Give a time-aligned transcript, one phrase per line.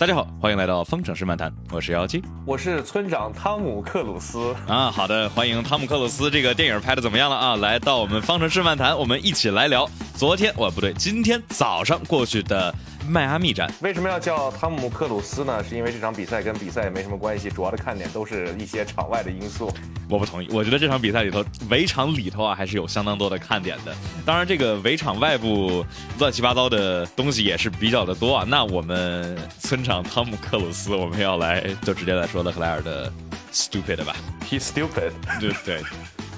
[0.00, 4.90] 大家好，欢迎来到方程式漫谈，我是妖姬，我是村长汤姆克鲁斯啊。
[4.90, 7.56] 好的，欢迎汤姆克鲁斯，这个电影拍的怎么样了啊？
[7.56, 12.74] 来到我们方程式漫谈，我们一起来聊昨天，哦不对，今天早上过去的。
[13.08, 15.62] 迈阿密站为什么要叫汤姆克鲁斯呢？
[15.64, 19.72] 是因为这场比赛跟比赛也没什么关系，主要的看点都是一些场外的因素。
[20.08, 23.94] 我不同意，我觉得这场比赛里头围场里头啊还是有相当多的看点的。
[24.24, 25.84] 当然，这个围场外部
[26.18, 28.44] 乱七八糟的东西也是比较的多啊。
[28.46, 33.12] 那我们村长汤姆克鲁斯，我们要来就直接来说勒克莱尔的
[33.52, 34.14] stupid 吧。
[34.48, 35.12] He's stupid。
[35.40, 35.82] 对对。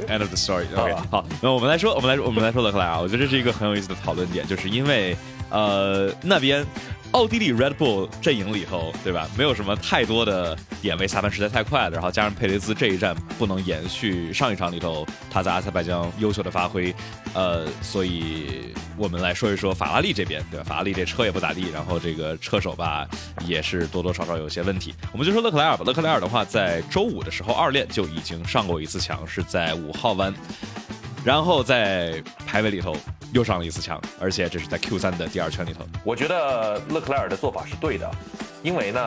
[0.08, 0.64] End of the story。
[0.74, 3.00] OK，好，那我们来说，我们来说，我们来说勒克莱尔啊。
[3.00, 5.16] 我觉得这是一个很有意思的讨论点，就是因为。
[5.51, 6.64] 呃，那边
[7.10, 9.28] 奥地利 Red Bull 阵营里头，对吧？
[9.37, 11.91] 没有什么太多的点位，下班实在太快了。
[11.91, 16.95] 然后加上佩雷兹这一站不能延续上一场里头他在阿塞拜疆优秀的发挥，
[17.34, 20.64] 呃，所以我们来说一说法拉利这边，对吧？
[20.66, 23.06] 法拉利这车也不咋地，然后这个车手吧
[23.45, 24.95] 也是多多少少有些问题。
[25.12, 30.33] 我们就说勒克莱尔吧，勒克莱尔的话，在周五的时候二练就已经上过一次墙，是在五号弯，
[31.22, 32.97] 然后在排位里头。
[33.33, 35.84] 又上了一次墙，而且这是在 Q 三的第二圈里头。
[36.05, 38.11] 我觉得勒克莱尔的做法是对的，
[38.62, 39.00] 因为呢，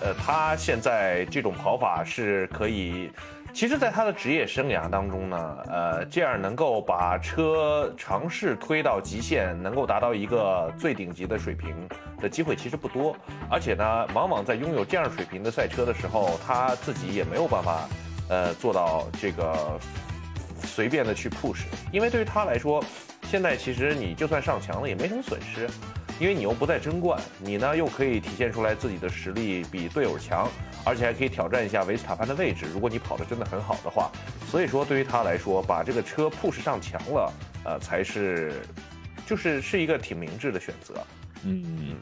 [0.00, 3.10] 呃，他现在这种跑法是可以，
[3.52, 11.74] 其实，在他的职业生涯当中呢，呃，这样能够把车尝试推到极限，能够达到一个最顶级的水平
[12.20, 13.16] 的机会其实不多，
[13.50, 17.88] 而且呢，往往在拥有这样水平的赛车的时候，他自己也没有办法，
[18.28, 19.78] 呃，做到这个
[20.64, 21.60] 随便的去 push，
[21.92, 22.84] 因为对于他来说。
[23.30, 25.68] 现在其实你就算上墙了也没什么损失，
[26.20, 30.48] 因为你又不在争冠，你呢又可以体现出来自己的实力比队友强，
[30.84, 32.66] 而且还可以挑战一下维斯塔潘的位置。
[32.72, 34.12] 如果你跑得真的很好的话，
[34.48, 37.32] 所以说对于他来说，把这个车 push 上墙了，
[37.64, 38.52] 呃，才是，
[39.26, 40.94] 就是是一个挺明智的选择。
[41.42, 41.96] 嗯，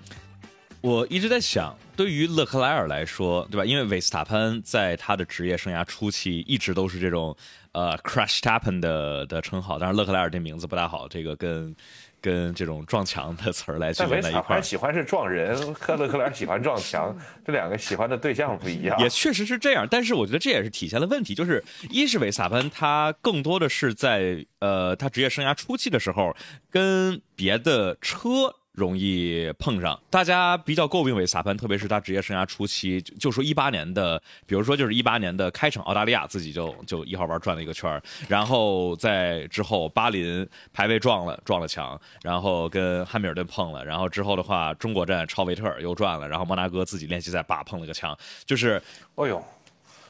[0.83, 3.65] 我一直在想，对于勒克莱尔来说，对吧？
[3.65, 7.35] 因为维斯塔潘在他的职业生涯初期一直都是这种。
[7.73, 11.75] 呃，crash happen 的的称号，当然勒克莱尔这名字不大好，这个跟
[12.21, 14.63] 跟这种撞墙的词儿来区分在一块儿。
[14.63, 17.17] 喜欢是撞人，克勒克莱尔喜欢撞墙，
[17.47, 18.99] 这两个喜欢的对象不一样。
[19.01, 26.37] 也确实是这样，但是我觉得这也是体现了问题，就是一是维萨潘他更多的是在呃他职业生涯初期的时候
[26.71, 28.55] 跟别的车。
[28.73, 48.83] 容易碰上，大家比较诟病韦萨潘，特别是他职业生涯初期，就说一八年的，比如说就是一八年的开场，澳大利亚自己就就一号弯转了一个圈然后在之后巴林排位撞了撞了墙，然后跟汉密尔顿碰了，然后之后的话中国站超维特尔又转了，然后摩纳哥自己练习赛叭碰了个墙，就是，
[49.17, 49.45] 哎呦，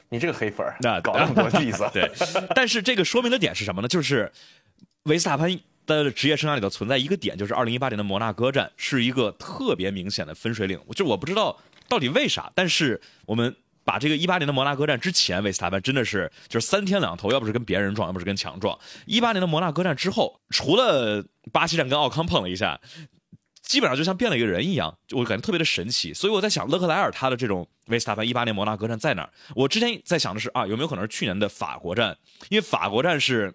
[0.07, 2.09] 你这个黑粉那搞那么多例子，对，
[2.55, 3.89] 但是这个说明的点是什么呢？
[3.89, 4.31] 就是
[5.03, 5.59] 维斯塔潘。
[5.85, 10.79] 的职业生涯里头存在一个点，就是二零一八年的摩纳哥站是一个特别明显的分水岭。
[10.95, 18.77] 就我不知道到底为啥，但是我们把这个一八年的摩纳哥站之前，维斯塔潘真的是就是三天两头，要不是跟别人撞，要不是跟墙撞。
[19.05, 22.79] 一八年的摩纳哥站之后，除了巴西站跟奥康碰了一下，
[23.61, 26.13] 基本上就像变了一个人一样，我感觉特别的神奇。
[26.13, 29.29] 所以我在想，勒克莱尔他的这种维斯塔潘一八年摩纳哥站在哪儿？
[29.55, 32.17] 我之前在想的是啊，有没有可能是去年的法国站？
[32.49, 33.53] 因为法国站是。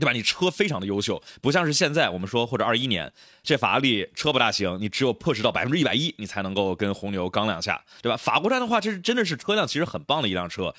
[0.00, 0.12] 对吧？
[0.12, 3.12] 你车非常的优秀，不像是现在我们说或者二一年
[3.42, 8.16] 这法拉利车不大行，你只有破十到百分之一百一，你才能够跟红牛刚两下，对吧？
[8.16, 10.74] 法国站的话，这是真的是车辆其实很棒的一辆车，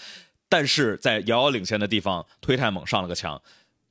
[0.49, 3.41] 但是在遥遥领先的地方推太猛上了个墙，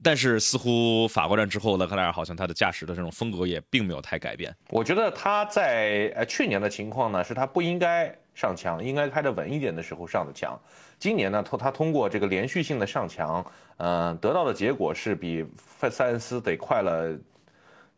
[0.02, 4.54] 但是似乎法国站之后，勒克莱尔好像他的驾驶的这种风格也并没有太改变。
[4.70, 10.58] 我觉得他在呃去年的情况呢，是他不应该上墙，应该开的稳一点的时候上的墙。
[10.98, 13.44] 今年呢，通他通过这个连续性的上墙，
[13.78, 17.16] 嗯，得到的结果是比费塞恩斯得快了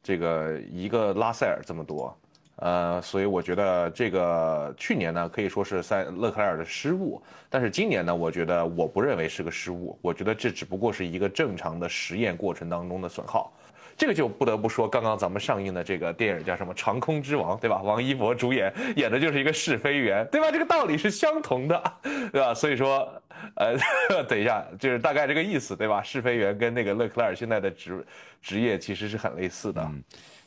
[0.03, 2.17] 这个一个拉塞尔这么多，
[2.65, 13.53] 呃，所以我觉得这个去年呢可以说是塞勒克莱尔的失误，但是今年呢，我觉得我不认为是个失误，我觉得这只不过是一个正常的实验过程当中的损耗。
[13.97, 17.83] 这个就不得不说，刚刚咱们上映的这个电影叫什么《长空之王》，对吧？
[17.83, 20.51] 王一博主演，演的就是一个试飞员，对吧？
[20.51, 21.83] 这个道理是相同的，
[22.31, 22.54] 对吧？
[22.54, 23.13] 所以说，
[23.57, 23.77] 呃，
[24.28, 26.01] 等一下，就是大概这个意思，对吧？
[26.01, 28.07] 试飞员跟那个勒克莱尔现在的职
[28.41, 29.91] 职业其实是很类似的。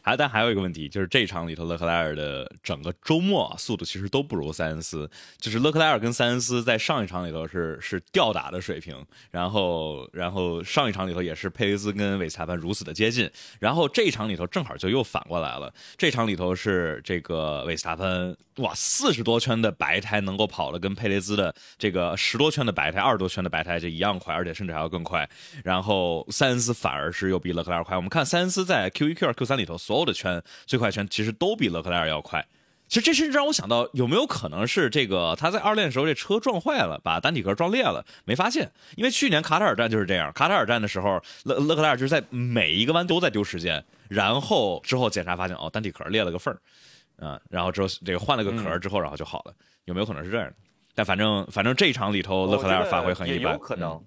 [0.06, 5.10] 还但还有一个问题，就是这场里头勒克莱尔的整个周末速度其实都不如塞恩斯，
[5.40, 25.28] 就是勒克莱尔跟塞恩斯在上一场里头是是吊打的水平，然后然后上一场里头也是佩雷兹跟韦斯塔潘如此的接近，然后这一场里头正好就又反过来了，这场里头是这个韦斯塔潘哇四十多圈的白胎能够跑了跟佩雷兹的这个十多圈的白胎二十多圈的白胎就一样快，而且甚至还要更快，
[25.64, 29.95] 然后塞恩斯反而是又比勒克莱尔快，我们看塞恩斯在 Q 一 Q 二 Q 三里头所。
[29.96, 32.46] 所有的圈最快圈其实都比勒克莱尔要快，
[32.90, 38.70] 其实这甚至让我想到，有没有可能是这个他在二练的时候这车撞坏了，把单体壳撞裂了，没发现？
[38.98, 49.54] 因为去年卡塔尔站就是这样，卡塔尔站的时候，勒勒克莱尔就是在每一个弯都在丢时间，然后之后检查发现哦单体壳裂了个缝儿，啊，然后之后这个换了个壳之后，然后就好了。
[49.86, 50.52] 有没有可能是这样？
[50.94, 54.04] 但反正反正这一场里头，勒克莱尔发挥很一般，有可能。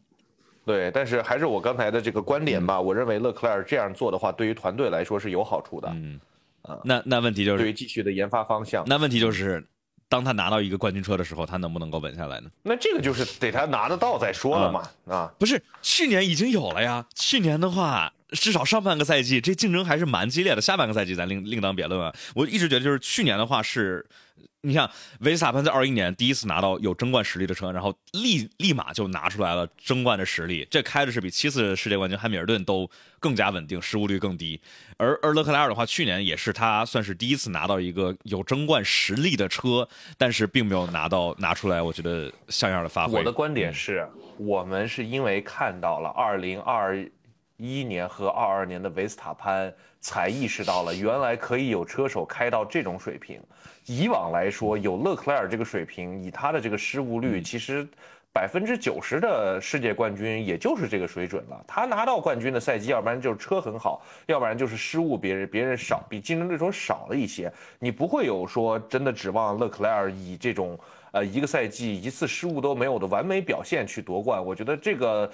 [0.68, 5.88] 对，但是还是我刚才的这个观点吧，我认为勒克莱尔这样做的话，对于团队来说是有好处的。
[5.94, 6.20] 嗯。
[6.60, 8.84] 啊那那问题就是对于继续的研发方向。
[8.86, 9.64] 那问题就是，
[10.06, 12.50] 当他拿到一个冠军车的时候，他能不能够稳下来呢？
[12.62, 14.82] 那这个就是得他拿得到再说了嘛。
[15.06, 17.06] 啊，不是，去年已经有了呀。
[17.14, 22.14] 去年的话，至少上半个赛季这竞争还是蛮激烈的，下半个赛季咱另另当别论啊。
[22.34, 24.04] 我一直觉得就是去年的话是。
[24.62, 24.90] 你像
[25.20, 32.90] 维斯塔潘在二一年第一次拿到有争冠实力的车，然后立立马就拿出来了争冠的实力，这开的是比七次世界冠军汉密尔顿都
[33.20, 34.60] 更加稳定，失误率更低。
[34.96, 43.18] 而而勒克莱尔的话，去年也是他算是第一次拿到一个有争冠实力的车，但是并没有拿到拿出来，我觉得像样的发挥。
[43.18, 44.08] 我的观点是
[44.38, 47.08] 我们是因为看到了二零二
[47.58, 53.40] 一年和二二年的维斯塔潘，才意识到了原来可以有车手开到这种水平。
[53.84, 57.84] 以往来说，有勒克莱尔这个水平，以他的这个失误率，其实
[58.32, 61.64] 百分之九十的世界冠军也就是这个水准了。
[61.66, 67.52] 他拿到冠军的赛季，要不然就是车很好，要不然就是失误别人别人少，比竞争对手少了一些。
[67.80, 70.78] 你不会有说真的指望勒克莱尔以这种。
[71.12, 75.30] 呃，一个赛季一次失误都没有的完美表现去夺冠，我觉得这个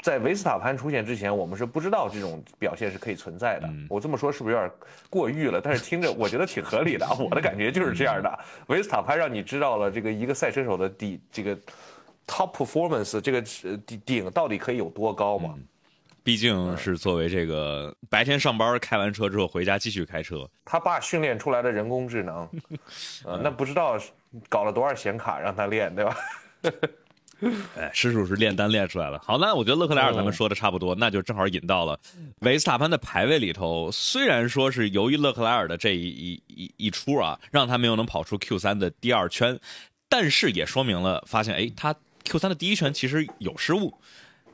[0.00, 3.68] 在维斯塔潘出现之前，我们是不知道这种表现是可以存在的。
[3.88, 4.70] 我这么说是不是有点
[5.10, 5.60] 过誉了？
[5.60, 8.38] 但是听着我觉得挺合理的，我的感觉就是这样的。
[8.68, 11.56] 维斯塔潘让你知道了这个一个赛车手的底，这个
[12.26, 13.42] top performance 这个
[13.86, 15.54] 顶顶到底可以有多高嘛？
[16.24, 22.48] 毕竟是作为这个白天上班开完车之后回家继续开车，他爸训练出来的人工智能，
[23.24, 23.98] 呃， 那不知道
[24.48, 26.16] 搞了多少显卡让他练，对吧？
[27.76, 29.18] 哎，实属是炼丹炼出来了。
[29.24, 31.98] 好，那我觉得勒克莱尔咱们说的差不多，那就正好引到了
[32.40, 33.90] 维斯塔潘的排位里头。
[33.90, 39.58] 虽然说是由于勒克莱尔的这一一一一出啊，让他没有能跑出 Q 三的第二圈，
[40.08, 41.92] 但是也说明了发现，哎，他
[42.24, 43.92] Q 三的第一圈其实有失误。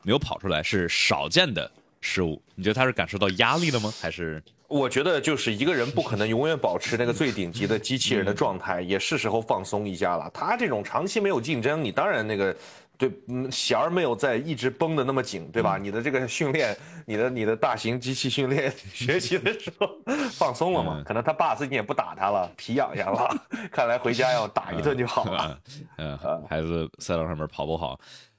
[0.03, 3.93] 没有跑出来是少见的失误，你觉得他是感受到压力了吗？
[4.01, 10.31] 还是我觉得就是一个人不可能永远保持那个最顶级的机器人的状态，也是时候放松一下了。
[10.33, 12.55] 他这种长期没有竞争，你当然那个
[12.99, 13.11] 对
[13.51, 15.79] 弦儿没有在一直绷得那么紧，对吧？
[15.81, 19.89] 你的这个训练，你的你的大型机器训练学习的时候
[20.33, 21.03] 放松了嘛？
[21.07, 23.35] 可能他爸最近也不打他了，皮痒痒了，
[23.73, 25.59] 看来回家要打一顿就好了。
[25.97, 27.99] 嗯， 孩子赛道上面跑不好。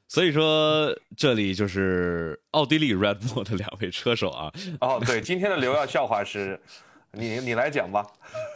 [0.09, 4.51] 所以说，这里就是奥地利 Red Bull 的两位车手啊。
[4.81, 6.59] 哦，对，今天的刘耀笑话是，
[7.11, 8.03] 你你来讲吧。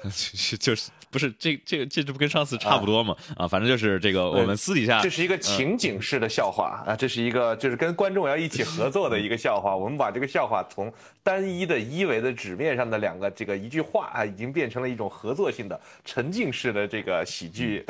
[0.59, 3.15] 就是不是这这个这这不跟上次差不多吗？
[3.37, 9.75] 啊，反正就是这个我们私底下这是一个情景式的笑话啊，这是一个就是跟观众要一起合作的一个笑话。
[9.77, 10.91] 我们把这个笑话从
[11.21, 17.85] 单一的一维的纸面上的两个这个一句话啊，已经变成了一种合作性的沉浸式的这个喜剧，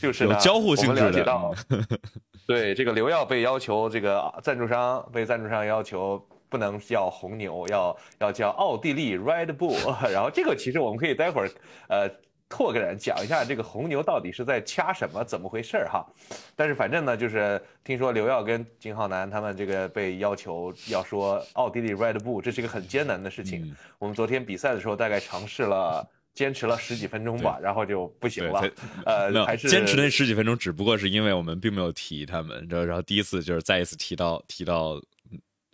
[0.00, 1.54] 就是有交互性质的。
[2.46, 6.24] 对，这个刘耀被要求这个赞助商被赞助商要求。
[6.46, 9.74] 不能叫红牛，要要叫奥地利 Red Bull。
[10.08, 11.50] 然后这个其实我们可以待会儿，
[11.88, 12.08] 呃，
[12.48, 16.06] 拓个展讲一下这个红牛到底是在掐什么，怎么回事儿哈。
[16.54, 23.74] 但是反正呢，就是听说刘耀跟金浩南他们这个被要求要说奥地利 Red Bull，这是一个很艰难的事情。
[23.98, 28.62] 我们昨天比赛的时候大概尝试了，坚持了十几分钟吧，然后就不行了。
[29.06, 35.00] 呃，还是坚持那十几分钟，只不过是因为我们并没有提他们，然后然后第一次就是再一次提到提到。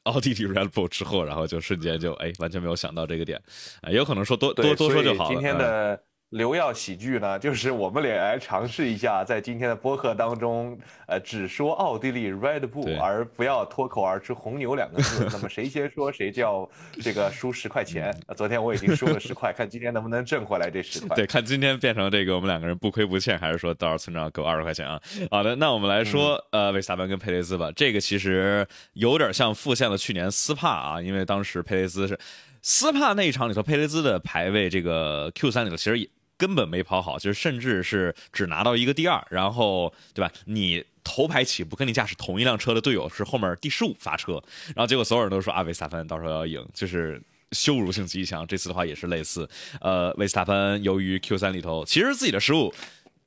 [0.05, 3.39] 奥地利 Red Bull 之后，然后就瞬间就哎，完全没有想到这个点，
[3.83, 5.31] 啊，有可能说多多多说就好了。
[5.31, 6.03] 今天的。
[6.31, 15.27] 刘耀喜剧呢， 就是我们俩来尝试一下，在今天的播客当中，呃，只说奥地利 Red Bull，而不要脱口而出红牛两个字。
[15.33, 16.69] 那么谁先说，谁就要
[17.03, 18.17] 这个输十块钱。
[18.37, 21.17] 昨天我已经输了十块，看今天能不能挣回来这十块。
[21.17, 25.01] 对，看今天变成这个我们两个人不亏不欠，还是说到时候村长给我二十块钱啊？
[25.33, 27.73] 好的，那我们来说，呃，维斯塔潘跟佩雷兹吧。
[27.75, 32.17] 这个其实有点像复现了去年斯帕啊，因为当时佩雷兹是
[32.63, 36.09] 斯帕那一场里头，佩雷兹的排位这个 Q 三里头其实也。
[36.41, 40.33] 根本没跑好，就是甚至是只拿到一个第二，然后对吧？
[40.47, 47.21] 你头排起步跟你驾驶同一辆车的队友是后面第十五发车，然后结果所有人都说阿维斯塔潘到时候要赢，就是
[47.53, 48.47] 羞辱性极强。
[48.47, 49.47] 这次的话也是类似，
[49.83, 52.73] 呃，维斯塔潘由于 Q 三里头其实自己的失误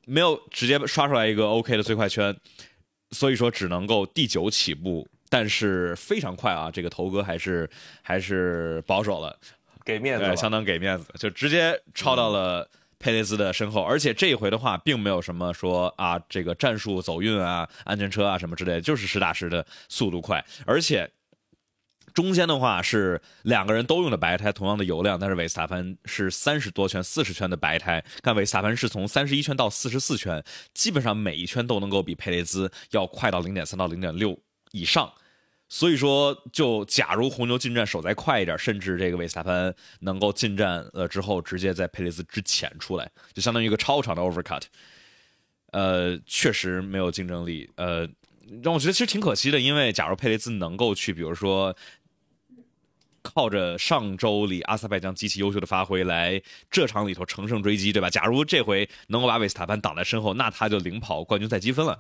[0.08, 2.36] 没有直接刷出来一个 OK 的最快圈，
[3.12, 6.72] 所以说只能够第九起步，但是非常快啊！
[6.72, 7.70] 这个头哥还是
[8.02, 9.38] 还是保守了，
[9.86, 12.68] 给面子，相当给面子，就直接超到了。
[13.04, 21.10] 佩雷兹的身后，而且这一回的话，并没有什么说啊，这个战术走运啊、安全车啊什么之类的，就是实打实的速度快，而且。
[22.14, 30.44] 中间的话是两个人都用的白胎，同样的油量，但是维斯塔潘是三十多圈、四十圈的白胎，看维斯塔潘是从三十一圈到四十四圈，
[30.76, 34.38] 基本上每一圈都能够比佩雷兹要快到零点三到零点六
[34.74, 35.12] 以上。
[35.74, 44.62] 所以说，就假如红牛进站手再快一点，甚至这个维斯塔潘能够进站了之后，直接在佩雷兹之前出来，就相当于一个超长的 overcut，
[45.72, 48.08] 呃，确实没有竞争力，呃，
[48.62, 51.76] 让我觉得其实挺可惜的，因为假如佩雷兹能够去，比如说。
[53.26, 58.10] 靠着上周里阿塞拜疆极其优秀的发挥来这场里头乘胜追击，对吧？
[58.10, 61.98] 假如这回能够把维斯塔潘挡在身后，那他就领跑冠军赛积分了，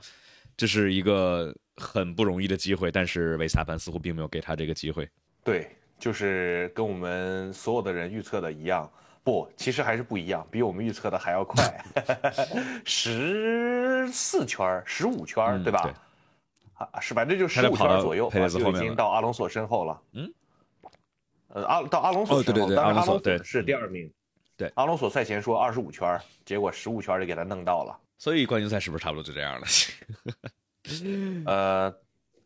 [0.55, 2.91] 这是一个很不容易的机会。
[2.91, 5.09] 但是维斯塔潘似乎并没有给他这个机会。
[5.43, 5.69] 对，
[5.99, 8.89] 就是跟我们所有的人预测的一样，
[9.23, 11.85] 不，其实还是不一样，比我们预测的还要快，
[12.85, 15.93] 十四圈、十五圈，对吧？
[16.75, 20.01] 啊，是反正就十五圈左右，就已经到阿隆索身后了。
[20.13, 20.33] 嗯。
[21.49, 24.11] 呃，阿到阿隆索身后，当然阿隆索是第二名。
[24.55, 27.97] 对，阿隆索赛前说二十五圈，结果十五圈就给他弄到了。
[28.17, 29.67] 所以冠军赛是不是差不多就这样了？
[31.45, 31.93] 呃，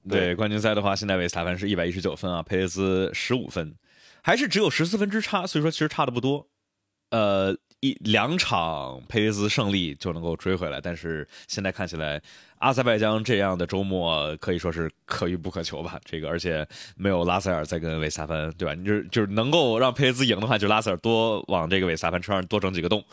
[0.09, 3.75] 对，冠军赛的话，现在维斯塔潘是一百一十九分啊，佩雷斯十五分，
[4.23, 6.47] 还是只有十四分之差，所以说其实差的不多。
[7.09, 12.21] 呃，一两场佩雷兹胜利就能够追回来，但是现在看起来。
[12.59, 15.99] 阿塞拜疆这样的周末可以说是可遇不可求吧？
[16.03, 18.73] 这个而且没有拉塞尔在跟维萨潘，对吧？
[18.73, 23.05] 你就是就是能够让佩雷兹赢的话，就拉塞尔多往这个维萨潘车上多整几个洞，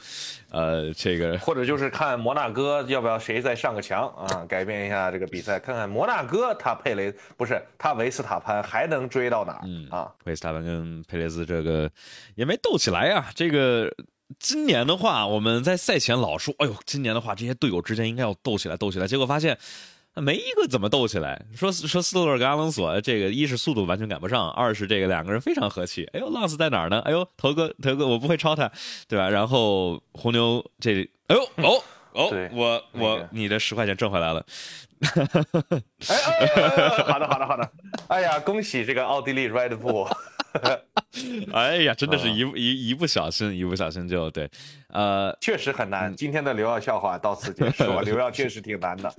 [0.51, 9.61] 呃，这个或者就是看摩纳哥要不要谁再上个墙啊，改变一下这个比赛，看看摩纳哥他佩雷不是他维斯塔潘还能追到哪儿？
[9.65, 11.91] 嗯啊，维斯塔潘跟佩雷兹这个
[12.35, 13.95] 也没斗起来呀，这个。
[14.39, 19.57] 今年的话，我们在赛前老说：“哎呦，今年的话，这些队友之间应该要斗起来，斗起来。”结果发现，
[20.15, 21.45] 没一个怎么斗起来。
[21.55, 26.09] 说说斯托尔跟阿隆索，这个一是速度完全赶不上，二是这个两个人非常和气。
[26.13, 27.01] 哎呦，浪斯在哪儿呢？
[27.01, 28.71] 哎呦，头哥，头哥，我不会超他，
[29.09, 29.29] 对吧？
[29.29, 31.83] 然后红牛这，哎呦，哦
[32.15, 34.45] 哦，我我你的十块钱挣回来了。
[36.01, 37.71] 好的好的好的。
[38.09, 40.09] 哎呀，恭喜这个奥地利 Red Bull。
[41.53, 44.51] 哎呀，真的是一一一不小心，一不小心就对，
[44.89, 46.15] 呃，确实很难。
[46.15, 47.85] 今天的刘耀笑话到此结束。
[48.03, 49.15] 刘耀确实挺难的，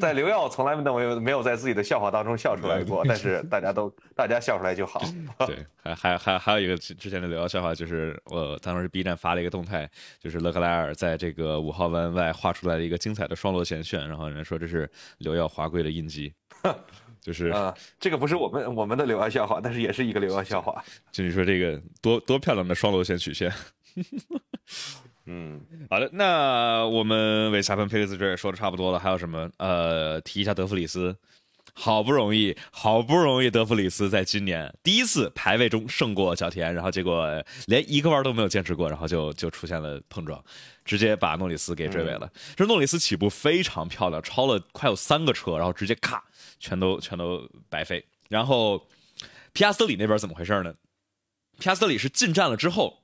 [0.00, 5.02] 在刘耀从来都没有没有在自己的笑话当中笑出来过，但是大家都大家笑出来就好。
[5.46, 9.88] 对，还还还还有一个之前的刘耀笑话，就是我当时 B 站发了一个动态，
[10.20, 14.88] 就是勒克莱尔在这个五号弯外画出来的一个精彩的双螺旋旋，然后人说这是
[15.18, 16.32] 刘耀华贵的印记。
[17.20, 20.82] 就是啊，这个不是我们我们的流量笑话，但是也是一个流量笑话。
[21.12, 23.52] 就你说这个多多漂亮的双螺旋曲线。
[25.26, 29.48] 嗯，好的，那我们为萨潘佩雷斯这也说的差不多了，还有什么？
[29.58, 31.14] 呃，提一下德弗里斯，
[31.72, 37.28] 好不容易，好不容易，德弗里斯在今年第一次排位中胜过小田，然后结果
[37.66, 40.42] 连一个弯都没有坚持过，然后就就出现了碰撞，
[40.84, 42.28] 直接把诺里斯给追尾了。
[42.56, 46.24] 这诺里斯起步非常漂亮，超了快有三个车，然后直接咔。
[46.60, 48.04] 全都全都白费。
[48.28, 48.78] 然后，
[49.52, 50.72] 皮亚斯特里那边怎么回事呢？
[51.58, 53.02] 皮亚斯特里是进站了之后，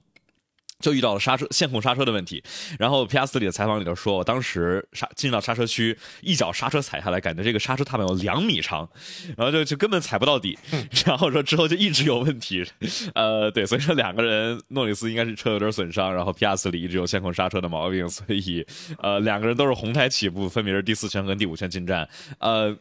[0.79, 2.45] 就遇到了刹车线控刹车的问题。
[2.79, 8.89] 然后皮亚斯特里的采访里头说，我当时刹进到刹车区，一脚刹车踩下来，感觉这个刹车踏板有两米长，
[9.37, 10.57] 然后就就根本踩不到底。
[11.05, 12.65] 然后说之后就一直有问题。
[13.17, 18.65] 呃，对，所以说两个人，诺里斯应该是车有点损伤，然后皮亚斯里一直有线控刹车的毛病，所以
[19.03, 22.09] 呃两个人都是红胎起步，分别是第四圈跟第五圈进站。
[22.39, 22.77] 呃。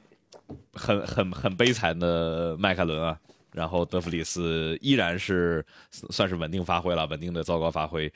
[0.73, 3.19] 很很很悲惨的迈凯伦啊，
[3.51, 8.11] 然后德弗里斯依然是算是稳定发挥了，稳定的糟糕发挥。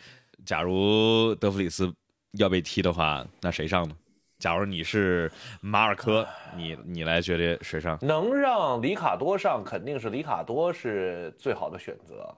[0.45, 1.93] 假如德弗里斯
[2.33, 3.95] 要被踢的话，那谁上呢？
[4.37, 7.99] 假如你是马尔科，你你来决定谁上？
[8.01, 12.33] 能让里卡多上，肯定是里卡多是最好的选择。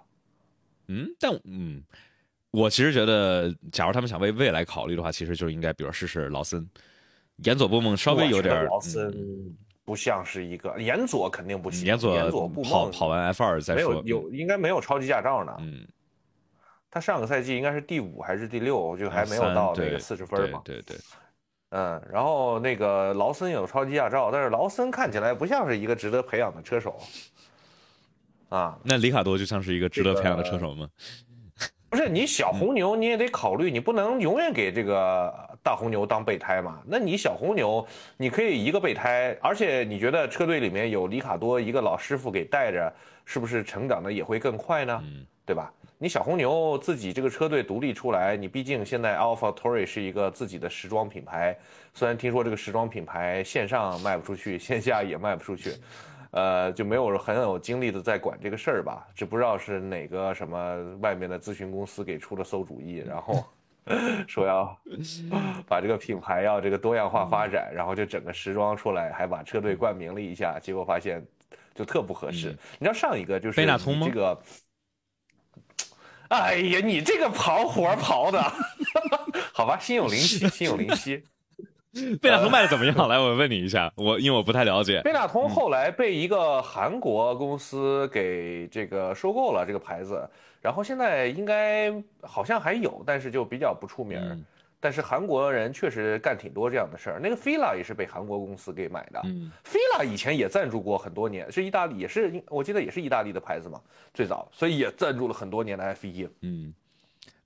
[0.87, 1.83] 嗯，但嗯，
[2.49, 6.67] 我其实觉得，假如他们想为未来考虑的话，其实就应该，比如试试劳森，
[7.43, 8.65] 严佐布梦稍微有点。
[8.65, 9.55] 劳森。
[9.91, 15.53] 不像是一个严佐肯定不行，严佐严佐不跑跑完 F 二再说，没有有应该没有超级驾照呢。
[15.59, 15.85] 嗯，
[16.89, 20.61] 他上个赛季应该是第五还是第六，就还没有到那个四十分嘛。
[20.63, 20.95] 对对。
[21.71, 26.97] 嗯，然后那个劳森有超级驾照，但是劳森看起来不像是一个值得培养的车手。
[28.47, 30.87] 啊，那里卡多就像是一个值得培养的车手吗？
[31.91, 35.31] 不是，你小红牛你也得考虑，你不能永远给这个。
[35.63, 36.81] 大红牛当备胎嘛？
[36.87, 37.85] 那你小红牛，
[38.17, 42.91] 你可以一个备胎，而且你觉得车队里面有里卡多一个老师傅给带着，
[43.25, 45.03] 是不是成长的也会更快呢？
[45.45, 45.71] 对吧？
[45.99, 51.55] 你小红牛自己这个车队独立出来，你毕竟现在 AlphaTauri 是一个自己的时装品牌，
[51.93, 55.73] 虽然听说这个时装品牌线上卖不出去，线下也卖不出去，
[56.31, 59.05] 呃，就没有很有精力的在管这个事儿吧？
[59.15, 63.43] 这不知道是哪个什么外面的咨询公司给出了馊主意，然后
[64.27, 64.77] 说要
[65.67, 71.21] 把这个品牌要这个多样化发展，然后就整个时装出来，还把车队冠名了一下，结果发现
[71.75, 72.55] 就特不合适。
[72.79, 73.55] 你知道上一个就是？
[74.05, 74.41] 这个。
[76.29, 78.41] 哎呀，你这个跑活跑的，
[79.51, 81.21] 好吧，心有灵犀，心有灵犀。
[82.21, 82.95] 贝纳通卖的怎么样？
[83.09, 85.01] 来，我问你一下，我因为我不太了解。
[85.01, 90.27] 贝纳通后来被一个韩国公司给这个收购了这个牌子，
[90.61, 94.45] 然后现在应该好像还有，但是就比较不出名。
[94.83, 97.19] 但是韩国人确实干挺多这样的事儿。
[97.21, 99.21] 那个 Fila 也是被韩国公司给买的。
[99.25, 103.79] 嗯，Fila 以前也赞助过很多年，是意大利，也是我记得也是意大利的牌子嘛，
[104.11, 106.27] 最早，所以也赞助了很多年的 F 一。
[106.41, 106.73] 嗯，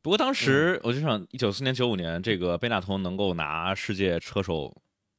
[0.05, 4.71] 不过当时我就想，一九四年、九五年，这个贝纳通能够拿世界车手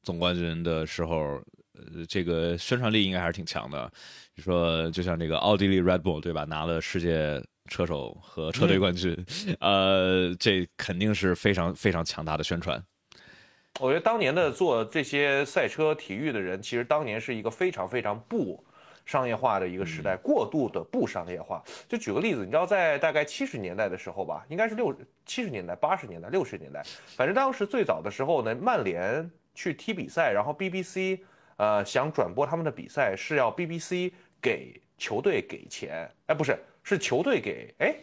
[0.04, 1.42] 总冠军的时候，
[1.74, 3.90] 呃，这个宣传力应该还是挺强的。
[4.36, 7.42] 你说就像这个奥地利 Red Bull 对吧，拿了世界。
[7.68, 9.12] 车手和车队冠军，
[9.58, 12.80] 呃，这肯定是非常非常强大的宣传。
[13.80, 18.64] 我觉得当年的做这些赛车体育的人，其实当年是一个非常非常不
[19.06, 21.62] 商业化的一个时代，过度的不商业化。
[21.88, 24.94] 就举个例子，你知道在大概七十年代的时候吧，应该是六
[25.24, 26.82] 七十年代、八十年代、六十年代，
[27.16, 31.20] 反正当时最早的时候呢，曼联去踢比赛，然后 BBC
[31.56, 36.58] 呃想转播他们的比赛，是要 BBC 给球队给钱，哎，不是。
[36.88, 37.96] 是球队给哎，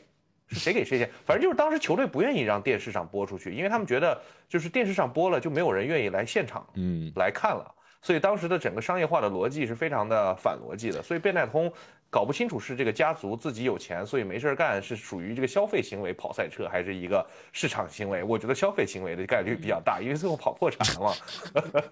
[0.48, 1.10] 是谁给谁钱？
[1.25, 11.01] 反正就是当时球队不愿意让电视上播出去，因为他们觉得就是电视上播了就没有人愿意来现场嗯来看了，所以当时的整个商业化的逻辑是非常的反逻辑的。
[11.01, 11.72] 所以贝奈通
[12.12, 18.22] 搞不清楚是这个家族自己有钱，所以没事干，是属于这个消费行为跑赛车，还是一个市场行为？
[18.22, 21.13] 我觉得消费行为的概率比较大，因为最后跑破产了嘛。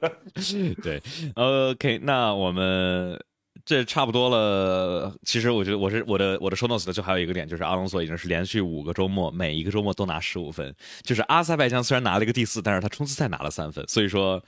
[0.83, 1.01] 对
[1.33, 3.19] ，OK，那我们。
[3.65, 5.13] 这差不多了。
[5.23, 10.73] 其实我觉得我是我的我的 show notes 的，就还有一个点，就是阿隆索已经是连续五个周末，每一个周末都拿十五分。
[11.03, 13.85] 就是阿塞拜疆虽然拿了一个第四，但是他冲刺赛拿了三分。
[13.87, 14.41] 所以说，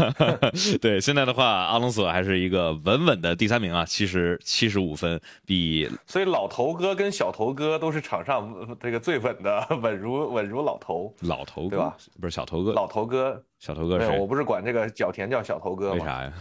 [0.80, 11.14] 对现在的话，阿隆索还是一个稳稳的第三名啊，七十七十五分，比所以老头哥跟小头哥都是场上这个最稳的，稳如稳如老头。
[11.20, 11.96] 老头对吧？
[12.20, 14.18] 不是小头哥，老头哥，小头哥是？
[14.18, 15.94] 我不是管这个角田叫小头哥吗？
[15.94, 16.32] 为啥呀？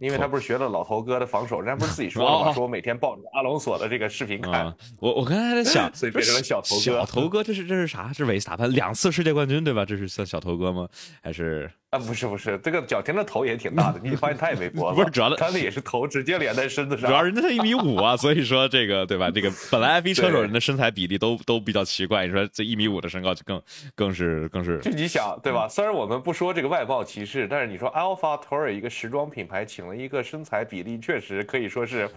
[0.00, 2.52] 因为他不是学了老头哥的防守，人家不是自己说了吗？
[2.52, 4.72] 说我每天抱着阿隆索的这个视频看。
[4.98, 6.80] 我我刚才还在想， 所以变成了小头哥。
[6.80, 8.12] 小头哥，这是这是啥？
[8.12, 9.84] 是维斯塔潘两次世界冠军对吧？
[9.84, 10.88] 这是算小头哥吗？
[11.22, 11.70] 还是？
[11.96, 17.08] 啊，不是不是，这个角田的头也挺大的，你发现他也没脖子，不是主要的，他那也是头直接连在身子上。
[17.08, 19.30] 主要人家才一米五啊，所以说这个对吧？
[19.30, 23.62] 这个本来 F 一车手人的身材比例都都比较奇怪，你说这一米五的身高就更
[23.94, 24.78] 更是更是。
[24.80, 25.66] 就你想对吧？
[25.68, 32.08] 虽然我们不说这个外貌歧视，但是你说 Alpha Tour 一个时装品牌请了一个身材比例确实可以说是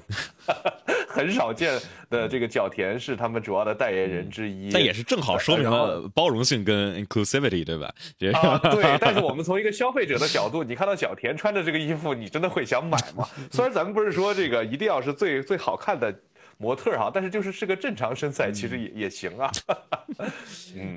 [1.10, 4.69] 很少见的这个角田是他们主要的代言人之一。
[4.72, 7.93] 那也是正好说明了包容性跟 inclusivity 对吧？
[8.41, 8.98] 啊，对。
[9.00, 13.28] 但是我们从一个消费者的角角度，你看到角田穿着这个衣服，你真的会想买吗？
[13.52, 16.17] 虽然咱们不是说这个一定要是最最好看的
[16.62, 19.50] 模特哈，但是就是是个正常身材，其实也也行啊。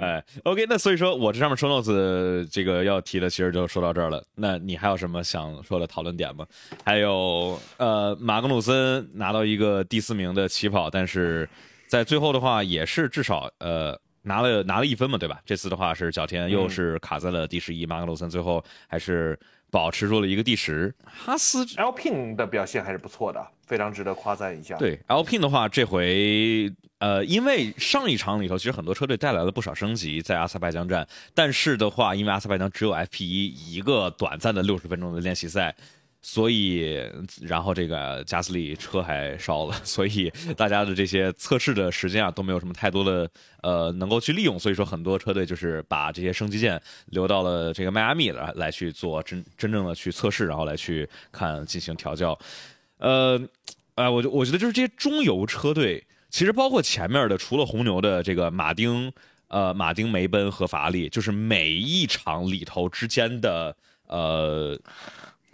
[0.01, 4.23] 哎，OK，那所以说我这上面说 notes 这个要提的，其实就说到这儿了。
[4.35, 6.45] 那你还有什么想说的讨论点吗？
[6.85, 11.49] 还有，呃，马格努森拿到一个第四名的起跑，但是
[11.87, 13.99] 在最后的话，也是至少呃。
[14.23, 15.41] 拿了拿了一分嘛，对吧？
[15.45, 19.39] 这次的话是角田又是卡在了第十一，马格鲁森最后还是
[19.71, 20.95] 保持住了一个第十。
[21.05, 24.77] 哈斯 Alpine 的表现还是不错的，非常值得夸赞一下。
[24.77, 35.75] 对 Alpine 的话，这回呃，因为上一场里头其实很多车队带来了不少升级在阿塞拜疆站，但是的话，因为阿塞拜疆只有 FP 一一个短暂的六十分钟的练习赛。
[36.25, 36.97] 所以，
[37.41, 43.29] 然后这个加斯利车还烧了， 所以大家的这些测试的时间啊都没有什么太多的
[43.61, 52.39] 呃能够去利用，所以说很多车队就是把这些升级件留到了这个迈阿密来来去做真真正的去测试，然后来去看进行调教。
[52.99, 53.37] 呃，
[53.97, 59.13] 哎，我我觉得就是这些中游车队，其实包括前面的，除了红牛的这个马丁，
[59.49, 64.79] 呃，马丁梅奔和法拉利，就是每一场里头之间的呃。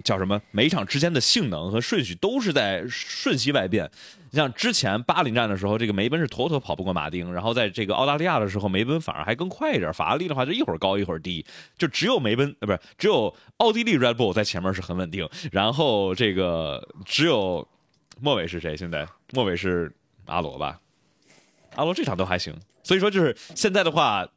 [0.05, 0.41] 叫什么？
[0.51, 3.91] 每一场之间的性能和顺序都是在瞬息万变。
[4.33, 9.93] 像之前巴林站的时候，这个梅奔是妥妥跑不过马丁，然后在这个澳大利亚的时候，梅奔反而还更快一点。
[9.93, 11.45] 法拉利的话就一会儿高一会儿低，
[11.79, 17.67] 就只有梅奔呃不是只有奥地利 Red Bull 在前面是很稳定，然后这个只有
[18.21, 18.77] 末尾是谁？
[18.77, 19.91] 现在末尾是
[20.27, 20.79] 阿罗吧？
[21.77, 24.29] 阿罗这场都还行，所以说就是现在的话，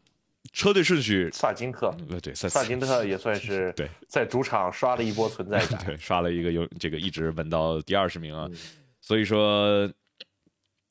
[0.54, 3.90] 车队顺序，萨金特，呃，对，萨萨金特也算是 对。
[4.08, 5.82] 在主场刷了一波存在感。
[5.86, 8.48] 对，刷了一个有这个一直稳到第二十名啊，
[9.00, 9.90] 所以说，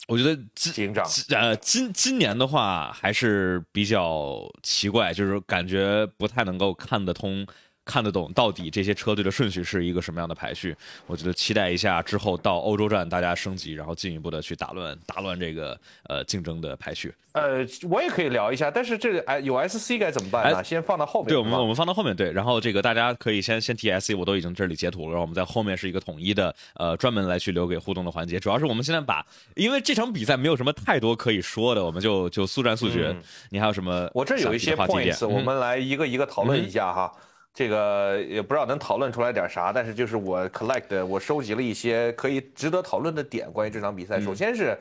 [0.09, 0.95] 我觉得今，
[1.31, 7.47] 呃今今年的话还是比较奇怪，就是感觉不太能够看得通。
[7.91, 10.77] 看得懂到底这些车队的顺序是一个什么样的排序？
[11.09, 17.13] 我觉得期待一下之后到欧洲站大家升级，然后进一步的去打乱打乱这个呃竞争的排序。
[17.33, 20.63] 呃，我也可以聊一下，但是这个哎有 SC 该怎么办呢？
[20.63, 21.29] 先放到后面。
[21.29, 28.39] 对，我们我们放到后面对，然后这个大家可以先先提 SC，我都已经这里截图了，然后我们在后面是一个统一的呃专门来去留给互动的环节。
[28.41, 29.25] 主要是我们现在把，
[29.55, 33.15] 因为这场比赛没有什么太多可以说的，我们就就速战速决。
[33.51, 34.11] 你还有什么？
[34.13, 37.13] 我这有一些 points，我们来一个一个讨论一下哈。
[37.53, 44.21] 这个也不知道能讨论出来点啥，但是就是我 collect，我收集了一些可以值得讨论的点，关于这场比赛。
[44.21, 44.79] 首先是，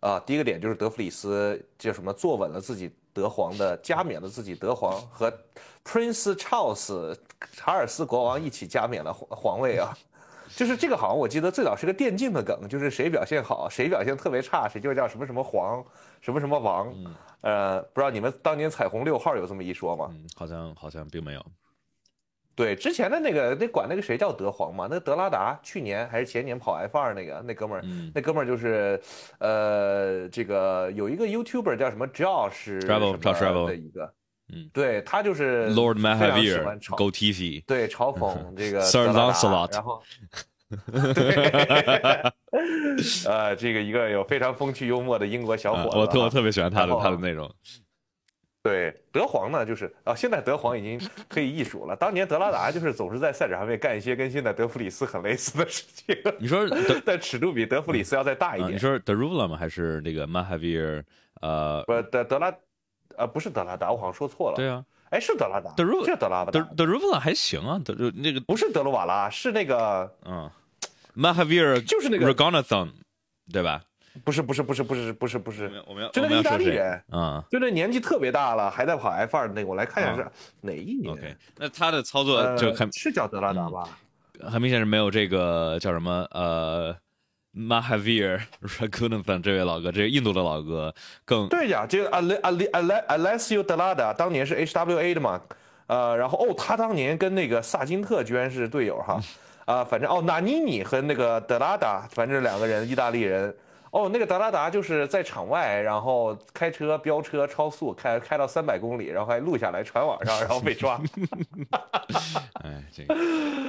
[0.00, 5.32] 啊，第一个点就是德弗里斯叫什么坐稳了自己德皇的，加冕了自己德皇，和
[5.84, 7.16] Prince Charles
[7.52, 9.96] 查尔斯国王一起加冕了皇皇位啊。
[10.56, 15.82] 就是这个好像我记得最早是个电竞的梗，就是谁表现好，谁表现特别差，谁就叫什么什么皇，
[16.20, 16.92] 什么什么王。
[17.42, 20.08] 呃，不知道你们当年彩虹六号有这么一说吗？
[20.10, 21.46] 嗯，好像好像并没有。
[22.60, 24.86] 对，之前的那个那管那个谁叫德皇嘛？
[24.90, 29.00] 那个德拉达去年还是前年跑 F 二那个那哥们儿，那哥们儿就是，
[29.38, 34.12] 呃，这个有一个 YouTuber 叫什么 Josh Travel 的一个，
[34.52, 40.02] 嗯，对他就是 Lord Mahavir，Go TV，对，嘲讽这个 Sir Lancelot，然后，
[41.14, 41.32] 对，
[43.26, 47.50] 呃，这个一个有非常风趣幽默的英国小伙子，我特我特别喜欢他的他的内容。
[48.62, 51.96] 对德皇呢，就是啊，现在德皇已经可以艺术了。
[51.96, 56.14] 当年德拉达就是总是在赛场上面干一些跟现在德弗里斯很类似的事情。
[56.38, 56.66] 你说，
[57.04, 58.72] 但尺度比德弗里斯要再大一点。
[58.72, 59.56] 你说德鲁拉吗？
[59.56, 61.02] 还是那个马哈维尔？
[61.40, 62.54] 呃，不，德德拉，
[63.16, 64.56] 呃，不是德拉达，我好像说错了。
[64.56, 66.50] 对啊，哎，是德拉达，德鲁，是德拉达。
[66.50, 70.50] 德德鲁拉还行啊，德那个不是德鲁瓦拉，是那个嗯，
[71.14, 72.90] 马哈维尔就是那个 Regonathon，
[73.50, 73.82] 对吧？
[74.24, 80.26] 不是不是不是不是不是不是，我们要就那个意大利人啊，就那年纪特别大了还在跑 F 二的那个，我来看一下是
[80.60, 81.12] 哪一年。
[81.12, 83.88] OK，那他的操作就很是叫德拉达吧？
[84.42, 86.96] 很明显是没有这个叫什么呃
[87.54, 95.40] ，Mahavir Raghunathan 这位老哥，这位印度的老哥更对呀，这个 Ale Ale Ale Alessio 德拉达当年是 HWA 的嘛？
[95.86, 99.20] 呃，然后哦，他当年跟那个萨金特居然是队友哈。
[99.66, 103.54] 啊，反正哦，纳尼尼和那个德拉达，反正两个人，意大利人。
[103.90, 111.00] 哦，那个达拉达就是在场外，然后开车飙车超速，开开到三百公里，然后还录下来传网上，然后被抓。
[112.62, 113.14] 哎，这个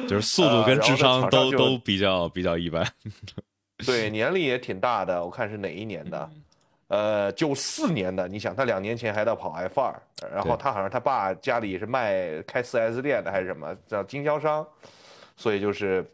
[0.07, 2.85] 就是速度跟智商都都比较比较一般。
[3.85, 6.29] 对，年龄也挺大的，我看是哪一年的？
[6.87, 8.27] 呃，九四年的。
[8.27, 9.95] 你想，他两年前还在跑 F 二，
[10.31, 14.63] 然后他好像他爸家里是卖开四 S 店的还是什么，叫经销商。
[15.35, 16.05] 所以就是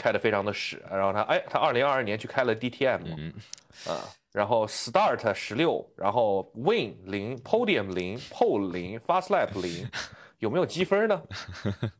[0.00, 3.32] 开的非常的屎，然后他哎，他二零二二年去开了 DTM，
[3.86, 4.00] 啊，
[4.32, 9.86] 然后 Start 十六，然后 Win 零，Podium 零，Pole 零，Fast Lap 零，
[10.38, 11.22] 有没有积分呢？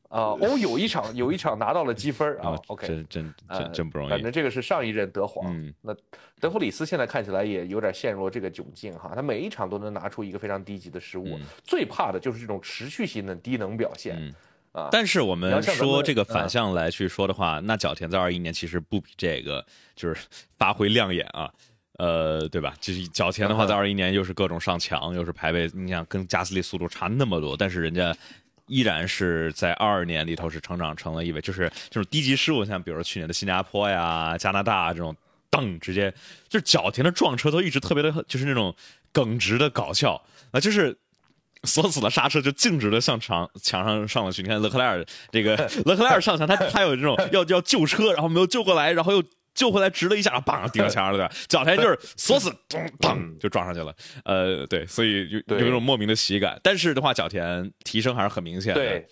[0.08, 4.10] 啊， 哦，有一场有一场拿到了积分啊，OK，真真真真不容易。
[4.10, 5.94] 反正这个是上一任德皇，那
[6.40, 14.34] 德弗里斯现在看起来也有点陷入了这个窘境哈，他每一场都能拿出一个非常低级的失误，最怕的就是这种持续性的低能表现。
[14.72, 14.88] 啊！
[14.92, 19.64] 但是我们说这个反向来去说的话，那角田在二一年其实不比这个
[19.96, 20.20] 就是
[20.58, 21.50] 发挥亮眼啊，
[21.98, 22.74] 呃，对吧？
[22.80, 28.16] 就是角田的话，在二一年又是各种上墙，又是排位，你想跟加斯利速度差那么多，但是人家
[28.66, 35.14] 依然是在二二年里头是成长成了一位，就是这种低级失误，像比如说去年的新加坡呀、加拿大这种，
[35.50, 36.12] 噔，直接
[36.48, 38.72] 就是角田的撞车都一直特别的，就是那种
[39.12, 40.96] 耿直的搞笑啊，就是。
[41.64, 44.42] 锁死了刹车，就径直的向墙墙上上了去。
[44.42, 49.22] 你看勒克莱尔这个勒克莱尔上墙，他他有这种要要救车，然后没有救过来，然后又
[49.54, 51.34] 救回来，直了一下，砰，顶到墙上了，对吧？
[51.48, 53.94] 脚台就是锁死，咚砰就撞上去了。
[54.24, 56.58] 呃，对，所以有有一种莫名的喜感。
[56.62, 58.80] 但是的话，角田提升还是很明显的。
[58.80, 59.06] 对，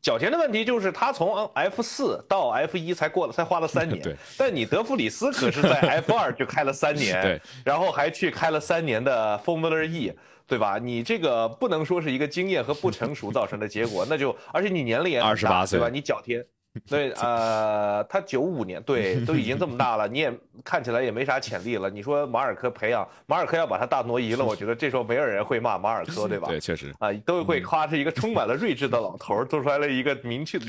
[0.00, 4.00] 角田的问题就是他从 F 四到 F 一才过了，才花了三年。
[4.00, 10.12] 对，但你德弗里斯可是在 F 二就开了三年， 对，然后还去开了三年的 Formula E。
[10.50, 10.78] 对吧？
[10.82, 15.88] 你这个不能说是一个经验和不成熟造成的结果，那就而且你年龄也二十八岁，对吧？
[15.88, 16.44] 你脚天
[16.88, 21.90] 对，呃，他九五年，对， 都已经这么大了，你也看起来也没啥潜力了。
[21.90, 26.46] 你说马尔科培养，马尔科要把他大挪移了， 我觉得这时候没有人会骂马尔科，对吧？
[26.46, 30.66] 对，确实啊，都会夸是一个充满了睿智的老头儿，做出来了一个明确的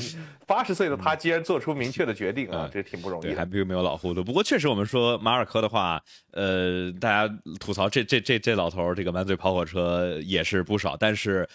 [0.47, 3.35] 八十岁的他，竟然做出明确的决定啊，这挺不容易。
[3.35, 4.23] 还并没有老糊涂。
[4.23, 11.47] 不过确实，我们说马尔科的话，呃，大家吐槽这这这这老头儿这个满嘴跑火车也是不少，但是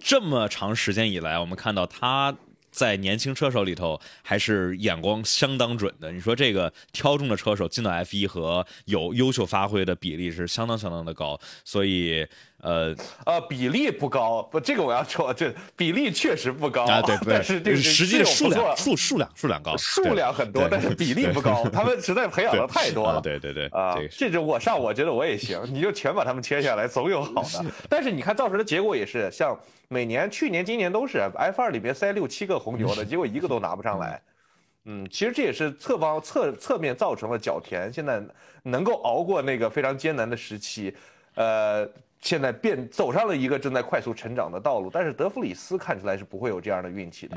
[0.00, 2.34] 这么长时间以来，我们看到他。
[2.70, 6.12] 在年轻车手里头，还是眼光相当准的。
[6.12, 12.26] 你说这个挑中的车手进到 F 一和有优秀发挥的比例是相当相当的高，所以
[12.62, 12.94] 呃
[13.24, 27.64] 呃，比例不高，不，这个我要说，这比例确实不高啊，对， 但是这个实际的数量数数量数量高，数量很多，但是比例不高，他们实在培养的太多了，对对对啊，这种我上我觉得我也行，你就全把他们切下来，总有好的。
[27.88, 29.58] 但是你看造成的结果也是像。
[29.92, 34.22] 每年、去年、今年都是 F 二里面塞六七个红牛的，结果一个都拿不上来。
[34.86, 38.22] 嗯，其实这也是侧方侧侧面造成了角田现在
[38.62, 40.94] 能够熬过那个非常艰难的时期，
[41.34, 41.84] 呃，
[42.20, 44.90] 现在变走上了一个正在快速成长的道路。
[44.92, 47.36] 但是德弗里斯看起来是不会有这样的运气的。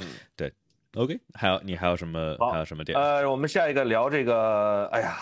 [0.00, 0.52] 嗯，对。
[0.94, 2.98] OK，还有你还有什么还有什么点？
[2.98, 5.18] 呃，我们下一个聊这个，哎呀。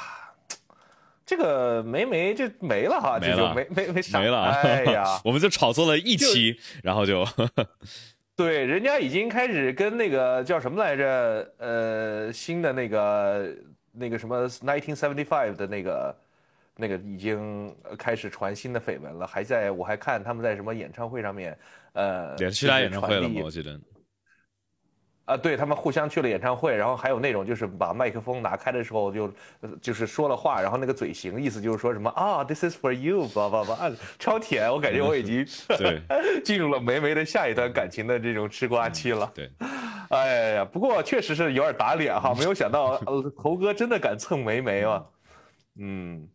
[1.27, 4.47] 这个没没这没了哈，这就没没没没了。
[4.47, 7.25] 哎呀， 我们就炒作了一期，然后就
[8.35, 11.55] 对，人家已经开始跟那个叫什么来着？
[11.59, 13.55] 呃，新的那个
[13.93, 16.13] 那个什么 nineteen seventy five 的那个
[16.81, 21.57] 那个已经开始传新的绯闻了，还在我还看他们在什么演唱会上面，
[21.93, 23.41] 呃，连续来演唱会了吗？
[23.45, 23.79] 我记得。
[25.27, 29.33] 啊，对他们互相去了演唱会，然后还有那种就是把麦克风拿开的时候就，
[29.81, 35.47] 就是说了话，然后那个嘴型意思就是说什么啊，This is for you，叭叭叭， 超甜，我感觉我已经
[35.79, 36.03] 对
[36.43, 39.31] 进入了梅梅的下一段感情的这种吃瓜期了。
[39.33, 39.49] 对，
[40.11, 43.01] 哎呀，不过确实是有点打脸哈，没有想到
[43.37, 45.05] 猴哥真的敢蹭梅梅啊，
[45.79, 46.29] 嗯，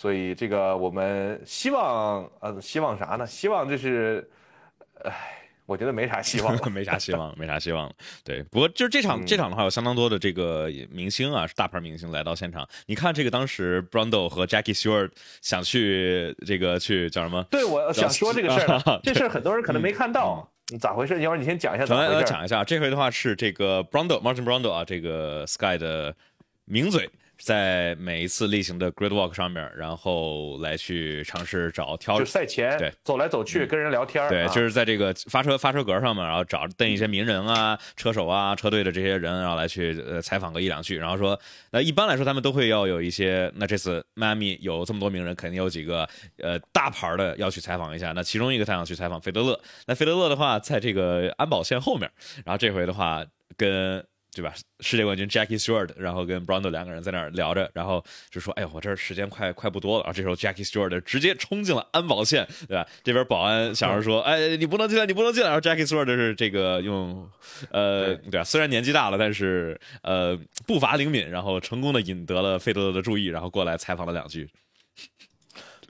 [0.00, 3.26] 所以这个我们希望呃希望啥呢？
[3.26, 4.26] 希望这是，
[5.04, 5.12] 哎。
[5.66, 7.94] 我觉得没啥希望， 没啥希望，没啥希望了。
[8.24, 12.68] 对，不过就是这场这场的话，有相当多的这个明星啊，是大牌明星来到现场。
[12.86, 17.44] 你看这个当时 Brando 和 Jackie Stewart 想去这个去叫什么？
[17.52, 21.20] 对，我想说这个事儿， 这事儿很多人可能没看到，咋回事？
[21.20, 21.84] 要不你先讲一下。
[21.94, 26.12] 来讲一下，这回的话是这个 Brando Martin Brando 啊，这个 Sky 的
[26.64, 27.08] 名嘴。
[27.42, 32.92] 在每一次例行的 Grid Walk 上面，然后来去尝试找挑，就赛前对。
[33.02, 41.38] 走来走去跟人聊天对，就是在这个发车发车格上面，然后找蹬一些名人啊、车手啊、车队的这些人，然后来去呃采访个一两句，然后说，
[41.70, 46.06] 那一般来说他们都会要有一些，那这次迈阿密有这么多名人，肯定有几个
[46.38, 52.10] 呃大牌的要去采访一下，那其中一个他想去采访费德勒，那费德勒的话在这个安保线后面，
[52.44, 53.24] 然后这回的话
[53.56, 54.04] 跟。
[54.32, 54.54] 对吧？
[54.80, 62.86] 世界冠军 Jackie Stewart，然后跟 Brando 两个人在那儿聊着，然后就说：“哎呦，我这时间快快不多了。”然后这时候 Jackie Stewart 直接冲进了安保线，对吧？
[63.02, 67.28] 这边保安想着说：“哎，你不能进来，你不能进来。”然后 Jackie Stewart 是这个用，
[67.70, 68.44] 呃，对吧？
[68.44, 74.48] 虽然年纪大了，但是呃步伐灵敏，然后成功的引得了费德勒的注意，然后过来采访了两句。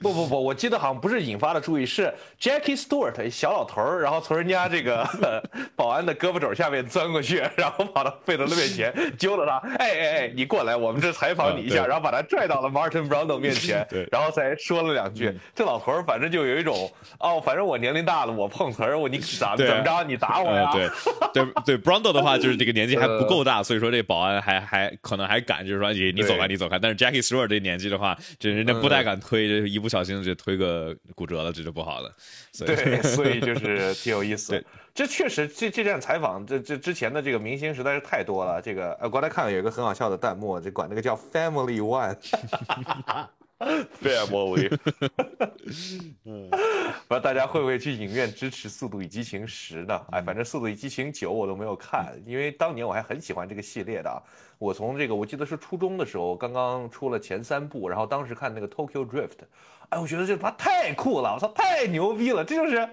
[0.01, 5.07] 不不不，我记得好像不是引发了注意，是 Jackie Stewart 小老头儿，然后从人家这个
[5.75, 15.31] 保安的胳膊肘下面钻过去， 然后跑到费德勒面前 揪了他，哎哎哎，你过来，我们这采访你一下，然后把他拽到了 Martin Brando 面前，然后才说了两句。
[15.53, 20.71] 这老头儿反正就有一种，哦，反正我年龄大了，我碰瓷儿，我你咋怎么着，你打我呀？
[20.71, 20.89] 对。
[21.33, 32.09] 对对，Brando 的话就是这个年纪还不够大，所以说这保安还还可能还敢就是说你你走开你走开，但是 Jackie Stewart 这年纪的话，这人家不太敢推，这一不小心就推个骨折了，这就不好了。
[32.57, 34.63] 对， 所以就是挺有意思。
[34.93, 38.61] 这确实，这这站采访，这这之前的这个明星实在是太多了。
[38.61, 42.15] 这个呃，刚才看了有一个很好笑的弹幕，就管那个叫 Family One。
[44.01, 44.75] Family。
[46.25, 50.01] 嗯， 不知道大家会不会去影院支持《速度与激情十》呢？
[50.11, 54.23] 哎，反正《速度与激情九》我都没有看，因为当年我还很喜欢这个系列的。
[54.57, 59.37] 我从这个我记得是初中的时候，刚刚出了前三部，然后当时看那个 Tokyo Drift。
[59.91, 61.33] 哎，我觉得这他妈太酷了！
[61.33, 62.45] 我操，太牛逼了！
[62.45, 62.89] 这就是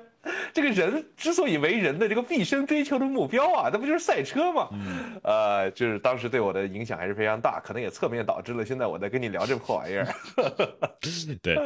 [0.53, 4.69] 这个人之所以为人的这个毕生追求的目标啊，那不就是赛车吗？
[5.23, 10.07] 呃，就是当时对我的影响还是非常大，可能也侧面导致了现在我在跟你聊这破玩意儿。
[11.41, 11.57] 对，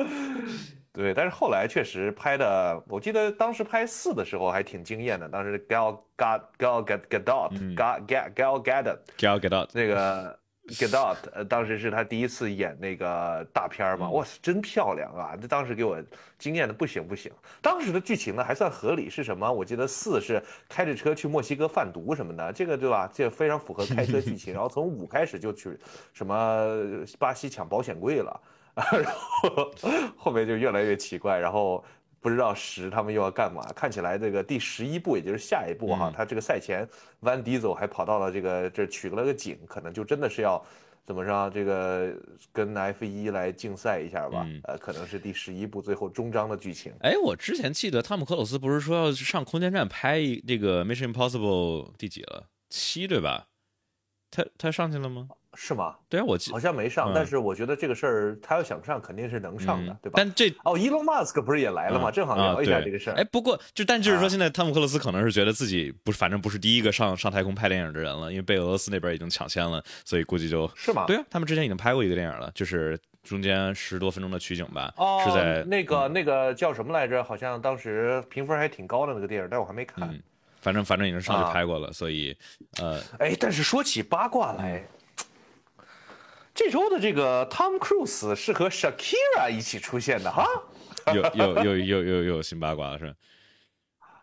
[0.93, 5.27] 对，但是后来确实拍的，我记得当时拍四的时候还挺惊艳的。
[5.31, 10.39] 当时 Gal Gal Gal Gadot Gal Gal Gadot Gal Gadot 那个。
[10.69, 15.37] Get Out，呃，当时是他第一次演那个大片儿嘛，哇塞，真漂亮啊！
[15.41, 16.01] 这当时给我
[16.39, 17.33] 惊艳的不行不行。
[17.61, 19.51] 当时的剧情呢还算合理，是什么？
[19.51, 23.11] 我记得四是开着车去墨西哥贩毒什么的，这个对吧？
[23.13, 24.55] 这非常符合开车剧情。
[24.55, 25.77] 然后从五开始就去
[26.13, 26.65] 什么
[27.19, 28.41] 巴西抢保险柜了，
[28.75, 29.71] 然后
[30.17, 31.85] 后面就越来越奇怪，然后。
[32.23, 33.61] 不知道十他们又要干嘛？
[33.75, 36.89] 看起来这个第十一步，也就是下一步哈，他这个赛前
[37.21, 40.65] ，Van Diesel 还跑到了这个这取了个景，可能就真的是要
[41.05, 41.51] 怎么着？
[41.51, 42.15] 这个
[42.53, 44.47] 跟 F 一来竞赛一下吧？
[44.63, 46.93] 呃，可能是第十一部最后终章的剧情。
[47.01, 52.47] 哎，我之前记得汤姆克鲁斯不是说要上空间站拍这个 Mission Impossible 第几了？
[52.71, 53.49] 七对吧？
[54.31, 55.29] 他他上去了吗？
[55.55, 55.95] 是吗？
[56.09, 60.15] 对啊，我记好像没上，但是我觉得这个事儿他要想上肯定是能上的，对吧？
[60.17, 62.11] 但这哦，伊隆马斯克不是也来了吗？
[62.11, 63.15] 正好聊一下这个事儿。
[63.15, 71.05] 哎，不过就但就是说，现在汤姆克鲁斯可能是觉得自己不是，反正不是第一个上上太空拍电影的人了，因为被俄罗斯那边已经抢先了，所以估计就是吗？
[71.07, 74.93] 对啊，他们之前已经拍过一个电影了，就是中间十多分钟的取景吧，
[75.25, 77.23] 是在那个那个叫什么来着？
[77.23, 80.19] 好像当时评分还挺高的那个电影，但我还没看。
[80.61, 82.37] 反正反正已经上去拍过了，所以
[82.81, 84.83] 呃，哎，但是说起八卦来。
[86.55, 90.47] 这周的这个 Tom Cruise 是和 Shakira 一起出现的哈，
[91.15, 93.15] 有有有有有有新八卦是吧？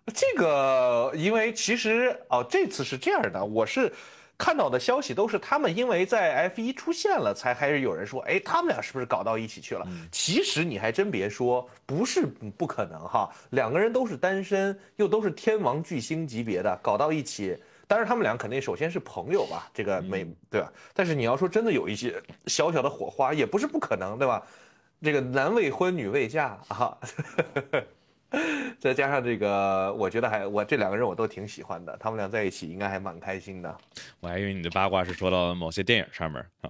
[0.14, 3.92] 这个因为其实哦，这次是这样的，我是
[4.38, 9.88] 看到的消息都是他们因为在 F 一出现了，才开始有人说，哎，他们俩是不是搞到一起去了？
[10.12, 17.58] 其实你还真别说，不是不可能哈，两个人都是单身，又都是天王巨星级别的，搞到一起。
[17.90, 20.72] 当然，他们俩肯定首先是朋友吧，这个没对吧？
[20.94, 24.46] 但是你要说真的有一些小小的火花，也不是不可能，对吧？
[25.02, 26.96] 这个男未婚女未嫁啊，
[28.80, 33.76] 再加上这个，我觉得还我这两个人我都挺喜欢的，他们俩在一起应该还蛮开心的。
[34.20, 36.70] 我还以为你的八卦是说到某些电影上面啊。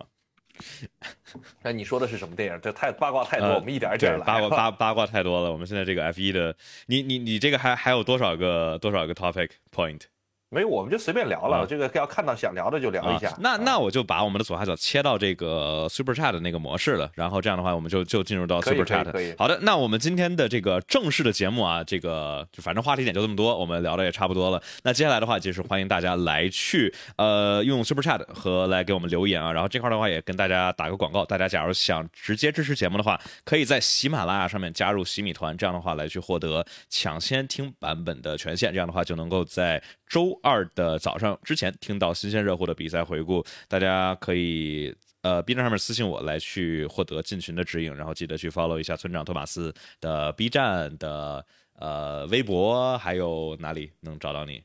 [1.61, 2.61] 那你说的是什么电影？
[2.61, 4.25] 这太八卦太多，我们一点一点来。
[4.25, 6.55] 八卦八八卦太多了，我们现在这个 F 一的，
[6.85, 10.03] 你你你这个还还有多少个多少个 topic point？
[10.51, 11.63] 没有，我们就随便聊了。
[11.67, 13.31] 这个要看到想聊的就聊一下。
[13.39, 17.11] 那那我就把我们的左下角切到这个 Super Chat 的那个模式了。
[17.13, 19.35] 然后这样的话，我们就就进入到 Super Chat。
[19.37, 24.59] 好的，那我们今天的这个正式的节目啊，这个就反正话题点就这么多，我们聊的也差不多了。
[24.81, 29.53] 那接下来的话，就是欢迎大家来去呃用 Super Chat 和来给我们留言啊。
[29.53, 38.73] 然后这块的话也跟大家打个广告，大家假如想直接支持节目的话，可以在喜马拉雅上面加入喜米团，这样的话来去获得抢先听版本的权限。
[38.73, 51.45] 这样的话就能够在周二的早上之前听到新鲜热乎的比赛回顾，大家可以呃 B 站上面私信我来去获得进群的指引，然后记得去 follow 一下村长托马斯的 B 站的
[51.75, 54.63] 呃微博，还有哪里能找到你？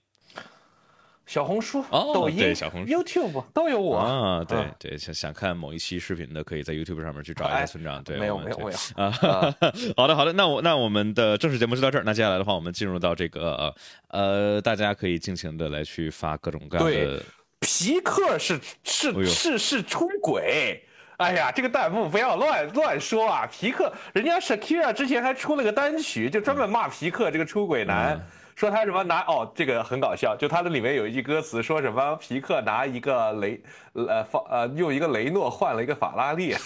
[1.27, 4.45] 小红书、抖音、小红书、YouTube 都有我啊！
[4.45, 8.03] 对对，想想看某一期视频的，可以在 YouTube 上面去找一下村长。
[8.05, 9.11] 对，没有没有没有啊！
[9.97, 12.05] 好的好的，那我那我们的正式节目就到这儿。
[12.05, 13.75] 那接下来的话，我们进入到这个
[14.09, 17.23] 呃，大家可以尽情的来去发各种各样的。
[17.61, 20.85] 皮克是是是是出轨！
[21.17, 23.47] 哎呀，这个弹幕不要乱乱说啊！
[23.51, 28.21] 皮克，人家 Shakira 之前还出了个单曲，就专门骂皮克这个出轨男。
[28.55, 33.61] 说他什么拿哦，这个很搞笑，就他的里面有一句歌词，说什么皮克拿一个雷，
[33.95, 36.55] 呃，法呃用一个雷诺换了一个法拉利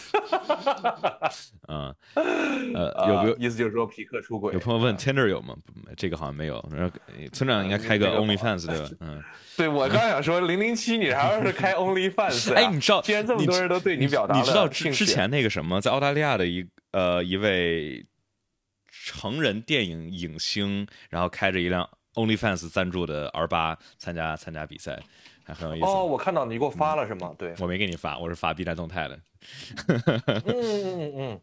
[1.69, 1.95] 嗯，
[2.75, 4.53] 呃，有没有意思就是说皮克出轨。
[4.53, 5.55] 有朋友问 Tinder 有吗？
[5.97, 6.63] 这个好像没有。
[6.71, 6.95] 然后
[7.33, 8.89] 村长应该开个 OnlyFans 对吧？
[9.01, 9.23] 嗯，
[9.57, 12.55] 对我刚想说零零七，你还要是开 OnlyFans？
[12.55, 18.05] 哎，你知道，既然这么多人都对你表达了你知道之之前那个什么，在澳大利亚的一呃一位。
[19.09, 25.01] 成人电影影星，然后开着一辆 OnlyFans 赞助的 R 八参加参加比赛，
[25.45, 25.87] 还很有意思。
[25.87, 27.35] 哦，我看到你给我发了是吗？
[27.39, 29.19] 对，我没给你发，我是发 B 站动态的。
[30.45, 31.41] 嗯嗯嗯嗯，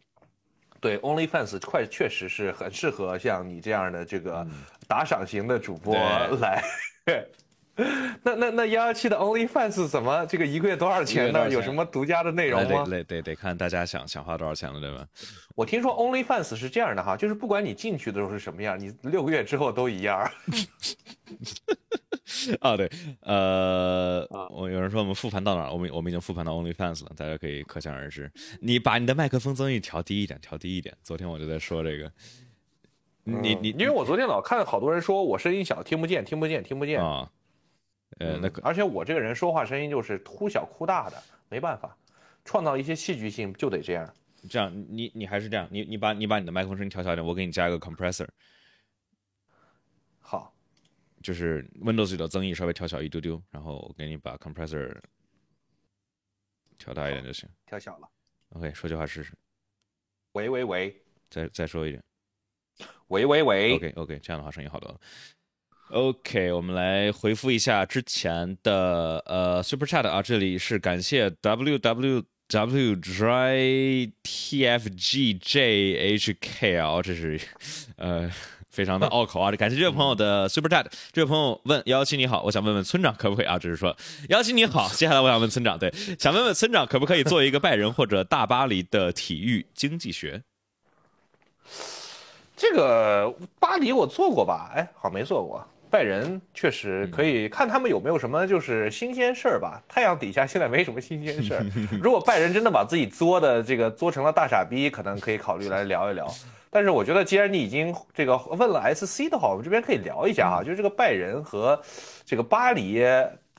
[0.80, 4.46] 对，OnlyFans 快确实是很适合像你这样的这个
[4.86, 6.62] 打赏型的主播来。
[8.24, 11.48] 那那那幺幺七的 OnlyFans 怎么这个一个月多少钱呢？
[11.50, 12.84] 有什么独家的内容吗？
[12.88, 15.06] 得得得看大家想想花多少钱了，对吧？
[15.54, 20.18] 我听说 OnlyFans 是这样的哈，就是不管你进去的时候是什么样，你六个月之后都一样。
[22.60, 25.70] 啊，对，呃，我有人说我们复盘到哪？
[25.70, 28.30] 我们我们已经复盘到 OnlyFans 了，大家可以可想而知。
[28.60, 30.94] 你把你的麦克风增益调低一点，调低一点。
[31.02, 32.10] 昨天我就在说这个，
[33.24, 37.30] 你你因为我昨天老看好多人说我声音小，听不见，听不见，听不见啊。
[38.18, 41.96] 呃，那个而且我这个人说话声音就是忽小忽大的，没办法，
[42.44, 44.14] 创造一些戏剧性就得这样。
[44.48, 48.26] 这样，你你还是这样，你你把你把你的麦克风声音调小点，我给你加一个 compressor。
[50.20, 50.54] 好，
[51.22, 54.88] 就是 Windows 里的增益稍微调小一丢丢，然后我给你把 compressor
[56.78, 57.48] 调调大一点就行。
[57.66, 58.08] 调小了。
[58.50, 59.32] OK，说句话试试，
[60.32, 62.02] 喂喂喂再再说一遍。
[63.08, 65.00] 喂喂喂 OK OK，这样的话声音好多了。
[65.90, 74.82] OK，我们来回复一下之前的呃 Super Chat 啊，这里是感谢 WWW Dry TFGJHK
[76.82, 77.40] 啊，这是
[77.96, 78.28] 呃
[78.68, 80.86] 非常的拗口啊，感谢这位朋友的 Super Chat。
[81.12, 83.56] 这位朋友问幺七你好，我想问问村长可不可以啊？
[83.56, 83.96] 只是说
[84.28, 90.42] 幺七你好，接下来我想问村长，对，想问问村长可不可以做一个拜仁或者大巴黎的体育经济学？
[92.56, 94.72] 这个巴黎我做过吧？
[94.74, 95.64] 哎，好像没做过。
[95.96, 99.80] 拜仁确实可以看他们有没有什么就是新鲜事儿吧。
[99.88, 101.64] 太阳底下现在没什么新鲜事儿。
[102.02, 106.26] 如果拜仁真的把自己作的这个作成了大傻逼，可能可以考虑来聊一聊。
[106.68, 111.80] 但是我觉得，既然你已经这个问了 SC 的话，我们这边可以聊一下哈，就是这个拜仁和
[112.26, 113.02] 这个巴黎，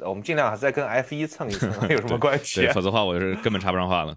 [0.01, 2.71] 我们尽量还是再跟 F 一蹭一蹭，有什么关系对，？
[2.71, 4.15] 否则的话我就是根本插不上话了。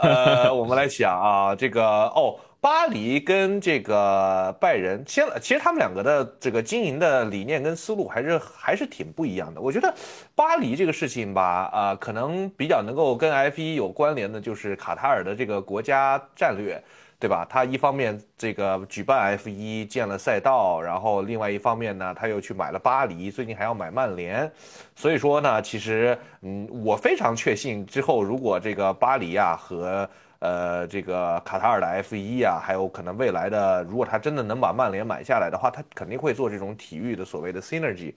[0.00, 9.60] 呃，我们来想啊，这个哦，巴黎跟这个拜仁，先其实他们两个的这个经营的理念跟思路还是还是挺不一样的。
[9.60, 9.94] 我觉得
[10.34, 16.82] 巴黎这个事情吧，啊、可能比较能够跟 F 一有关联的，就是卡塔尔的这个国家战略。
[17.18, 17.46] 对吧？
[17.48, 24.52] 他一方面这个举办 F 一建了赛道，然后另外一方面呢，他又去买了巴黎，最近还要买曼联，
[24.94, 30.06] 所以说呢，其实嗯，我非常确信之后如果这个巴黎啊和
[30.38, 38.14] 呃这个卡塔尔的 F 一啊，还有可能未来的，如果他真的能把曼联买下来的话，他肯定会做这种体育的所谓的 synergy。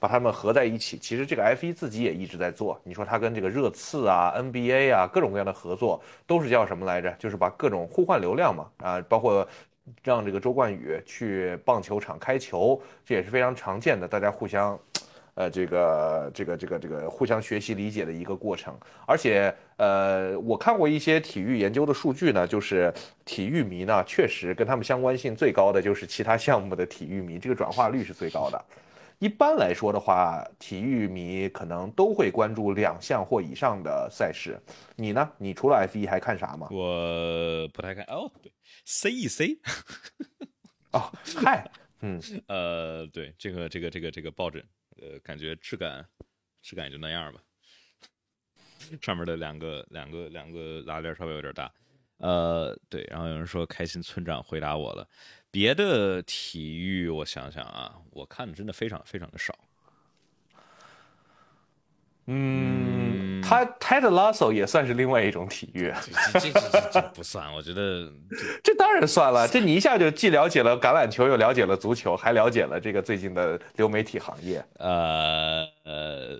[0.00, 0.96] 把他们合在一起。
[0.96, 2.80] 其实这个 F 一自己也一直在做。
[2.84, 7.10] 你说它跟这个热刺啊、NBA 啊各种各样的合作，都是叫什么来着？
[7.18, 9.44] 就是把各种互换流量嘛，啊，包括
[10.04, 14.78] 让这个周冠宇去棒球场开球，这也是非常常见的，大家互相。
[15.38, 18.76] 呃，这个这个这个这个互相学习理解的一个过程，
[19.06, 22.92] 而且呃，我看过一些体育研究的数据呢，就是
[23.24, 28.64] 体育迷呢，确实跟他们相关性最高的就是其他项目的体育迷，这个转化率是最高的。
[29.20, 34.58] 一般来说的话，体育迷可能都会关注两项或以上的赛事。
[34.96, 35.30] 你呢？
[35.38, 36.66] 你除了 F 一还看啥吗？
[36.72, 38.50] 我不太看哦，对
[38.84, 39.60] ，C E C，
[40.90, 41.70] 哦，嗨，
[42.00, 44.60] 嗯， 呃，对，这个这个这个这个抱枕，
[45.00, 46.06] 呃，感觉质感
[46.62, 47.40] 质感也就那样吧。
[49.02, 51.72] 上面的两个两个两个拉链稍微有点大，
[52.18, 55.06] 呃，对，然后有人说开心村长回答我了，
[55.50, 59.52] 别的体育我想想啊，我看的真的非常非常的少。
[62.30, 65.90] 嗯，他 Ted Lasso 也算是另外一种体育，
[66.34, 68.06] 这这这这这不算，我觉得
[68.62, 69.48] 这当然算了。
[69.48, 74.62] 这你一下就既了解了橄榄球，又了解了足球，还了解了这个最近的流媒体行业。
[74.78, 76.38] 呃呃，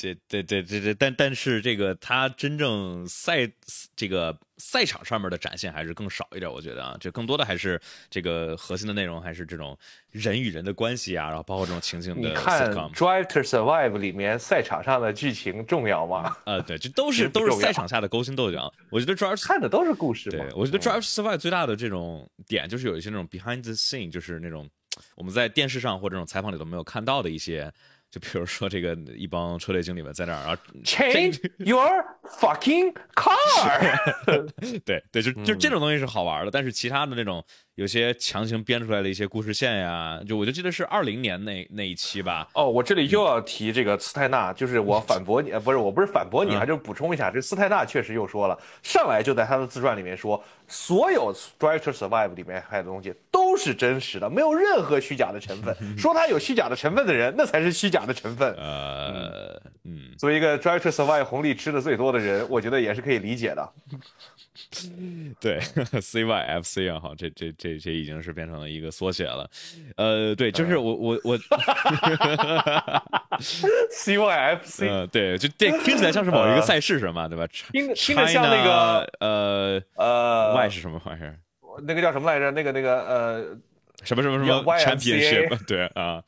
[0.00, 3.46] 这对对对对，但但是这个他真正赛
[3.94, 7.78] 这个赛场上面的展现还是更少一点，我觉得啊，这更多的还是
[8.08, 9.78] 这个核心的内容还是这种
[10.10, 16.34] 人与人的关系啊，然后包括这种情景的你看《Drive to Survive》里面赛场上的剧情重要吗？
[16.46, 18.72] 呃，对，这都是都是赛场下的勾心斗角。
[18.88, 20.30] 我觉得 Drive 看的都是故事。
[20.30, 24.66] 对，我觉得嗯 Drive to Survive 最大的这种点就是有一些那种 behind the scene，就是那种
[25.14, 27.70] 我们在电视上或者这种采访里都没有看到的一些。
[28.10, 33.96] 就比如说这个一帮车队经理们在那儿，然后 Change your fucking car。
[34.84, 37.44] 对对，就就嗯这种东西是好玩的，但是其他的那种
[37.76, 55.74] 有些强行编出来的一些故事线呀，就我就记得是二零年那那一期吧，哦，我这里又要提这个斯泰纳，就是我反驳你，呃，不是，我不是反驳你，嗯还就是补充一下，这斯泰纳确实又说了，上来就在他的自传里面说，所有《Drive to Survive》里面拍的东西都是真实的，没有任何虚假的成分。
[55.96, 58.52] 说他有虚假的成分的人，那才是虚假的成分。
[58.54, 63.72] 呃，嗯，作为一个《Drive to Survive》红利吃的最多的人，我觉得也是可以理解的。
[65.40, 65.58] 对，
[66.00, 69.48] CYFC 啊，哈，这这这这已经是变成了一个缩写了，
[69.96, 71.38] 呃，对，就是我我我，
[73.92, 77.28] CYFC 呃，对，就这听起来像是某一个赛事是吗？
[77.28, 77.46] 对吧？
[77.72, 81.38] 听听着像那个呃呃 Y 是什么玩意儿？
[81.82, 82.50] 那个叫什么来着？
[82.50, 83.44] 那个那个呃
[84.02, 85.66] 什么什么什么 YMCA championship？
[85.66, 86.22] 对啊，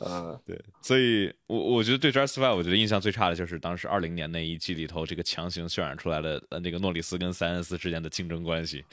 [0.00, 8.84] 嗯， 对，所以我我觉得对 Drive Survive 我觉得印象最差的就是当时二零年那一季里头这个强行渲染出来的呃那个诺里斯跟塞恩斯之间的竞争关系。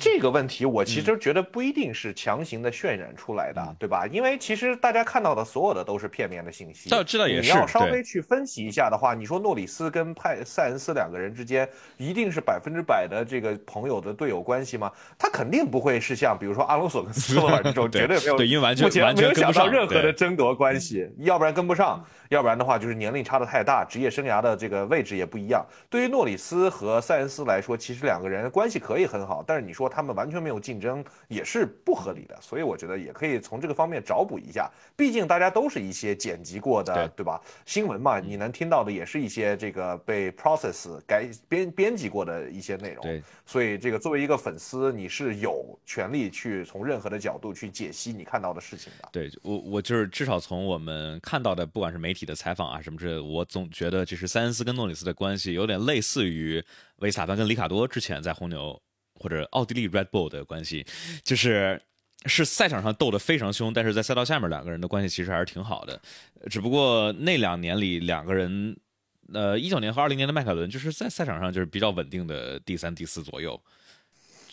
[0.00, 4.06] 这个问题，我其嗯实觉得不一定是强行的渲染出来的，对吧？
[4.10, 6.88] 因为其实大家看到的所有的都是片面的信息。
[6.88, 14.90] 这这倒也是你要稍微去分析一下的话，你说诺里斯跟派塞恩斯两个人之间一定是百分之百的这个朋友的队友关系吗？
[15.18, 25.64] 他肯定不会是像比如如说阿隆索跟斯托尔这种， 绝对没有，对，因为完全目前没有想到任何的争夺关系，要不然跟不上，要不然的话就是年龄差的太大，职业生涯的这个位置也不一样。
[25.90, 34.70] 对于诺里斯和塞恩斯来说，其实两个人关系可以很好，但是你说他们完全没有竞争也是不合理的，所以我觉得也可以从这个方面找补一下。
[34.96, 37.40] 毕竟大家都是一些剪辑过的，对对吧？
[37.66, 43.02] 新闻嘛，你能听到的也是一些这个被 process 改编编辑过的一些内容。
[43.02, 49.08] 对，所以这个作为一个粉丝，你是有权利去去从任何的角度去解析你看到的事情的。
[49.10, 56.62] 对我，我就是至少从我们看到的，不管是媒体的采访啊什么之类的，我总觉得就是塞恩斯跟诺里斯的关系有点类似于
[56.96, 58.78] 维斯塔潘跟里卡多之前在红牛
[59.14, 60.84] 或者奥地利 Red Bull 的关系，
[61.22, 61.80] 就是
[62.26, 65.98] 是赛场上斗得非常凶，但是在赛道下面两个人的关系其实还是挺好的。
[66.50, 68.76] 只不过那两年里两个人，
[69.32, 73.58] 呃，一九年和二零年的迈凯伦就是在赛场上就是比较稳定的第三、第四左右。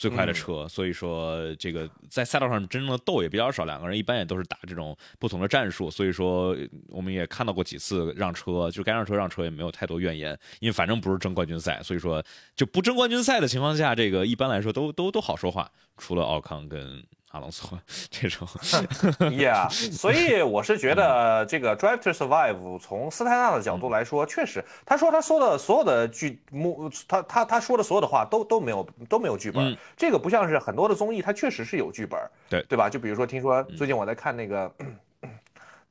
[0.02, 6.58] 最快的车，所以说这个在赛道上真正的斗也比较少，两个人一般也都是打这种不同的战术，所以说
[6.89, 12.24] 我们也看到过几次让车，就该让车让车也没有太多怨言，因为反正不是争冠军赛，所以说
[12.56, 17.80] 就不争冠军赛的情况下，这个一般来说都都都好说话，除了奥康跟阿隆索
[18.10, 18.48] 这种。
[19.32, 32.20] Yeah，所以我是觉得这个 Drive to Survive 从斯泰纳的角度来说，确实，他说他说的所有的剧目，他他他说的所有的话都都没有都没有剧本，嗯这个不像是很多的综艺，它确实是有剧本，
[32.50, 32.90] 对对吧？
[32.90, 34.72] 就比如说，听说最近我在看那个。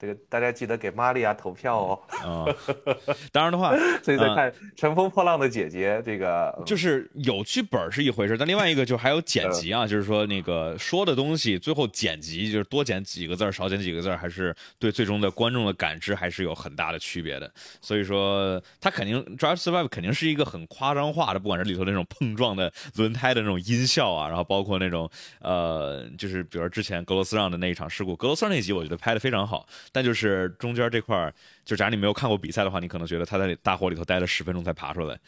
[0.00, 2.00] 这个大家记得给玛利亚投票哦。
[2.24, 2.46] 啊、
[3.30, 17.52] 当然的话， 所以在看《乘风破浪的姐姐》这个，就是有剧本是一回事，但另外一个就还有剪辑啊，就是说那个说的东西最后剪辑，就是多剪几个字儿，少剪几个字儿，还是对最终的观众的感知还是有很大的区别的。
[17.82, 29.66] 所以说，它肯定《Drive Survive》肯定是一个很夸张化的，不管是里头那种碰撞的轮胎的那种音效啊，然后包括那种呃，就是比如之前格罗斯让的那一场事故，格罗斯让那集我觉得拍的非常好。
[29.92, 31.32] 但就是中间这块儿，
[31.64, 35.18] 就假如你没有看过比赛的话，你可能觉得他在大火里头待了十分钟才爬出来。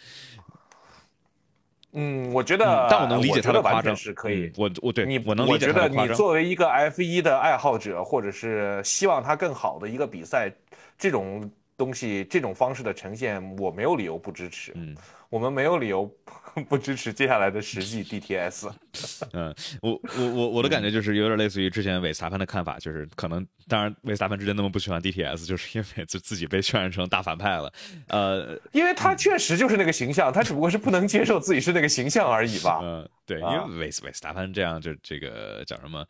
[1.94, 4.46] 嗯，我觉得，嗯但我能理解他的夸张，是可以。
[4.46, 6.16] 嗯我我对你，我能理解我觉得你的夸张。
[6.16, 10.50] 作为一个 F 一的爱好者，或者是希望他更好的一个比赛，
[10.96, 11.50] 这种
[11.82, 14.70] 东西、这种方式的呈现，我没有理由不支持。
[14.76, 14.94] 嗯，
[15.28, 16.08] 我们没有理由
[16.68, 18.70] 不支持接下来的实际 DTS。
[19.34, 19.52] 嗯，
[19.82, 27.72] 我我我我的感觉就是有点类似于之前韦斯塔潘的看法，就是可能当然韦斯塔潘之前那么不喜欢 DTS，就是因为就自己被渲染成大反派了。
[28.06, 32.78] 呃，因为他确实就是那个形象，他只不过是不能接受自己是那个形象而已吧。
[32.80, 36.06] 嗯，对，因啊为韦斯韦斯塔潘这样就这个叫什么？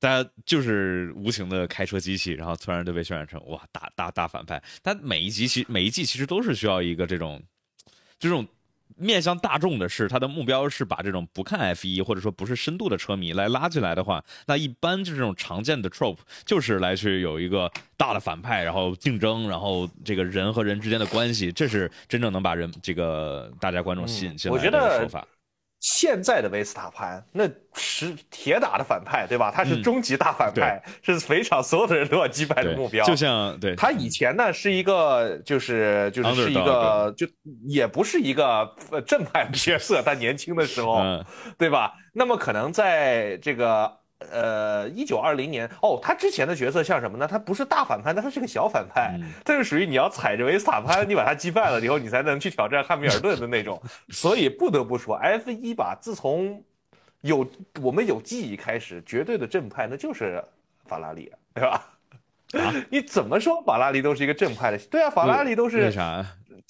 [0.00, 4.60] 大家就是无情的开车机器，然后突然就被渲染成哇大大大反派。
[4.82, 7.40] 但每一集其每一季其实都是需要一个这种
[8.18, 8.46] 这种
[8.96, 25.26] 面向大众的是，他的目标是把这种不看 F 一或者说不是深度的车迷来拉进来的话，那一般就是这种常见的 trope 就是来去有一个大的反派，然后竞争，然后这个人和人之间的关系，这是真正能把人这个大家观众吸引进来的我觉得说法。
[25.80, 29.50] 现在的维斯塔潘那是铁打的反派，对吧？
[29.50, 33.04] 他是嗯终极大反派，是肥场所有的人都要击败的目标。
[33.06, 37.26] 就像对他以前呢是一个，就是就是是一个，就
[37.66, 40.02] 也不是一个呃正派的角色。
[40.02, 41.24] 他年轻的时候，嗯
[41.56, 41.94] 对吧？
[42.12, 43.90] 那么可能在这个
[44.30, 47.26] 呃一九二零年，哦，他之前的角色像什么呢？
[47.26, 53.80] 他不是大反派，但他是个小反派，嗯他是属于你要踩着维斯塔潘，你把他击败了以后，你才能去挑战汉密尔顿的那种。
[54.10, 56.62] 所以不得不说，F 一吧，自从
[57.22, 57.46] 有
[57.82, 60.42] 我们有记忆开始，绝对的正派那就是
[60.86, 61.86] 法拉利，对吧？
[62.54, 64.78] 啊 你怎么说法拉利都是一个正派的？
[64.90, 66.26] 对啊，法拉利都是为是啥？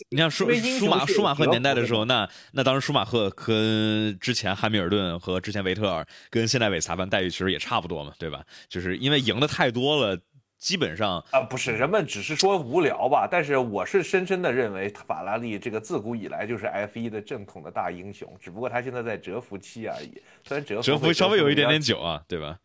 [0.09, 8.44] 你像舒舒马舒马赫年代的时候，那那当时舒马赫跟之前汉密尔顿和之前维特尔跟现在韦斯塔潘待遇其实也差不多嘛，对吧？
[8.68, 10.18] 就是因为赢的太多了，
[10.59, 20.20] 基本上啊，不是，人们只是说无聊吧，但是我是深深的认为法拉利这个自古以来就是 F 一的正统的大英雄，只不过他现在在蛰伏期而已。
[20.44, 22.59] 虽然蛰伏蛰伏稍微有一点点久啊，对吧？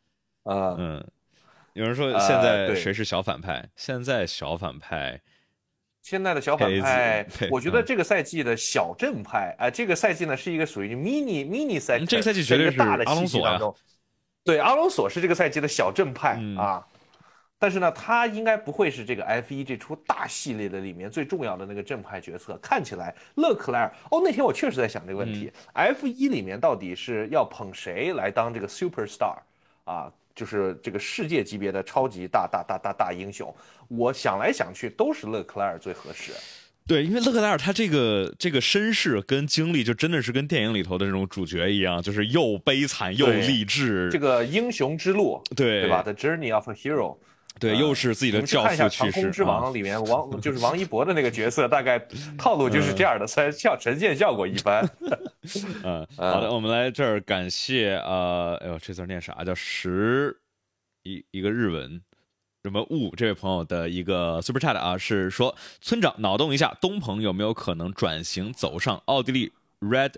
[0.44, 1.06] 啊，嗯，
[1.74, 3.70] 有人说呃现在对谁是小反派？
[3.76, 5.22] 现在小反派
[6.06, 13.76] 现在的小反派，我觉得嗯这个赛季的小正派，哎、这个赛季呢是一个属于 mini mini 赛，季这个赛季绝对是大的阿隆索。
[14.44, 16.88] 对，阿隆索是这个赛季的小正派、嗯啊，
[17.58, 22.56] 但是呢，他应该不会是这个 F 一这出大系列的里面最重要的那个正派角色。
[22.62, 29.38] 看起来勒克莱尔，哦，那天我确实在想这个问题、f 嗯一里面到底是要捧谁来当这个 super star
[29.86, 30.12] 啊？
[30.36, 33.56] 就是这个世界级别的超级大大大大大英雄，
[33.88, 36.34] 我想来想去都是勒克莱尔最合适。
[36.88, 44.08] 对，因为勒克莱尔他这个这个身世跟经历，就真的是跟电影里头的这种主角一样，就是又悲惨又励志。
[44.12, 47.18] 这个英雄之路，对对吧？The Journey of a Hero，
[47.60, 49.32] 对，又是自己的教父去世。
[49.32, 51.98] 之王》里面王就是王一博的那个角色，大概
[52.38, 54.88] 套路就是这样的，虽然效呈现效果一般。
[55.84, 59.44] 嗯，好的，我们来这儿感谢呃，哎呦，这字念啥？
[59.44, 60.38] 叫十
[61.04, 62.02] 一一个日文。
[62.64, 63.14] 什么物？
[63.16, 70.14] 这位朋友的一个 super chat 啊，是说村长脑洞一下，东鹏有没有可能转型走上奥地利 Red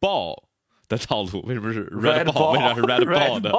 [0.00, 0.44] Ball
[0.90, 1.40] 的套路？
[1.46, 2.52] 为什么是 Red Ball？
[2.52, 3.50] 为啥是 Red Ball 的？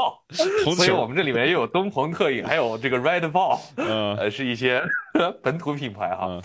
[0.76, 4.84] 所以我们这里面也有东鹏特饮，还有这个 Red Ball， 呃，是一些
[5.42, 6.40] 本土品牌哈。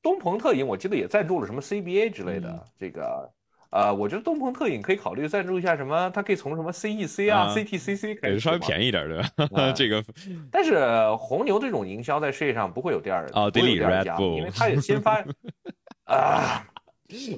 [0.00, 3.28] 东鹏特饮我记得也赞助了什么 CBA 之类的这个。
[3.70, 9.18] 呃，我觉得东鹏特饮可以考虑赞助一下什么，它可以从什么 CEC 啊、CTCC 开始，稍微便宜一点，对
[9.48, 9.70] 吧？
[9.76, 10.02] 这个，
[10.50, 10.80] 但是
[11.18, 15.22] 红牛这种营销在世界上不会有第二人，奥地利 Red Bull，因为它也先发
[16.08, 16.64] 啊。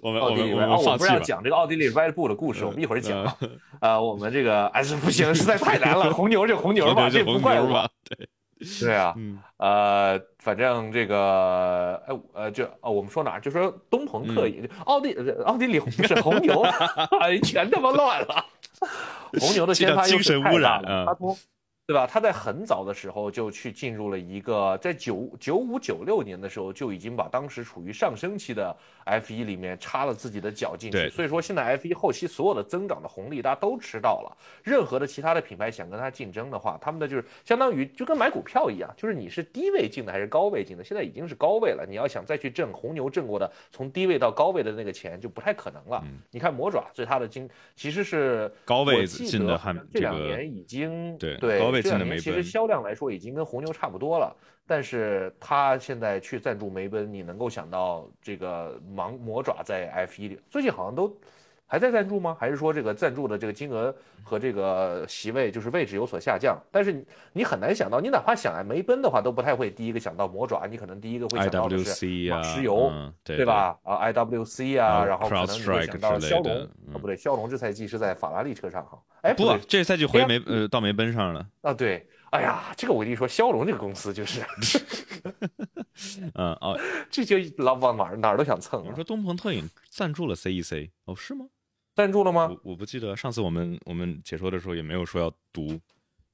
[0.02, 3.36] 我们我们我们我不是要讲这个奥地利 Red Bull 的故事，我们一会儿讲。
[3.80, 6.10] 呃，我们这个哎是不行，实在太难了。
[6.14, 7.88] 红牛就红牛吧，这不怪我。
[8.08, 8.28] 对。
[8.78, 9.14] 对啊，
[9.56, 13.40] 呃，反正这个，哎，呃，就哦，我们说哪儿？
[13.40, 15.16] 就说东鹏特饮，奥地
[15.46, 16.60] 奥地利红是红牛，
[17.20, 18.44] 哎，全他妈乱了。
[19.40, 21.34] 红牛的先发优势太大了，他从。
[21.90, 22.06] 对吧？
[22.06, 31.10] 他在很早的时候就去进入了一个，在九九五九六年的时候就已经把当时处于上升期的 F 一里面插了自己的脚进去。
[31.10, 34.36] 所以说现在 F 一后期所有的增长的红利大家都吃到了。
[34.62, 40.84] 任何的其他的品牌想跟他竞争的话，他们的就是相当于就跟买股票一样，就是你是低位进的还是高位进的？
[40.84, 46.00] 现在已经是高位了，你要想再去挣红牛挣过的从低位到高位的那个钱就不太可能了。
[46.30, 49.60] 你看魔爪对它的经其实是高位进的，
[49.92, 51.79] 这两年已经对对。
[51.82, 54.34] 这其实销量来说已经跟红牛差不多了，
[54.66, 61.14] 但是他现在去赞助梅奔，你能够想到这个盲魔爪在 F 一里最近好像都
[61.70, 62.36] 还在赞助吗？
[62.40, 63.94] 还是说这个赞助的这个金额
[64.24, 66.60] 和这个席位就是位置有所下降？
[66.72, 72.92] 但是你很难想到，你哪怕想啊梅奔的话，都不太会第一个想到魔爪，你可能第一个会想到的是马石油，
[73.22, 73.78] 对吧？
[73.84, 76.62] 啊，IWC 啊，然后可能你会想到骁龙，
[76.92, 78.98] 啊不对，骁龙这赛季是在法拉利车上哈。
[79.22, 82.04] 哎，不，这赛季回梅呃到梅奔上了啊，对。
[82.30, 84.40] 哎呀，这个我跟你说，骁龙这个公司就是，
[86.34, 86.78] 嗯哦，
[87.10, 88.84] 这就老往哪儿哪儿都想蹭。
[88.88, 91.46] 你说东鹏特饮赞助了 CEC 哦，是吗？
[91.94, 92.48] 赞助了吗？
[92.50, 95.78] 我我不记得，上次我们我们解说的时候也没有说要读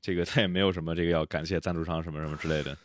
[0.00, 2.76] 这个， 他也没有什么这个要感谢赞助商什么什么之类的。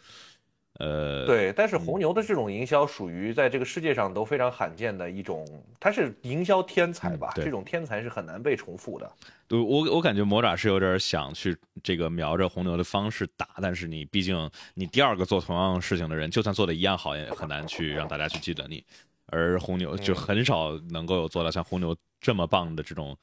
[0.80, 5.46] 呃，对，但是红牛的这种营销属于在这个世界上都非常罕见的一种，
[5.80, 7.30] 它是营销天才吧？
[7.36, 9.12] 这种天才是很难被重复的。
[9.48, 18.84] 对我，我感觉魔爪是有点想去这个瞄着红牛的方式打，但是你毕竟你第二个做同样事情的人，就算做的一样好，也很难去让大家去记得你。
[19.32, 23.18] 而红牛就很少能够有做到像红牛这么棒的这种。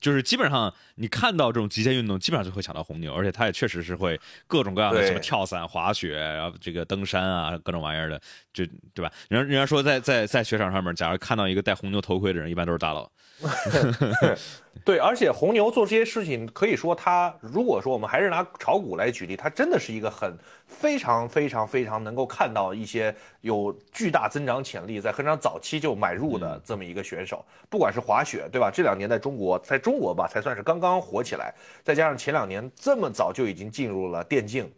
[0.00, 8.20] 就是基本上你看到这种极限运动，基本上就会想到红牛，而且它也确实是会各种各样的什么跳伞、滑雪，然后这个登山啊，各种玩意儿的，
[8.52, 9.10] 就对吧？
[9.30, 13.10] 人人家说在在在雪场上面，假如看到一个戴红牛头盔的人，一般都是大佬。
[14.82, 27.42] 对，而且红牛做这些事情，可以说它，如果说我们还是拿炒股来举例，它真的是一个很非常非常非常能够看到一些有巨大增长潜力，在非常早期就买入的这么一个选手。
[27.70, 28.70] 不管是滑雪，对吧？
[28.70, 31.54] 这两年在中国，在中国吧，才算是刚刚火起来。
[31.82, 34.70] 再加上前两年这么早就已经进入了电竞，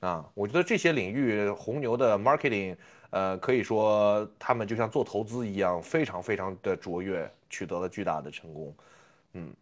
[0.00, 2.76] 啊，我觉得这些领域红牛的 marketing。
[3.12, 8.72] 呃，可以说他们就像做投资一样，非常非常的卓越，取得了巨大的成功。
[9.34, 9.54] 嗯，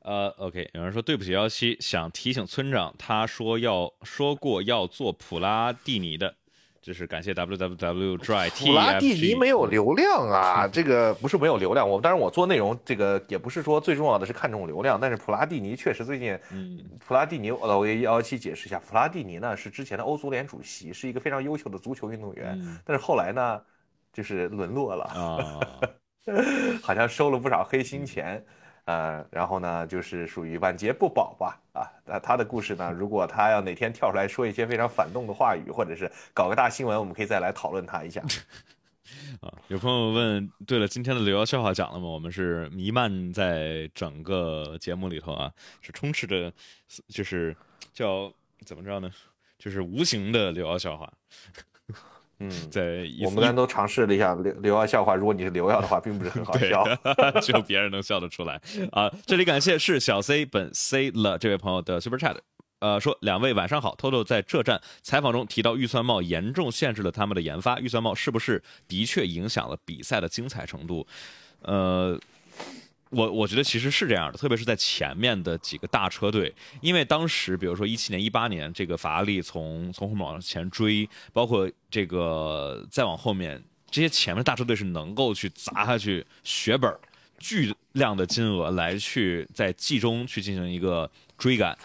[0.00, 6.34] 呃，OK，有人说对不起幺七，想提醒村长，他说要说过要做普拉蒂尼的。
[6.82, 11.88] 就是感谢 www dry t 普拉蒂尼没有流量啊， 这个不是没有流量。
[11.88, 23.60] 我当然我做内容，这个也不是说最重要的是看重流量，但是普拉蒂尼确实最近，嗯，普拉蒂尼，我给幺幺七解释一下，普拉蒂尼呢是之前的欧足联主席，是一个非常优秀的足球运动员，但是后来呢，
[24.12, 25.58] 就是沦落了啊，
[26.84, 28.40] 好像收了不少黑心钱。
[28.86, 38.22] 呃，然后呢，就是属于晚节不保吧，啊，那他的故事呢，如果他要哪天跳出来说一些非常反动的话语，或者是搞个大新闻，我们可以再来讨论他一下。
[39.40, 42.06] 啊，有朋友问，对了，今天的刘瑶笑话讲了吗？
[42.06, 46.52] 我们是弥漫在整个节目里头啊，是充斥着，
[47.08, 47.56] 就是
[47.92, 48.32] 叫
[48.64, 49.10] 怎么着呢？
[49.58, 51.12] 就是无形的刘瑶笑话。
[52.38, 56.84] 嗯，在我们刚才都尝试了一下刘刘耀笑话，如果你是刘耀的话，并不是很好笑，
[57.40, 58.60] 只有别人能笑得出来
[58.92, 59.10] 啊！
[59.24, 62.36] 这里感谢是小 C 本 C 了这位朋友的 Super Chat，
[62.80, 63.94] 呃，说两位晚上好。
[63.96, 67.80] Toto 在这站采访中提到，预算帽严重限制了他们的研发。
[67.80, 71.06] 预算帽是不是的确影响了比赛的精彩程度？
[71.62, 72.20] 呃，
[73.10, 86.92] 我我觉得其实是这样的，特别是在前面的几个大车队，因为当时比如说一七年、一八年，这个法拉利从从后面往前追，包括这个再往后面，这些前面大车队是能够去砸下去血本
[87.38, 91.78] 巨量的金额来去在季中去进行一个追赶。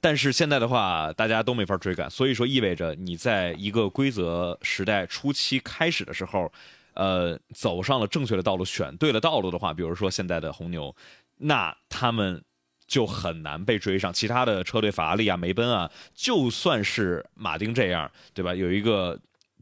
[0.00, 6.52] 但是现在的话，大家都没法追赶，所以说意味着你在一个规则时代初期开始的时候，
[6.98, 10.94] 呃，走上了正确的道路，选对了道路的话，比如说现在的红牛，
[11.36, 12.44] 那他们
[12.86, 14.12] 就很难被追上。
[14.12, 18.54] 其他的车队，法拉利啊、梅奔啊，就算是马丁这样，对吧？
[18.54, 19.18] 有一个。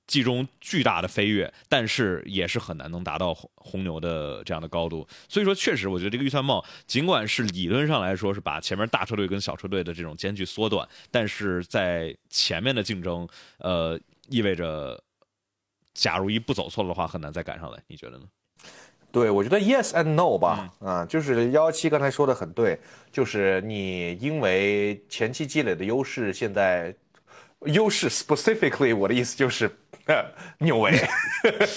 [0.06, 5.04] 季中巨大的飞跃，但是也是很难能达到红牛的这样的高度。
[5.28, 13.26] 所以说，确实，我觉得这个预算帽，尽管是理论上来说是把前面大车队跟小车队的这种间距缩短，但是在前面的竞争，
[13.58, 15.02] 呃，意味着，
[15.96, 17.78] 假如一步走错了的话，很难再赶上来。
[17.86, 18.24] 你觉得呢？
[19.10, 22.78] 对，我觉得 yes and no 吧，啊，就是幺七刚才说的很对，
[23.10, 26.94] 就是你因为前期积累的优势，现在
[27.64, 29.70] 优势 specifically，我的意思就是。
[30.58, 30.92] 纽维，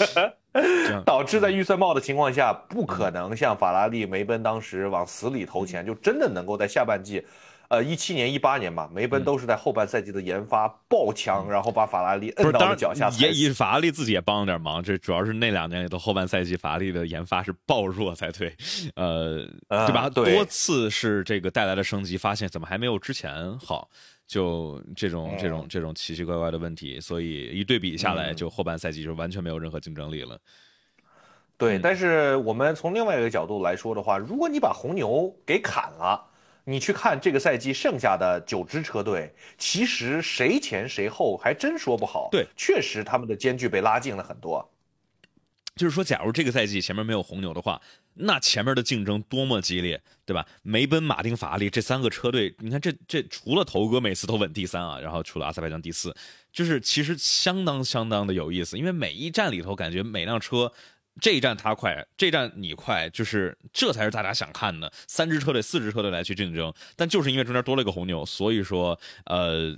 [1.04, 7.26] 导致在预算帽的情况下，不可能像法拉利、梅奔当时往死里投钱，就真的能够在下半季，
[7.70, 13.08] 呃，一七年、一八年吧，梅奔都是在后半赛季的研发爆强，然后把法拉利摁到了脚下。
[13.10, 18.52] 也也法拉利自己也帮了点忙，这主要是那两年里头后半赛季法拉利的研发是爆弱才对，
[18.96, 20.10] 呃，对吧？
[20.10, 23.88] 多次是这个带来的升级，发现怎么还没有之前好。
[24.26, 30.38] 就这种这种这种奇奇怪怪的问题，所以一对比下来，就后半赛季就完全没有任何竞争力了。
[31.56, 36.29] 对，但是我们从另外一个角度来说的话，如果你把红牛给砍了，
[36.70, 42.28] 你去看这个赛季剩下的九支车队，其实谁前谁后还真说不好。
[42.30, 44.70] 对，确实他们的间距被拉近了很多。
[45.74, 47.80] 就是说，假如这个赛季前面没有红牛的话。
[48.14, 50.46] 那前面的竞争多么激烈，对吧？
[50.62, 56.14] 梅奔、马丁、法拉利这三个车队，你看这这除了头哥每次都稳第三啊，然后除了阿塞拜疆第四，
[56.52, 58.76] 就是其实相当相当的有意思。
[58.76, 60.70] 因为每一站里头，感觉每辆车
[61.20, 64.92] 这一站他快，这一站你快，就是这才是大家想看的。
[65.06, 69.76] 三支车队、四支车队来去竞争，但就是因为中间多了一个红牛，所以说呃，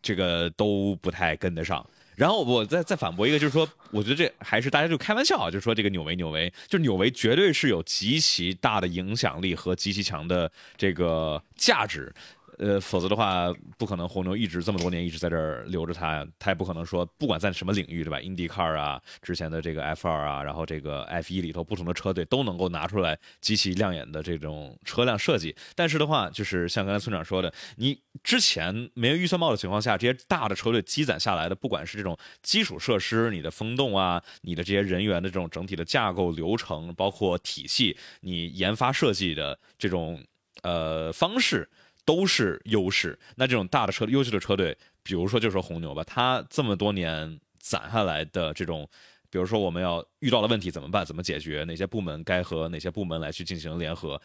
[0.00, 1.84] 这个都不太跟得上。
[2.16, 12.12] 然后我再再反驳一个，就是说，我觉得这还是大家就开玩笑啊，就是说这个纽维纽维，就纽维绝对是有极其大的影响力和极其强的这个价值。
[12.58, 16.26] 呃，否则的话，不可能红牛一直这么多年一直在这儿留着他呀。
[16.40, 25.54] 他也不可能说，不管在什么领域，对吧？IndyCar 啊，之前的这个 F2 啊，然后这个 F1 里头不同的车队都能够拿出来极其亮眼的这种车辆设计。
[25.76, 40.20] 但是的话，就是像刚才村长说的，你之前没有预算帽的情况下，这些大的车队积攒下来的，不管是这种基础设施、你的风洞啊、你的这些人员的这种整体的架构流程，包括体系，你研发设计的这种
[40.62, 41.68] 呃方式。
[42.08, 43.18] 都是优势。
[43.36, 48.88] 那这种大的车、优秀的车队，比如说就说红牛吧，它这么多年攒下来的这种，
[49.28, 51.04] 比如说我们要遇到的问题怎么办？
[51.04, 51.64] 怎么解决？
[51.64, 54.18] 哪些部门该和哪些部门来去进行联合？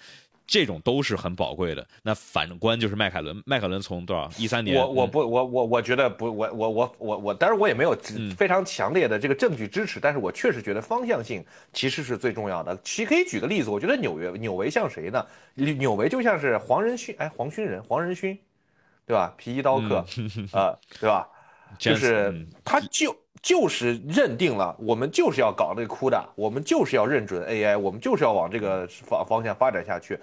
[0.46, 1.88] 这种都是很宝贵的。
[2.02, 4.76] 那反观就是迈凯伦，迈凯伦从多少一三年？
[4.78, 7.96] 我我不我我我觉得不，我我我我我，当然我也没有
[8.36, 12.78] 非常强烈的这个证据支持，但是我确实觉得方向性其实是最重要的。
[12.84, 15.26] 其可以举个例子，我觉得纽约纽维像谁呢？
[15.56, 18.38] 纽维就像是黄仁勋，哎，黄勋人，黄仁勋，
[19.06, 19.34] 对吧？
[19.38, 20.06] 皮衣刀客，
[20.52, 21.28] 啊，对吧？
[21.80, 23.16] 就是他就。
[23.44, 30.18] 就是认定了，我们就是要搞那个酷的，我们就是要认准 AI，我们就是要往这个方方向发展下去。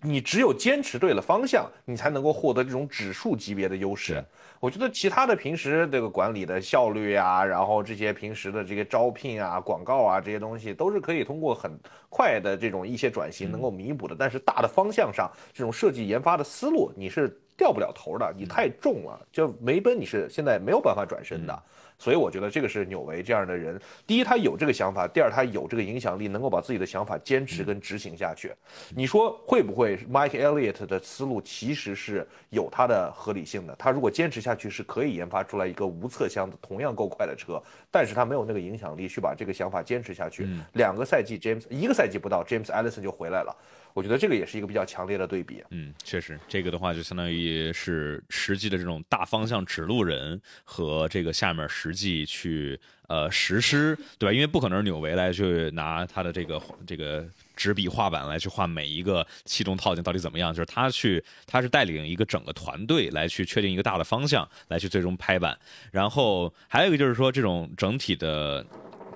[0.00, 4.24] 你只有坚持对了方向，你才能够获得这种指数级别的优势。
[4.60, 11.76] 我觉得其他的平时这个管理的效率啊，然后这些平时的这些招聘啊、广告啊这些东西，都是可以通过很
[12.08, 14.14] 快的这种一些转型能够弥补的。
[14.16, 21.62] 但是大的方向上，这种设计研发的思路你是掉不了头的，你太重了，就梅奔你是现在没有办法转身的。
[22.00, 28.50] 所以我觉得这个是纽维这样的人，第一他有这个想法，第二他有这个影响力，能够把自己的想法坚持跟执行下去。
[28.96, 40.48] 你说会不会？Mike Elliott 的思路其实是有它的合理性的，他如果坚持下去是可以研发出来一个无侧箱的同样够快的车，但是他没有那个影响力去把这个想法坚持下去。
[40.72, 43.54] 两个赛季，James 一个赛季不到，James Allison 就回来了。
[43.94, 45.62] 我觉得这个也是一个比较强烈的对比。
[45.70, 52.78] 嗯，确实，这个的话就相当于是实际的这种大方向指路人和这个下面实际去
[53.08, 54.32] 呃实施，对吧？
[54.32, 57.28] 因为不可能是纽维来去拿他的这个这个。
[57.56, 65.54] 纸笔画板来去画每一个气动套件到底怎么样，就是他去他是带领一个整个团队来去确定一个大的方向，来去最终拍板。
[65.92, 68.64] 然后还有一个就是说这种整体的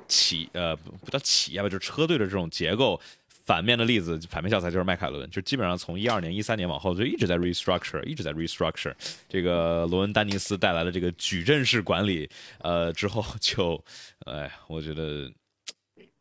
[0.06, 3.00] 企呃不不叫企业吧，就是车队的这种结构。
[3.44, 8.94] 反面的例子，反面教材就是迈凯伦，就基本上从一二年、一三年往后就一直在 restructure，一直在 restructure。
[9.28, 12.28] 这个罗恩·丹尼斯带来的这个矩阵式管理，
[12.60, 13.84] 呃，之后就，
[14.24, 15.30] 哎，我觉得，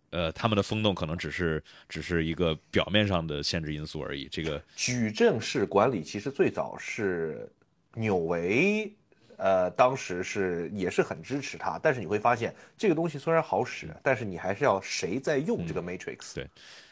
[0.10, 4.28] 呃，他们的风洞可能只是只是一个表面上的限制因素而已。
[4.30, 7.50] 这个矩阵式管理其实最早是
[7.94, 8.94] 纽维，
[9.38, 16.36] 呃，当时是也是很支持他，但是你会发现这个东西虽然好使，但是你还是要谁在用这个 Matrix。
[16.36, 16.46] 对。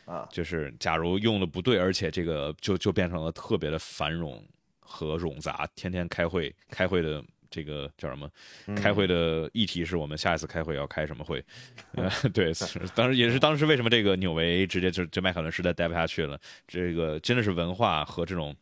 [0.06, 4.42] 啊，就是假如用的不对，而且这个就就变成了特别的繁冗
[4.80, 8.30] 和冗杂，天天开会，开会的这个叫什么？
[8.76, 11.44] 开会的议题是我们下一次开会要开什么会？
[11.94, 12.52] 呃，对，
[12.96, 16.40] 当时也是当时为什么这个纽维直接就就麦凯伦实在待不下去了？
[16.68, 18.56] 这个真的是文化和这种。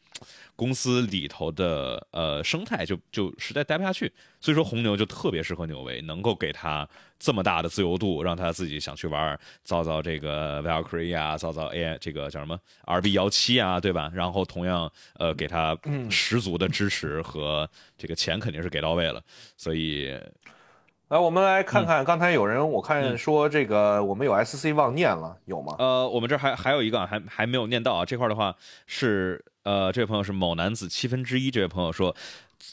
[0.54, 4.12] 公司里头的呃生态就就实在待不下去，
[4.42, 6.88] 所以说红牛就特别适合纽维，能够给他
[7.20, 14.10] 这么大的自由度，让他自己想去玩，造造这个 Valkyrie 啊，造造 AI 这个叫什么 RB 幺七啊，对吧？
[14.14, 15.78] 然后同样呃给他
[16.10, 19.22] 十足的支持和这个钱肯定是给到位了，
[19.58, 20.18] 所以
[21.10, 25.76] 来我们来看看，刚才有人我看说这个我们有 SC 忘念了，有吗？
[25.80, 28.56] 呃，我们这还还有一个还还没有念到啊，这块的话
[28.88, 29.44] 是。
[29.64, 31.52] 呃，这位朋友是某男子七分之一。
[31.52, 32.16] 这位朋友说，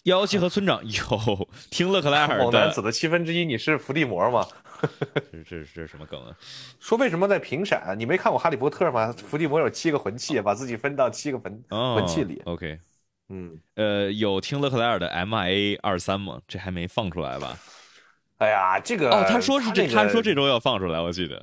[0.05, 2.45] 幺幺七和村长有 听勒克莱尔的。
[2.45, 4.47] 某男子的七分之一，你是伏地魔吗？
[5.33, 6.37] 这这这是什么梗啊？
[6.81, 7.95] 说为什么在频闪？
[7.99, 9.13] 你没看过哈利波特吗？
[9.17, 12.43] 伏地魔有七个魂器，把自己分到七个魂魂器里。
[12.45, 12.79] OK，
[13.29, 16.41] 嗯，呃，有听勒克莱尔的 MIA 二三吗？
[16.47, 17.59] 这还没放出来吧？
[18.39, 21.43] 哎呀，这个哦，他说是这，他说这周要放出来，我记得。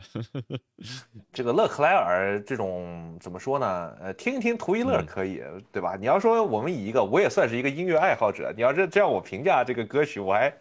[1.34, 3.92] 这个勒克莱尔这种怎么说呢？
[4.00, 5.42] 呃，听一听图一乐可以，
[5.72, 5.96] 对吧？
[6.00, 10.54] 你要说我们以一个，我也算是一个音乐爱好者，你要是这样我评价这个歌曲，我还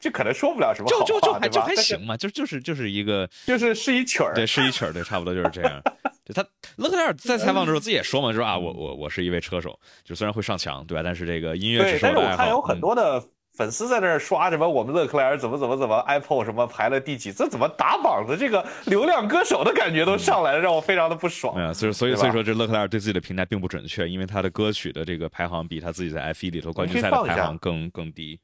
[0.00, 1.48] 就可能说不了什么好话，对吧？
[1.48, 5.82] 就还行嘛，就就是就是一个，就是是一曲儿，对，是一曲儿，对，差不多就是这样。
[6.24, 6.42] 就他
[6.76, 11.02] 勒克莱尔在采访的时候 自己也说嘛，说啊，我我我是一位车手，就虽然会上墙，对吧？
[11.04, 12.36] 但是这个音乐只是我的爱好。
[12.38, 13.22] 但是我看有很多的。
[13.54, 14.68] 粉丝在那儿刷什么？
[14.68, 17.32] 我们勒克莱尔怎么怎么怎么？Apple 什么排了第几？
[17.32, 18.36] 这怎么打榜的？
[18.36, 21.54] 这个流量歌手的感觉都上来了，让我非常的不爽。
[21.56, 28.40] 啊，所以所以所以说，这勒克莱尔对自己的评价并不准确，因为他的歌曲的这个排行比他自己在 F 一里头冠军赛的排行更更低。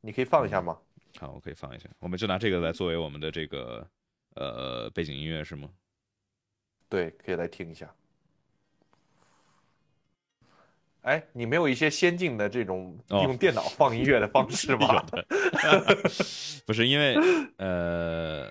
[0.00, 0.76] 你可以放一下吗？
[1.20, 1.88] 好，我可以放一下。
[2.00, 3.86] 我们就拿这个来作为我们的这个
[4.34, 5.68] 呃背景音乐是吗？
[6.88, 7.88] 对，可以来听一下。
[11.04, 15.04] 哎，你没有一些先进的这种用电脑放音乐的方式吗？
[16.66, 17.14] 不是因为
[17.58, 18.50] 呃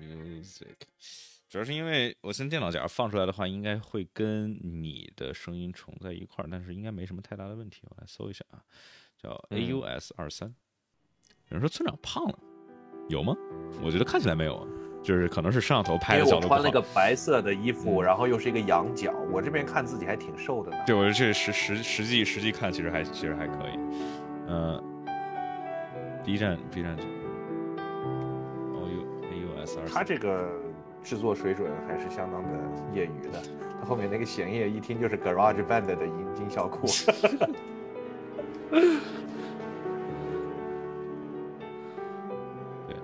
[0.00, 0.76] ，music，
[1.48, 7.82] 主要是因为我现在电脑假如放出来的话，应该会跟你的声音重在一块儿，但是应该没什么太大的问题。
[7.90, 8.62] 我来搜一下啊，
[9.20, 10.54] 叫 AUS 二三。
[11.48, 12.38] 有人说村长胖了，
[13.08, 13.34] 有吗？
[13.82, 14.68] 我觉得看起来没有啊。
[15.02, 20.76] 就是可能是摄像头拍的角度我穿了个白色的衣服，然后又是一个羊角，我这边看自己还挺瘦的呢。
[20.86, 23.78] 对，我这实实实际实际看，其实还其实还可以。
[24.48, 24.82] 嗯
[26.24, 26.96] ，B 站 B 站
[28.74, 29.86] ，O U A U S 二。
[29.88, 30.48] 他这个
[31.02, 32.48] 制作水准还是相当的
[32.92, 33.40] 业余的。
[33.80, 36.86] 他后面那个弦乐一听就是 Garage Band 的音音效库。
[42.86, 42.96] 对，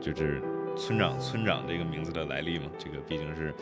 [0.00, 0.40] 就这。
[0.76, 3.54] 村长，村长这个名字的来历嘛，这个毕竟是，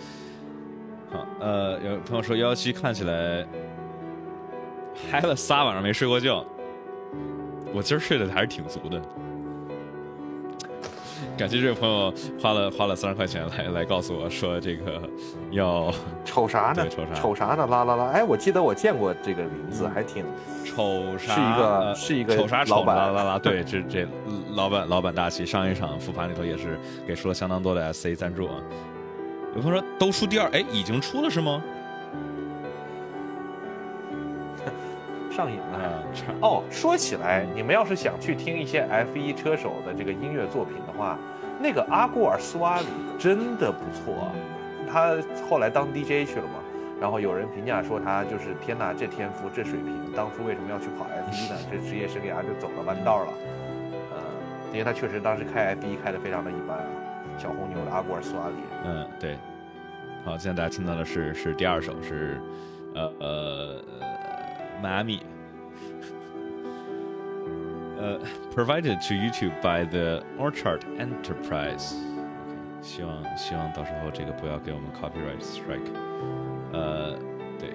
[1.11, 3.47] 好，呃，有朋友说幺幺七看起来
[5.11, 6.45] 嗨了仨晚上没睡过觉，
[7.73, 9.01] 我今儿睡得还是挺足的。
[11.41, 15.01] 感谢这位朋友花了花了三十块钱来来告诉我说这个
[15.51, 15.91] 要
[16.23, 16.87] 瞅啥呢？
[16.91, 17.15] 瞅啥？
[17.15, 17.67] 瞅啥呢？
[17.67, 18.11] 啦啦啦！
[18.13, 20.23] 哎，我记得我见过这个名字，还挺
[20.67, 21.35] 瞅啥？
[21.35, 22.63] 是一个是一个瞅啥？
[22.69, 23.39] 老板啦啦啦！
[23.39, 24.07] 对，这这
[24.55, 25.47] 老板老板大气。
[25.47, 28.55] 上一场复盘里头也是给出了相当多的 SC 赞助啊。
[29.57, 31.63] 有朋友说都出第二，哎，已经出了是吗？
[35.35, 36.05] 上瘾了。
[36.43, 41.19] 哦，说起来，你们要是想去听一些 F 一车手的这个音乐作品的话，
[41.61, 42.87] 那个阿古尔斯瓦里
[43.19, 44.33] 真的不错。
[44.91, 45.15] 他
[45.49, 46.59] 后来当 DJ 去了嘛，
[47.01, 51.57] 然后有人评价说他就是天哪，这天赋这水平，当初为什么要去跑 F1 呢？
[51.71, 53.33] 这职业生涯就走了弯道了。
[54.11, 54.17] 呃，
[54.73, 56.87] 因为他确实当时开 F1 开的非常的一般啊。
[57.39, 58.55] 小红牛的阿古尔斯瓦里。
[58.85, 59.39] 嗯，对。
[60.25, 62.41] 好，现在大家听到的是是第二首是，
[62.95, 63.85] 呃呃。
[64.83, 65.21] 迈阿密
[68.01, 68.19] Uh,
[68.55, 71.97] provided to YouTube by the Orchard Enterprise.
[72.81, 75.93] 希望希望到时候这个不要给我们 copyright strike。
[76.73, 77.19] 呃，
[77.59, 77.75] 对。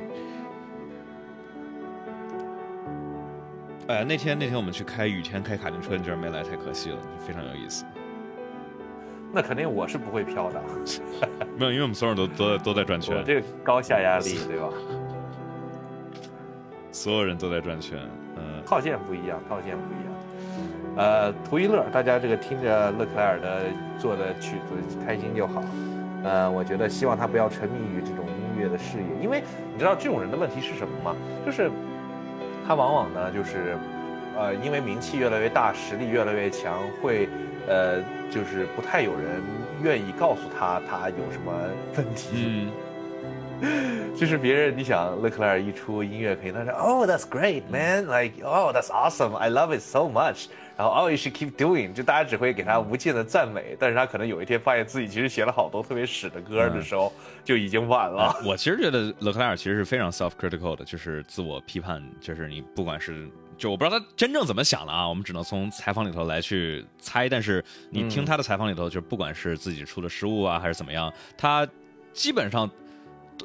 [3.88, 7.86] 哎，那天那天我们去开雨天开卡丁车，你居然没来，太可惜了，非常有意思。
[9.32, 10.60] 那肯定我是不会飘的，
[11.56, 14.70] 没有，因为我们所有人都都都在转圈，我这个高下压力，对吧？
[16.92, 18.00] 所有人都在转圈，
[18.38, 20.15] 嗯，套件不一样，套件不一样。
[20.96, 23.64] 呃，图一乐，大家这个听着勒克莱尔的
[24.00, 25.64] 做的曲子开心就好。
[26.24, 29.44] 呃，我觉得希望他不要沉迷于这种音乐的事业，因为
[29.74, 31.16] 你知道这种人的问题是什么吗？
[31.46, 31.70] 就是
[32.66, 33.78] 他往往呢，就是
[34.38, 37.28] 呃，因为名气越来越大，实力越来越强，会
[37.68, 39.42] 呃，就是不太有人
[39.84, 41.54] 愿意告诉他他有什么
[41.98, 42.70] 问题。
[44.16, 48.06] 就是别人，你想勒克莱尔一出音乐，可以他说，Oh, that's great, man!
[48.06, 49.36] Like, oh, that's awesome!
[49.36, 50.46] I love it so much.
[50.78, 51.94] 然后，Oh, you should keep doing.
[51.94, 57.12] 就大家只会给他无尽的赞美，但是他可能有一天发现自己其实写了好多特别屎的歌的时候，
[57.44, 58.36] 就已经晚了。
[58.46, 67.28] 我其实觉得勒克莱尔其实是非常 self-critical 的，就是自我批判，就是你不管是，就我不知道他真正怎么想的啊，我们只能从采访里头来去猜。
[67.28, 71.68] 但是你听他的采访里头，就不管是自己出的失误啊，还是怎么样，他
[72.14, 72.70] 基本上。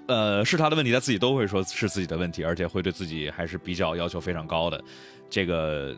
[0.07, 4.82] 呃，是他的问题，他自己都会说是自己的问题，而且会对自己还是比较要求非常高的。
[5.28, 5.97] 这个，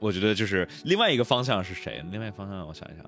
[0.00, 2.04] 我觉得就是另外一个方向是谁？
[2.10, 3.04] 另外一个方向，我想一想，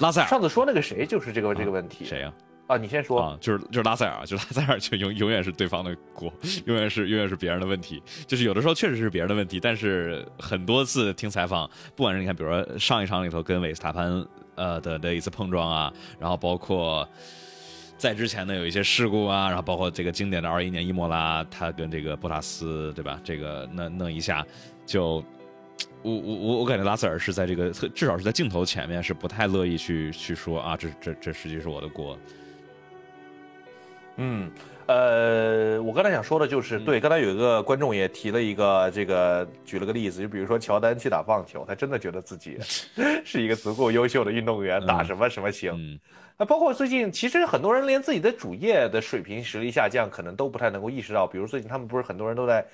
[0.00, 0.28] 拉塞尔。
[0.28, 2.04] 上次说那个谁就是这个这个问题。
[2.04, 2.32] 谁呀？
[2.66, 3.20] 啊，你先说。
[3.20, 6.32] 啊，就是就是拉塞尔，就拉塞尔就永永远是对方的锅，
[6.66, 8.02] 永远是永远是别人的问题。
[8.26, 17.08] 就是有的时候确实是别人的问题，但是很多次听采访，不管是你看，比如说上一场里头跟韦斯塔潘呃的的一次碰撞啊，然后包括。
[17.98, 23.18] 在之前呢，有一些事故啊，然后包括这个经典的二一年伊莫拉，他跟这个博塔斯，对吧？
[23.24, 24.46] 这个那弄一下，
[24.84, 25.24] 就
[26.02, 32.18] 我我我我感觉拉塞尔是在这个至少是在镜头前面是不太乐意去去说啊，这这这实际是我的锅。
[34.18, 34.50] 嗯，
[34.86, 42.58] 呃，我刚才想说的就是，对，刚才有一个观众也提了一个这个举了个例子，就比如说乔丹去打棒球，他真的觉得自己
[43.24, 45.98] 是一个足够优秀的运动员，打什么什么行。
[46.38, 51.26] 那包括最近，其实很多人连自己的主业的水平实力下降，可能都不太能够意识到。
[51.26, 52.66] 比如最近他们不是很多人都在，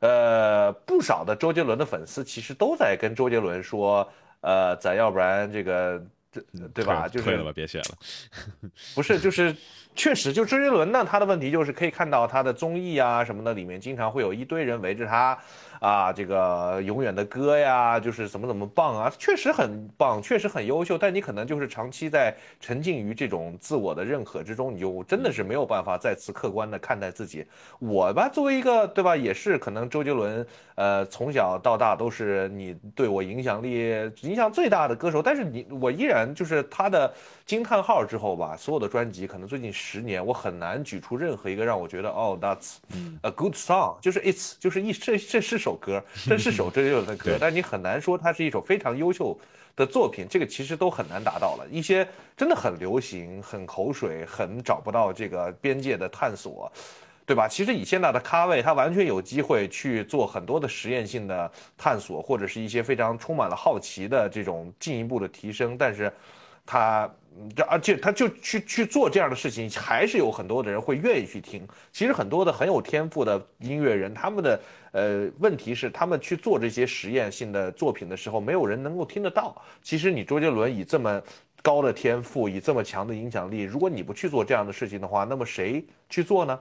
[0.00, 4.08] 呃，不少的周杰伦的粉丝其实都在跟周杰伦说，
[4.40, 6.04] 呃，咱要不然这个，
[6.74, 7.06] 对吧？
[7.06, 7.84] 就是退了吧，别写了。
[8.96, 9.54] 不是，就是
[9.94, 15.38] 确实，就周杰伦呢，他的问题就是可以看到他的综艺啊什么的里面，经常会有一堆人围着他。
[15.84, 20.96] 啊，这个永远的歌呀，就是怎么怎么棒啊，确实很棒，确实很优秀。
[20.96, 27.44] 但你可能就是长期在沉浸于这种自我的认可之中，你就真的是没有办法再次客观的看待自己。
[27.78, 35.22] 我吧，作为一个对吧，也是可能周杰伦，呃，从小到大都是你对我影响力影响最大的歌手。
[35.22, 37.12] 但是你我依然就是他的
[37.46, 42.76] 惊叹号之后吧，所有的专辑可能最近十年，我很难举出任何一个让我觉得哦，that's
[43.20, 45.78] a good song，就是 it's 就是一这这是首。
[45.84, 49.38] 歌，这是首周杰伦的歌， 但你很难说它是一首非常优秀
[49.76, 51.66] 的作品，这个其实都很难达到了。
[51.70, 56.72] 一些真的很流行、很口水、很找不到这个边界的探索，
[57.26, 57.48] 对吧？
[57.48, 66.12] 其实以现在的咖位，他完全有机会去做很多的实验性的探索，或者是一些非常充满了好奇的这种进一步的提升，但是。
[66.66, 67.06] 他，
[67.54, 71.68] 这而且他就去去做这样的事情，还是有很多的人会愿意去听。
[71.92, 74.58] 其实很多的很有天赋的音乐人，他们的
[74.92, 79.54] 呃问题是，他们去做这些实验性的作品的时候，没有人能够听得到。
[79.82, 81.20] 其实你周杰伦以这么
[81.60, 86.58] 高的天赋，以这么强的影响力，如果你不去做这样的事情的话，那么谁去做呢？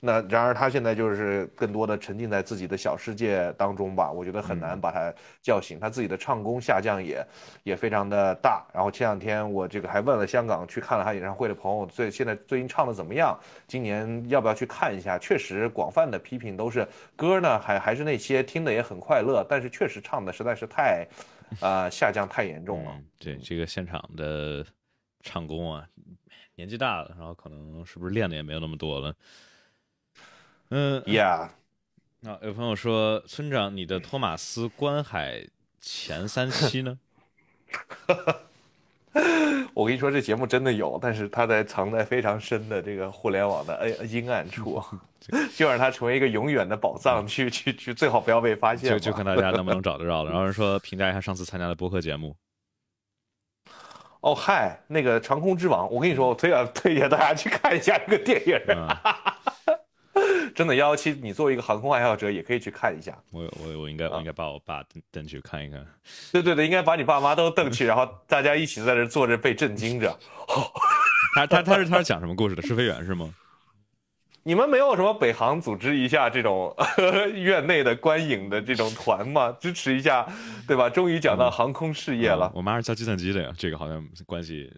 [0.00, 5.78] 那然而他现在就是更多的沉浸在自己的小世界当中吧，我觉得很难把他叫醒。
[5.78, 7.24] 他自己的唱功下降也
[7.62, 8.66] 也非常的大。
[8.72, 13.38] 然后前两天我这个还问了香港去看了他演唱会的朋友，最现在最近唱的怎么样？
[13.66, 15.18] 今年要不要去看一下？
[15.18, 21.06] 确实广泛的批评都是歌呢，还还是那些听的也很快乐，但是确实唱的实在是太，
[21.60, 22.98] 呃下降太严重了。
[23.18, 24.64] 对这个现场的
[25.22, 25.86] 唱功啊，
[26.54, 29.14] 年纪大了，然后可能是不是练的也没有那么多了。
[30.70, 31.48] 嗯，Yeah。
[32.20, 35.46] 那有朋友说，村长，你的托马斯观海
[35.80, 36.98] 前三期呢？
[39.74, 44.82] 我跟你说，这节目真的有，但是它在藏在非常深的这个互联网的呃阴暗处，
[45.56, 48.90] 就让它成为一个永远的宝藏，去去去，最好不要被发现。
[48.90, 50.30] 就就看大家能不能找得着了。
[50.30, 52.36] 然后说评价一下上次参加的播客节目。
[54.20, 58.60] 哦嗨，那个长空之王，我跟你说，我推荐推荐大家去看一下这个电影。
[60.60, 63.16] 真的幺幺七，你作为一个航空爱好者也可以去看一下。
[63.30, 65.82] 我我我应该我应该把我爸蹬蹬去看一看。
[66.30, 70.14] 对对对，应该把你爸妈都蹬去，然后大家一起在这坐着被震惊着。
[71.34, 72.60] 他他他是他是讲什么故事的？
[72.60, 73.32] 试飞员是吗？
[74.42, 76.76] 你们没有什么北航组织一下这种
[77.32, 79.56] 院内的观影的这种团吗？
[79.58, 80.28] 支持一下，
[80.68, 80.90] 对吧？
[80.90, 82.52] 终于讲到航空事业了。
[82.54, 84.70] 我妈是教计算机的呀，这个好像关系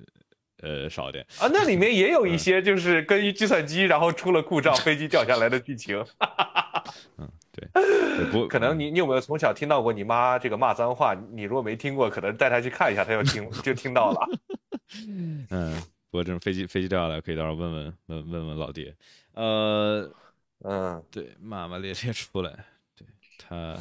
[0.62, 1.46] 呃少一点啊。
[1.52, 6.02] 那里面也有一些就是跟计算机，然后出了故障， 飞机掉下来的剧情。
[7.18, 7.68] 嗯，对。
[8.32, 11.14] 不， 可能你你有没有从小听到过你妈这个骂脏话？
[11.32, 14.28] 你如果没听过，可能带她去看一下，她就听就听到了。
[15.50, 15.82] 嗯。
[16.10, 18.94] 不过这种飞机飞机掉下来，可以到时候问问问问问老爹。
[19.32, 20.06] 呃，
[20.62, 22.52] 嗯，对，骂骂咧咧出来，
[22.94, 23.06] 对
[23.38, 23.74] 他，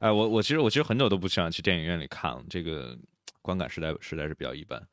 [0.00, 2.98] 哎，我我其实我其实很久都不想去电影院里看了，这个
[3.40, 4.84] 观感实在实在是比较一般。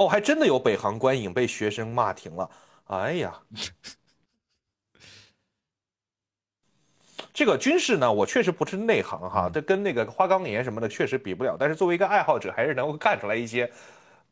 [0.00, 2.50] 哦，还真的有北航观影被学生骂停了，
[2.86, 3.38] 哎呀，
[7.34, 13.70] 这个军事呢，我确实不是内行哈，这跟那个花岗岩什么的确实比不了，但是作为一个爱好者，还是能够看出来一些。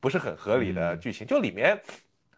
[0.00, 1.76] 不是很合理的剧情，就里面，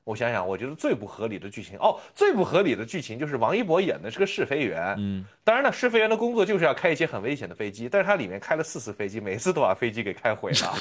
[0.02, 10.74] 我想想，我觉得最不合理的剧情哦，最不合理的剧情就是王一博演的是个试飞员，嗯，当然了，试飞员的工作就是要开一些很危险的飞机，但是他里面开了四次飞机，每次都把飞机给开毁了。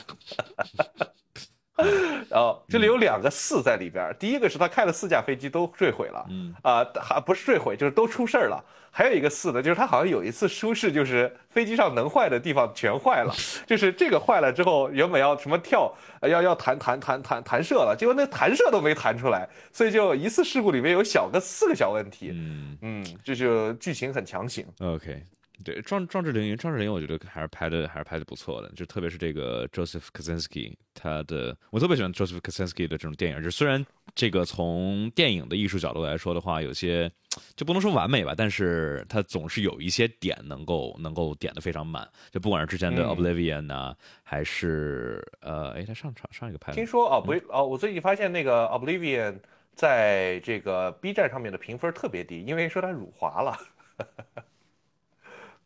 [2.30, 8.63] 然后这里有两个四在里边，第一个是他开了四架飞机都坠毁了，嗯啊，还不是坠毁，就是都出事儿了。
[8.91, 13.34] 还有一个四呢，就是他好像有一次出事，就是飞机上能坏的地方全坏了，
[13.67, 24.65] 就是这个坏了之后，原本要什么跳，要要弹弹弹弹弹射了，结果那弹射都没弹出来，所以就一次事故里面有小个四个小问题，嗯嗯，这就剧情很强行。
[24.80, 25.23] OK。
[25.64, 33.86] 对，壮壮志凌云，壮志凌云，我觉得还是拍的还是拍的不错的，就特别是这个 Joseph Kaczynski，他的我特别喜欢 Joseph Kaczynski 的这种电影，就虽然
[34.16, 37.12] 这个从电影的艺术角度来说的话，有些
[37.55, 43.93] 就不能说完美吧，但是他总是有一些点能够能够点的非常满，就不管是之前的 Oblivion 呐，
[44.24, 49.38] 还是呃，哎，他上场上一个拍，听说哦不哦，我最近发现那个 Oblivion
[49.74, 53.57] 在这个 B 站上面的评分特别低，因为说他辱华了。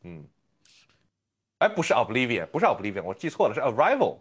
[0.04, 0.26] 嗯，
[1.60, 4.20] 哎，不是 Oblivion，不是 Oblivion，我记错了，是 Arrival。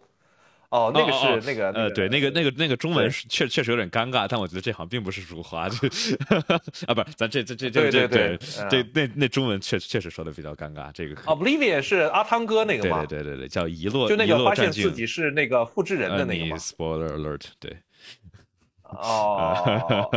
[0.69, 5.75] 哦，那个是那个呃，对，那个那个那个中文是确确实有点尴尬，但我觉得这好像并不是辱华，就
[6.87, 8.37] 啊，不是，咱这这这这这对
[8.71, 10.91] 这那那中文确确实说的比较尴尬。
[10.91, 13.05] 这个 Oblivion 是阿汤哥那个吗？
[13.05, 17.77] 对对对对，叫遗落，就那个发现自己是那个复制人的那个 Spoiler alert，对。
[18.89, 20.09] 哦，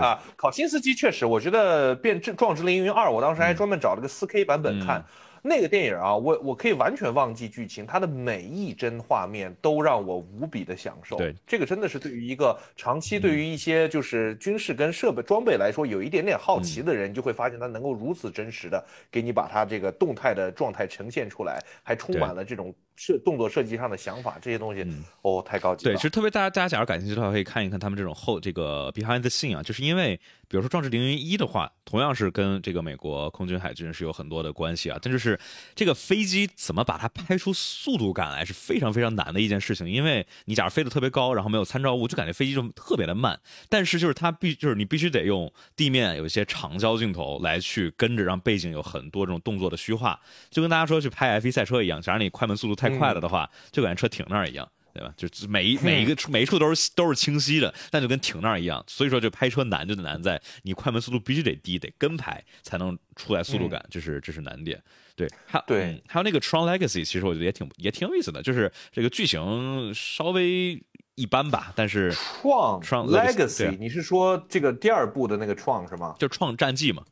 [0.00, 5.04] 啊，考辛斯基确实，我觉得《变壮志凌云二》，我当时还专门找了个四 K 版本看。
[5.42, 11.16] 那个电影啊，我我可以完全忘记剧情，它的每一帧画面都让我无比的享受。
[11.16, 22.72] 对，这个真的是对于一个长期对于一些就是军事跟设备装备来说有一点点好奇的人，就会发现它能够如此真实的给你把它这个动态的状态呈现出来，还充满了这种。
[22.94, 24.86] 设动作设计上的想法，这些东西
[25.22, 25.92] 哦，太高级了。
[25.92, 30.14] 对，其实特别大家大家假如感兴趣的话，可以看一看他们这种后这个 behind the scene 啊，就是因为
[30.46, 34.98] 比如说《壮志凌云一》的话，同样是跟这个美国空军海军是有很多的关系啊。
[35.00, 35.31] 但就是
[35.74, 39.88] 这个飞机怎么把它拍出速度感来，是非常非常难的一件事情。
[39.88, 43.38] 因为你假如飞得特别高，然后没有参照物，就感觉飞机就特别的慢。
[43.68, 50.20] 但是就是它必就是你必须得用地面有一些长焦镜头来去跟着，让背景有很多这种动作的虚化，
[50.50, 53.48] 就跟大家说去拍 F1 赛车一样，假如你快门速度太快了的话。
[53.70, 55.12] 就感觉车停那儿一样，对吧？
[55.16, 58.84] 就每一每一个处每一处都是都是清晰的，但就跟停那儿一样。
[58.86, 64.82] 所以说，就拍车难就难在你快门速度必须得低，得跟拍才能出来速度感，这是这是难点。
[65.14, 70.82] 对，还对，还有那个《Tron Legacy》，其实我觉得也挺也挺有意思的，就是这个剧情稍微
[71.14, 72.12] 一般吧，但是
[72.80, 76.16] 《创 Legacy》，你是说这个第二部的那个创是吗？
[76.18, 77.04] 就《创战记》嘛。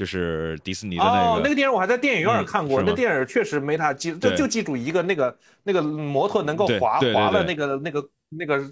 [0.00, 8.70] 就是迪士尼的那个，哦，那个电影我还在电影院看过，那电影确实没他记，就就记住一个那个那个摩托能够滑滑的那个那个那个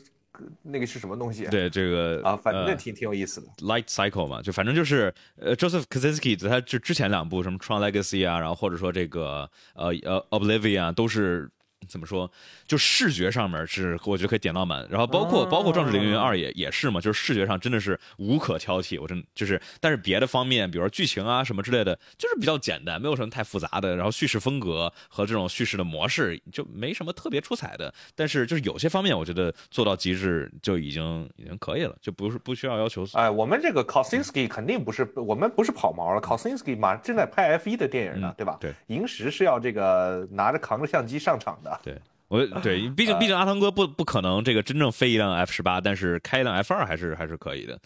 [0.62, 1.44] 那个是什么东西？
[1.50, 3.48] 对这个啊，反正那挺挺有意思的。
[3.58, 11.50] Light Cycle 嘛，就反正就是呃，Joseph Kosinski 他就之前两部什么《Tron Legacy》啊，然后或者说这个呃呃《Oblivion》啊，都是。
[11.86, 12.30] 怎么说？
[12.66, 14.86] 就视觉上面是，我觉得可以点到满。
[14.90, 19.00] 然后包括包括《壮志凌云二》也也是嘛，就是视觉上真的是无可挑剔。
[19.00, 23.94] 我真就是，但是别的方面，比如说剧情啊什么之类的，就是比较简单，没有什么太复杂的。
[23.96, 27.92] 然后叙事风格和这种叙事的模式就没什么特别出彩的。
[28.14, 33.06] 但是就是有些方面，我觉得做到极致就已经已经可以了，就不是不需要要求。
[33.14, 38.58] 哎，我们这个 Kosinski 肯定不是我们不是跑毛了，Kosinski 马正在拍 F 一的电影呢，对吧？
[38.60, 41.67] 对，银石是要这个拿着扛着相机上场的。
[41.82, 41.96] 对，
[42.28, 47.78] 我对，毕竟毕竟阿汤哥不不可能这个真正飞一辆 F 十八，但是开一辆 F 二还是还是可以的。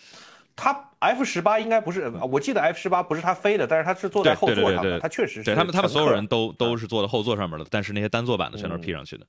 [0.54, 5.44] 他 F 十八应该不是，我记得 F 十八不是他飞的，但是他是坐在后座上的，他确实是。
[5.44, 9.26] 对他们，他们所有人都都是坐在后座上面的，但是那些单座版的全都是 P 上去的。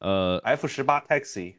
[0.00, 1.54] 呃，F 十八 Taxi。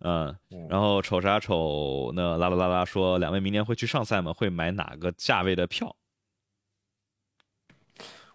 [0.00, 0.36] 嗯，
[0.68, 2.12] 然后瞅啥瞅？
[2.14, 4.32] 那啦啦啦啦说，两位明年会去上赛吗？
[4.32, 5.96] 会买哪个价位的票？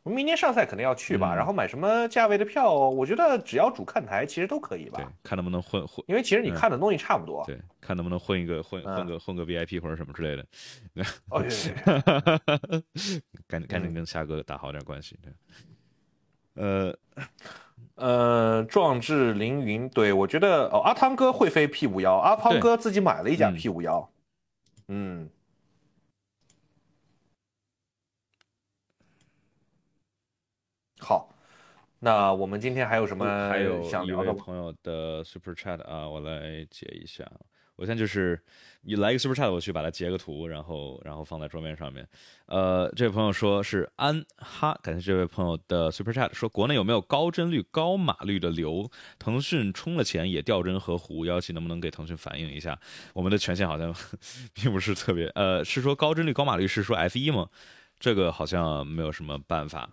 [0.03, 2.73] 我们明年上赛肯定要去吧，然后买什么价位的票？
[2.73, 4.97] 我觉得只要主看台，其实都可以吧。
[4.97, 6.03] 对，看能不能混混。
[6.07, 7.43] 因为其实你看的东西差不多。
[7.45, 10.43] 对，看能不能混一个混混个混个 VIP 或者什么之类的。
[11.29, 11.39] 哦，
[13.47, 15.17] 赶紧赶紧跟夏哥打好点关系。
[16.55, 16.93] 呃
[17.95, 24.09] 呃，壮志凌云，对我觉得哦，阿汤哥会飞 P 五幺，阿汤哥自己买了一架 P 五幺。
[24.87, 25.29] 嗯。
[31.03, 31.27] 好，
[31.99, 37.25] 那我们今天还有什么还有想聊的朋友的 Super Chat 啊，我来截一下。
[37.77, 38.39] 我现在就是
[38.81, 42.07] 你来一个 Super Chat，我去把它截个图，然后然后放在桌面上面。
[42.45, 48.87] 呃，这位朋友说是安哈，感谢这位朋友的 Super Chat，说国内有没有高帧率、高码率的流？
[49.17, 52.79] 腾讯充了钱也掉帧和糊，幺七能不能给腾讯反映一下？
[53.15, 53.91] 我们的权限好像
[54.53, 57.49] 并不是特别，呃，是说高帧率、高码率是说 F 一吗？
[58.01, 59.89] 这个好像没有什么办法。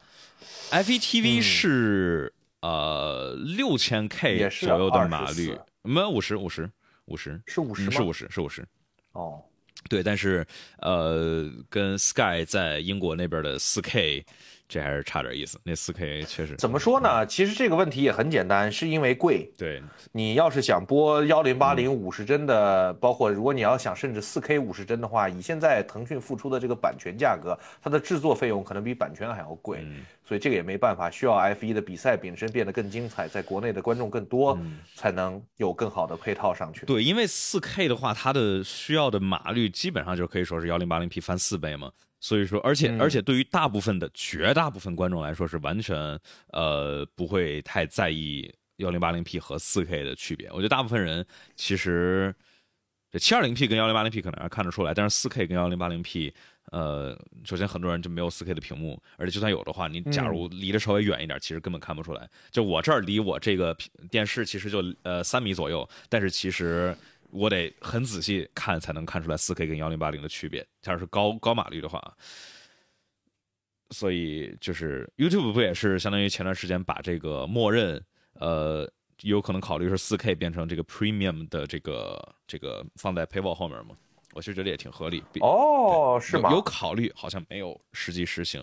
[0.70, 2.32] FETV 是
[2.62, 6.68] 呃六千 K 左右的码率，没有五十五十
[7.04, 8.66] 五十是五十是五十是五十
[9.12, 9.40] 哦，
[9.88, 10.44] 对，但是
[10.78, 14.26] 呃跟 Sky 在英国那边的四 K。
[14.68, 17.24] 这还是差点意思，那四 K 确实怎么说呢？
[17.26, 19.50] 其实这个问题也很简单，是因为贵。
[19.56, 19.82] 对，
[20.12, 29.86] 你要是想播幺零八零五十帧的，包括如果你要想甚至四 K 五十帧的话，以现在腾讯付出的这个版权价格，它的制作费用可能比版权还要贵，
[30.22, 34.58] 所以这个也没办法，需要 F 一的比赛本身变得更精彩，在国内的观众更多，
[34.94, 36.84] 才能有更好的配套上去。
[36.84, 41.90] 对，因为四 K 的话，它的需要的码率基本上就可以说是幺零八零 P 翻四倍嘛。
[42.20, 45.96] 所以说，而且而且，对于大部分的绝大部分观众来说，是完全
[46.52, 50.48] 呃不会太在意幺零八零 P 和四 K 的区别。
[50.50, 51.24] 我觉得大部分人
[51.54, 52.34] 其实
[53.10, 56.34] 这七二零 P 跟幺零八零 P 可能还看得出来，但是四 K 跟幺零八零 P，
[56.72, 62.28] 呃，首先很多人就没有四 K 的屏幕，而且就算有的话，你假如离得稍微远一点，其实根本看不出来。
[62.50, 63.76] 就我这儿离我这个
[64.10, 66.96] 电视其实就呃三米左右，但是其实。
[67.30, 70.66] 我得很仔细看才能看出来四 K 跟幺零八零的区别。
[70.80, 72.00] 假如是高高码率的话，
[73.90, 78.02] 所以就是 YouTube 不也是相当于前段时间把这个默认
[78.34, 78.90] 呃
[79.22, 83.96] 有可能考虑是四 K 变成这个 Premium 的这个这个放在 Paywall 后面吗？
[84.34, 85.22] 我其实觉得也挺合理。
[85.40, 86.50] 哦，是吗？
[86.52, 88.62] 有考虑，好像没有实际实行。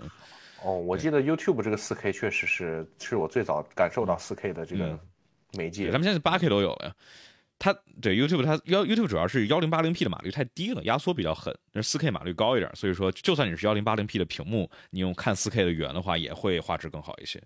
[0.63, 4.97] 哦，我记得 YouTube 这个四 K 确实是是我最早感受到四 K 的这个
[5.53, 5.87] 媒介。
[5.91, 6.95] 他们现在八 K 都有了呀。
[7.57, 11.55] 它对 YouTube，它幺 YouTube 主要是幺零八零 P 的码率太低了，压缩比较狠。
[11.71, 17.41] 那四 K 码率高一点，所以说就算你是幺零八零 P 的屏幕，你用看四 K 的源的话，也会画质更好一些。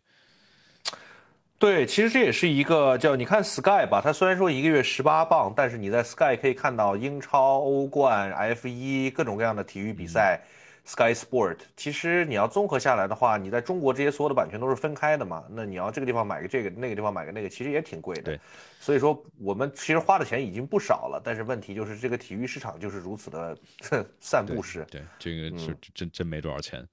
[1.58, 10.42] 对，其实这也是一个叫你看 Sky 吧，它虽然说一个月十八磅，但是你在 Sky 可以看到英超、欧冠、F 一各种各样的体育比赛。
[10.86, 15.46] Sky Sport，其实你要综合下来的话，你在中国这些所有的版权都是分开的嘛？
[15.52, 18.24] 那你要这个地方买个这个，那个地方买个那个，其实也挺贵的。
[18.24, 18.40] 对，
[18.80, 23.58] 所以说我们其实花的钱已经不少了，但是问题就是这个体育市场就是如此的
[24.20, 24.86] 散布式。
[24.90, 26.88] 对，这个是真真没多少钱。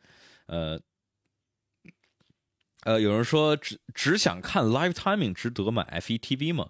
[0.47, 0.79] 呃
[2.85, 6.69] 呃，有人说只只想看 Live Timing 值得买 F1 TV 吗？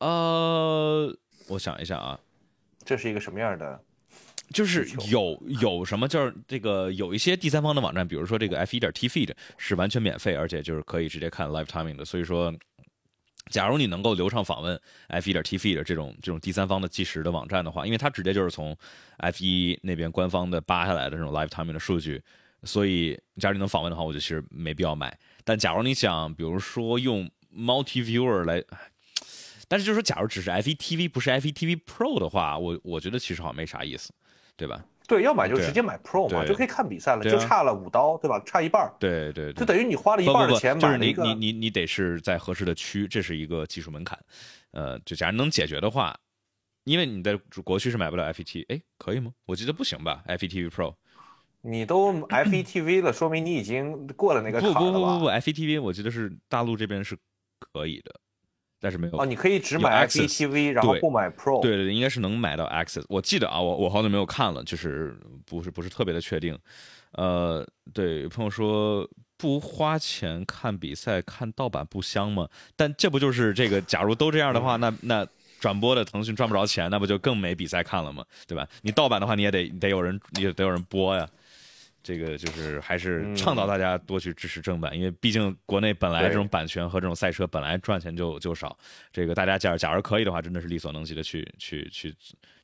[0.00, 1.16] 呃，
[1.48, 2.18] 我想一下啊，
[2.84, 3.84] 这是一个什么样的？
[4.52, 12.04] 就是有有什么，就是这个有一些第三方的网站，比如说这个 F 一点 T Feed 是完全免费，而且就是可以直接看 Live Timing 的。
[12.04, 12.52] 所以说，
[13.50, 18.76] 假如你能够流畅访问 F 一点 T Feed 这种这种第三方的计时的网站的话，因为它直接就是从
[19.18, 22.22] F 一那边官方的扒下来的这种 Live Timing 的数据，
[22.62, 25.18] 所以假如你能访问的话，我就其实没必要买。
[25.44, 28.62] 但假如你想，比如说用 Multi Viewer 来，
[29.68, 34.12] 但是就是说，假如只是 F 一 TV 不是 F 一 TV Pro 的话，我我觉得其实好像没啥意思。
[34.62, 34.84] 对吧？
[35.08, 38.40] 对，要买就直接买 Pro 嘛，就可以看比赛了，就差了五刀，对吧？
[38.46, 41.24] 差一半对对，就等于你花了一半的钱买了一个。
[41.24, 44.16] 你你你得是在合适的区，这是一个技术门槛。
[44.70, 46.16] 呃，就假如能解决的话，
[46.84, 49.32] 因为你在国区是买不了 FET，哎，可以吗？
[49.46, 50.94] 我记得不行吧？FETV Pro，
[51.62, 57.18] 你都 FETV 了，说明你已经过了那个坎了不不不不不，FETV 我记得是大陆这边是
[57.58, 58.14] 可以的。
[58.82, 61.62] 但是没有哦，你可以只买 F T V，然后不买 Pro。
[61.62, 63.04] 对对对，应该是能买到 Access。
[63.08, 66.58] 我记得啊，我我好久没有看了，就是不是不是特别的确定。
[67.12, 67.64] 呃，
[67.94, 72.48] 对，朋友说不花钱看比赛看盗版不香吗？
[72.74, 73.80] 但这不就是这个？
[73.82, 75.24] 假如都这样的话，那那
[75.60, 78.24] 转播的腾讯赚不着钱，那不就更没比赛看了吗？
[78.48, 78.66] 对吧？
[78.82, 81.28] 你盗版的话，你也得得有人，你也得有人播呀。
[82.02, 88.76] 这个就是还是倡导大家多去支持正版，因为毕竟国内本来这种版权和这种赛车本来赚钱就就少。
[89.12, 92.14] 这个大家假假如可以的话，真的是力所能及的去去去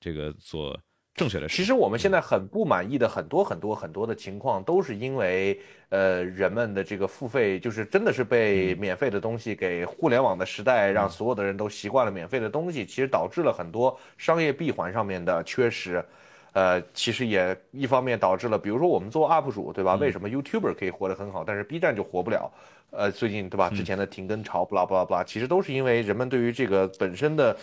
[0.00, 0.78] 这个做
[1.14, 1.56] 正确的事。
[1.56, 5.60] 其实我们现在很不满意的很多很多很多的情况，都是因为
[5.90, 16.04] 呃人们的这个付费，就是真的是被免费的东西给互联网的时代，让所有的人都习惯了免费的东西，其实导致了很多商业闭环上面的缺失。
[16.52, 19.94] 呃，其实也一方面导致了，比如说我们做 UP 主，对吧？
[19.96, 22.50] 为什么 YouTuber 可以活得很好，但是 B 站就活不了？
[22.90, 23.68] 呃，最近对吧？
[23.70, 27.56] 之前的停更潮，不啦不啦不啦，其实都是因为人们对于这个本身的。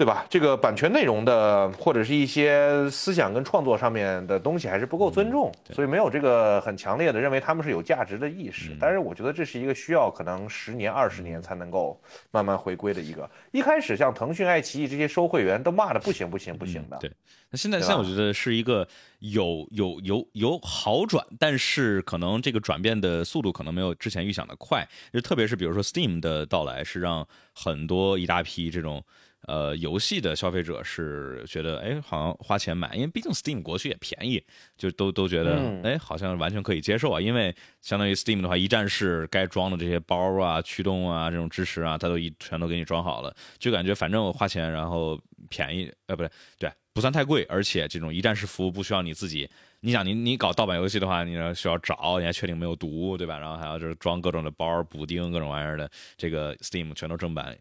[0.00, 0.24] 对吧？
[0.30, 8.74] 这个版权内容的或者是一些思想跟创作上面的东西还是不够尊重，所以没有这个很强烈的认为他们是有价值的意识。
[8.80, 12.00] 但是我觉得这是一个需要可能十年二十年才能够
[12.30, 13.30] 慢慢回归的一个。
[13.52, 16.96] 一开始像腾讯、爱奇艺这些收会员都骂的不行不行不行的。
[16.98, 17.12] 对，
[17.50, 24.82] 那现在现在我觉得是一个有有有有好转，但是可能这个转变的速度可能没有之前预想的快。
[25.12, 29.04] 就特别是比如说 Steam 的到来，是让很多一大批这种。
[29.46, 34.42] 呃，游戏的消费者是觉得，哎，好像花钱买，因为毕竟 Steam 国区也便宜，
[34.76, 37.20] 就都都觉得，哎，好像完全可以接受啊。
[37.20, 45.18] 因为相当于 Steam 的话，一站式该装的这些包啊、驱动啊、这种支持啊，它都一全都给你装好了，就感觉反正我花钱，然后
[45.48, 49.48] 便宜，呃，不对，对，不算太贵，而且这种一站式服务不需要你自己，
[49.80, 53.38] 你想你你搞盗版游戏的话，你要需要找，你还确定没有毒，对吧？
[53.38, 57.56] 然后还要就是装各种的包、补丁各种玩意儿的，这个 Steam 全都正版。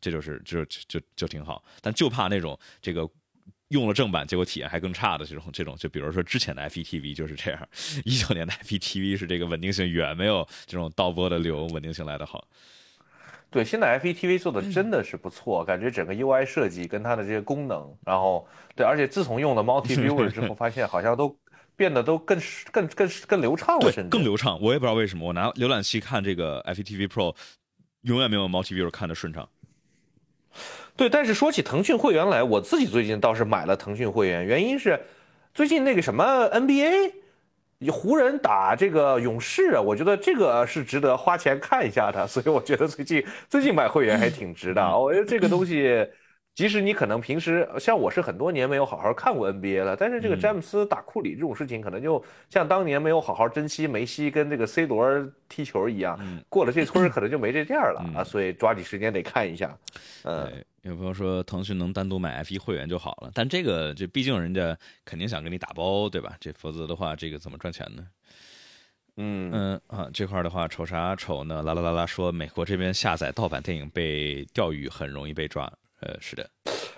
[0.00, 3.08] 这就是就就就挺好，但就怕那种这个
[3.68, 7.68] 用了正版，结果体验还更差的这种这种，就比如说之前的 FPTV 就是这样，
[8.04, 12.46] 一九年的 FPTV 是这个稳定性远没有这种倒播的流稳定性来的好。
[13.48, 21.34] 对，现在 FPTV 做的真的是不错，感觉整个 UI 设计跟它的这些功能，然后对，而且自从用了 Multi Viewer 之后，发现好像都
[21.76, 22.38] 变得都更
[22.72, 24.60] 更更更流畅了，甚至更流畅。
[24.60, 27.34] 我也不知道为什么，我拿浏览器看这个 FPTV Pro，
[28.02, 29.48] 永远没有 Multi Viewer 看的顺畅。
[30.96, 34.98] 对，但是说起腾讯会员来，我自己最近倒是买了腾讯会员，原因是
[35.52, 37.12] 最近那个什么 NBA，
[37.92, 44.98] 湖人打这个勇士啊，我觉得这个是值得花钱看一下的，所以我觉得最近最近买会员还挺值的。
[44.98, 46.08] 我觉得这个东西。
[46.56, 55.06] 即使你可能平时像我是很多年没有好好看过 NBA 了，但是这个詹姆斯打库里这种事情，可能就像当年没有好好珍惜梅西跟这个 C 罗
[55.50, 56.18] 踢球一样，
[56.48, 59.76] 过了这村可能就没这店了啊，所以抓紧时间得看一下。
[60.24, 60.50] 嗯，
[60.90, 66.36] 有朋友说腾讯能单独买 F 一会员就好了，但这个这毕竟人家肯定想给你打包，对吧？
[66.40, 68.06] 这否则的话，这个怎么赚钱呢？
[69.16, 71.62] 嗯嗯啊，这块的话瞅啥瞅呢？
[71.62, 75.70] 啦啦啦啦说美国这边下载盗版电影被钓鱼很容易被抓。
[76.00, 76.48] 呃，是的，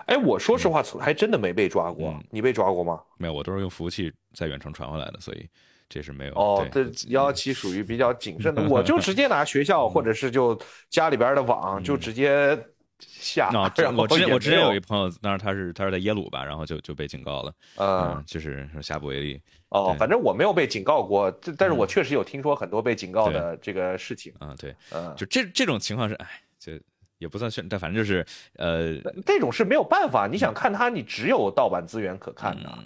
[0.06, 2.20] 哎，我说实话，还真的没被抓过。
[2.31, 3.01] 你被抓过吗？
[3.16, 5.48] 没有，我都是用服务器在远程传回来的，所以
[5.89, 6.35] 这是没有。
[6.35, 10.60] 哦，这幺幺七属于比较谨慎的， 我就直接拿学校或者是就
[10.90, 12.59] 家里边的网就直接
[12.99, 13.51] 下。
[13.55, 13.69] 我
[14.07, 19.41] 之前我之前有一朋友，当时他是他是在耶鲁吧，然后就就被警告了，嗯，就是说下不为例。
[19.69, 24.33] 哦，反正我没有被警告过，但是我确实有听说很多被警告的这个事情。
[24.41, 26.27] 嗯，对，嗯，就这这种情况是，哎，
[26.59, 26.73] 就。
[27.19, 28.97] 也不算炫，但反正就是，呃，
[29.27, 30.29] 这种是没有办法。
[30.29, 32.79] 你想看它，你只有盗版资源可看的。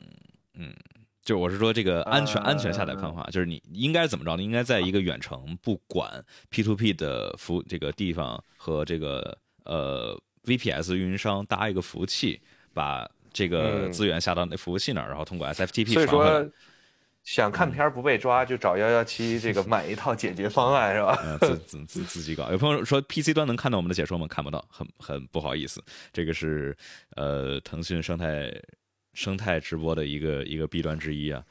[0.54, 0.74] 嗯，
[1.22, 4.42] 就我是说这个安全安全下载方法，就是你应该怎么着呢？
[4.42, 12.40] 应该在一个远程不管 P to P 的服这个地方和这个呃 VPS 运营商搭一个服务器，
[12.72, 16.50] 把这个资源下到那服务器那儿，然后通过 SFTP 传回来。
[17.24, 21.38] 想看片不被抓，就找幺幺七这个 买一套解决方案是吧？
[21.40, 22.50] 自自自自己搞。
[22.50, 24.26] 有朋友说 PC 端能看到我们的解说吗？
[24.26, 25.80] 看不到，很很不好意思。
[26.12, 26.76] 这个是
[27.14, 28.52] 呃腾讯生态
[29.14, 31.44] 生态直播的一个一个弊端之一啊。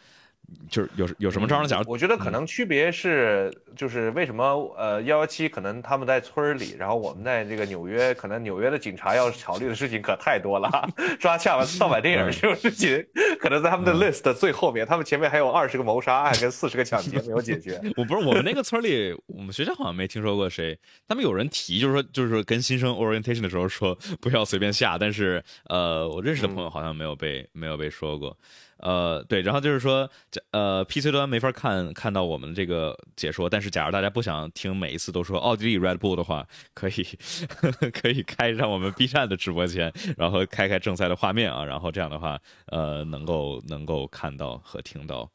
[0.70, 1.68] 就是有有什么招呢？
[1.68, 4.44] 假如我觉得可能区别是，就是为什么
[4.78, 10.70] 呃幺幺七可能他们在村里，然后我们在这个纽约，可能纽约的警察要考虑的事情可太多了，
[11.20, 13.06] 抓下完盗版电影这种事情，
[13.40, 17.80] 可能在他们的 list 最后面，他们前面还有二十个谋杀案跟四十个抢劫没有解决。
[17.98, 28.38] 我不是我们那个村里，我们学校好像没听说过谁，他们有人提，就是说就是说跟新生 orientation 的时候说不要随便下，但是呃我认识的朋友好像没有被没有被说过。
[28.82, 30.10] 呃，对，然后就是说，
[30.52, 37.06] 呃，PC 端没法看看到我们这个解说，但是假如大家不想听每一次都说奥地利 Red Bull 的话，可以
[37.94, 45.30] 可以开上我们 B 站的直播间，然后开开正赛的画面啊，然后这样的话，呃，能够能够看到和听到。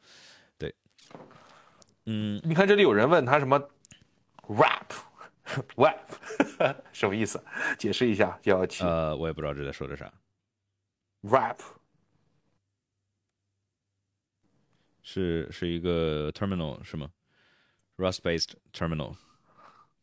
[0.59, 0.75] 对，
[2.07, 3.59] 嗯，你看这里有人问他什么
[4.49, 4.93] rap。
[5.77, 5.97] rap
[6.93, 7.41] 什么意思？
[7.79, 10.13] 解释一下，幺幺七呃，我也不知道这在说的啥
[11.23, 11.59] ，rap
[15.09, 17.09] 是是一个 terminal 是吗
[17.97, 19.15] ？Rust-based terminal。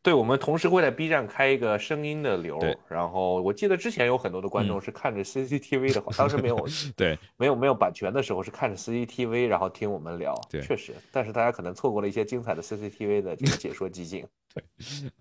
[0.02, 2.60] 对，我们同时会在 B 站开一个声音的流，
[2.90, 14.26] 然后我记得之前有很多的观众是看着 CCTV 的话，当时没有 对，没有没有版权的时候是看着 CCTV 然后听我们聊，对确实，但是大家可能错过了一些精彩的 CCTV 的这个解说集锦。
[14.54, 14.64] 对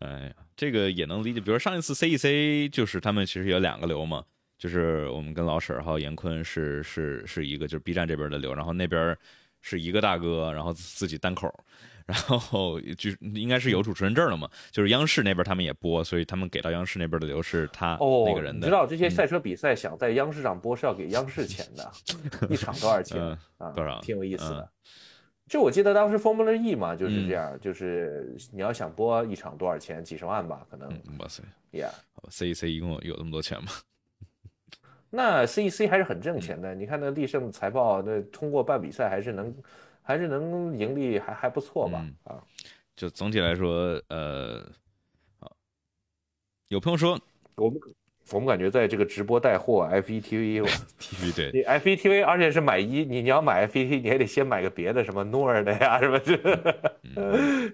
[0.00, 1.40] 哎呀，这个也能理解。
[1.40, 4.24] 比如上一次 CEC 就是他们其实有两个流嘛，
[4.58, 9.16] 就是我们跟老沈还有严坤是是是一个就是 B 站这边的流，然后那边
[9.62, 11.48] 是一个大哥，然后自己单口，
[12.04, 18.58] 然后就应该是有主持人证了嘛，就是央视那边他们也播，所以他们给到央视那边的流是他哦，那个人的。
[18.58, 21.90] 你知道这些赛车比赛想在央视上播是要给央视钱的，
[22.50, 23.70] 一场多少钱 嗯啊？
[23.70, 24.68] 多少挺有意思的嗯。
[25.48, 31.90] 就我记得当时 Formula E 嘛就是嗯这样，就是你要想播一场多少钱，几十万吧，可能嗯，哇塞，Yeah。
[32.14, 33.70] 好吧，CEC 一共有那么多钱吗？
[35.14, 39.54] 那 CEC 还是很挣钱的，你看那立胜财报，那通过办比赛还是能，
[40.00, 42.00] 还是能盈利还还不错吧？
[42.02, 42.42] 嗯啊，
[42.96, 44.66] 就总体来说，呃，
[45.38, 45.54] 好，
[46.68, 47.20] 有朋友说
[47.56, 47.78] 我们
[48.30, 56.34] 我们感觉在这个直播带货 FETV，TV 对你 FETV，而且是买一，你你要买 FETV，你还得先买个别的，什么诺尔的呀，什么这，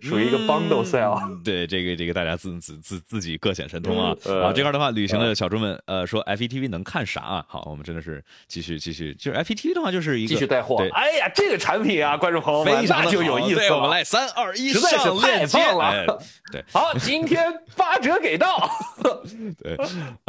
[0.00, 1.16] 属于一个 bundle sale。
[1.22, 4.14] 嗯对，这个这个大家自自自自己各显神通啊。
[4.24, 7.44] 呃啊，这块的话，旅行的小猪们呃说 FETV 能看啥啊？
[7.46, 13.90] 好，我们真的是继续继续，就是 FETV 的话就是一个继续带货，哎呀，这个产品啊，观众朋友们，非常的那就有意思我们。
[13.90, 15.58] 来三二一实在是上链接，
[16.50, 17.42] 对好，今天
[17.76, 18.68] 八折给到。
[19.62, 19.76] 对，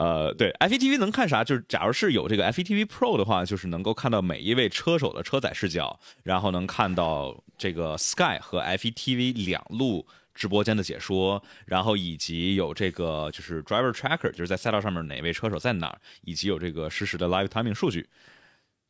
[0.10, 1.44] 呃，对，FETV 能看啥？
[1.44, 18.07] 就是假如是有这个 FETV Pro 的话，就是能够看到每一位车手的车载视角，然后能看到这个 Sky 和 FETV 两路直播间的解说，然后以及有这个就是 Driver Tracker，就是在赛道上面哪位车手在哪儿，以及有这个实时的 Live Timing 数据。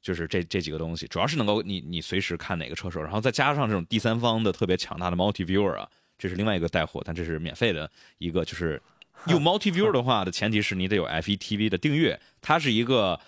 [0.02, 8.82] 就是这这几个东西，主要是能够你你随时看哪个车手，然后再加上这种第三方的特别强大的 Multi Viewer 啊，这是另外一个带货，但这是免费的一个，就是
[9.28, 13.20] 用 Multi Viewer 的话的前提是你得有 FETV 的订阅，它是一个。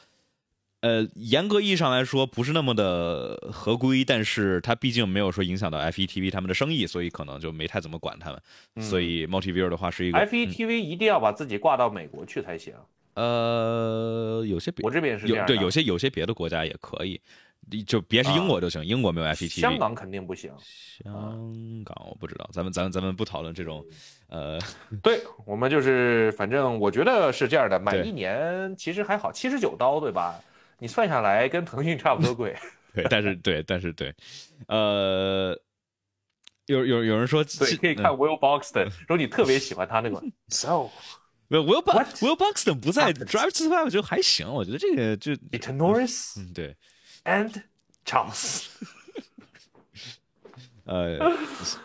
[0.84, 8.41] 呃，严格意义上来说不是那么的合规，但是它毕竟没有说影响到 FETV 他们的生意，所以可能就没太怎么管他们。
[8.77, 12.73] 嗯所以 Multi Viewer 的话是一个 FETV 一定要把自己挂到美国去才行。
[13.13, 17.19] 呃，有些别我这边是这样的有对有些有些别的国家也可以，你
[17.85, 19.59] 就别是英国就行，英国没有 FETV。
[19.59, 20.51] 香港肯定不行。
[21.03, 21.13] 香
[21.85, 23.85] 港我不知道，咱们咱们咱们不讨论这种，
[24.27, 24.59] 呃，
[25.01, 30.39] 对我们就是，反正我觉得是这样的，买一年其实还好，七十九刀对吧？
[30.79, 32.55] 你算下来跟腾讯差不多贵。
[32.93, 34.13] 对，但是对，但是对，
[34.67, 35.57] 呃，
[36.65, 40.89] 有有有人说，对，可以看 Will Buxton，说你特别喜欢他那个 So
[41.47, 46.75] 没有 Will Buxton 不在 Drive to Survive 就还行，我觉得这个就 It Norris 嗯对，
[47.26, 47.64] and
[48.06, 48.68] Charles。
[50.85, 51.18] 呃，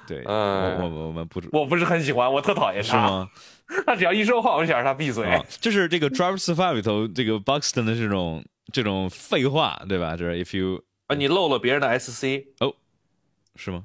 [0.07, 2.89] 对，呃我我我们不我不是很喜欢，我特讨厌他。
[2.89, 3.31] 是吗？
[3.87, 5.27] 他只要一说话，我就想让他闭嘴。
[5.29, 10.17] 啊，就是这个 Drive to Survive 里头这个 Buxton 的这种这种废话，对吧？
[10.17, 12.75] 就是 if you 啊，你漏了别人的 SC，哦
[13.55, 13.85] 是吗？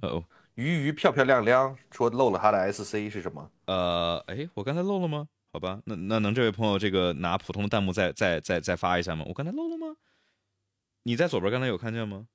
[0.00, 3.50] 呃哦，鱼鱼漂漂亮亮，说漏了他的 SC 是什么？
[3.66, 5.26] 呃，哎，我刚才漏了吗？
[5.52, 9.24] 好吧，那那能这位朋友这个拿普通的弹幕再再再再发一下吗？
[9.26, 9.96] 我刚才漏了吗？
[11.06, 12.26] 你在左边刚才有看见吗？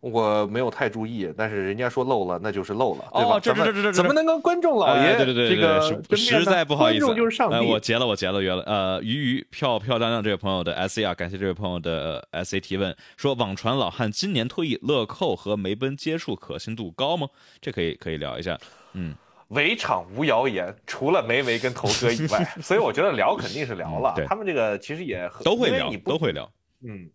[0.00, 3.36] 我没有太注意，但是人家说漏了，那就是漏了，对吧？
[3.36, 7.54] 哦这这这这这怎么能跟观众老爷哎对对对对这个实实在不好意思，观众就是上帝。
[7.54, 8.62] 哎我截了，我截了，约了。
[8.62, 17.28] 呃，鱼鱼漂漂亮亮这位朋友的 S A 啊，感谢这位朋友的 S A 提问，说网传老汉今年退役，乐扣和梅奔接触可信度高吗？
[17.60, 18.58] 这可以可以聊一下。
[18.94, 19.14] 嗯，
[19.48, 24.14] 围场无谣言，除了梅梅跟头哥以外， 所以我觉得聊肯定是聊了。
[24.16, 26.50] 嗯他们这个其实也都会聊都会聊。
[26.84, 27.10] 嗯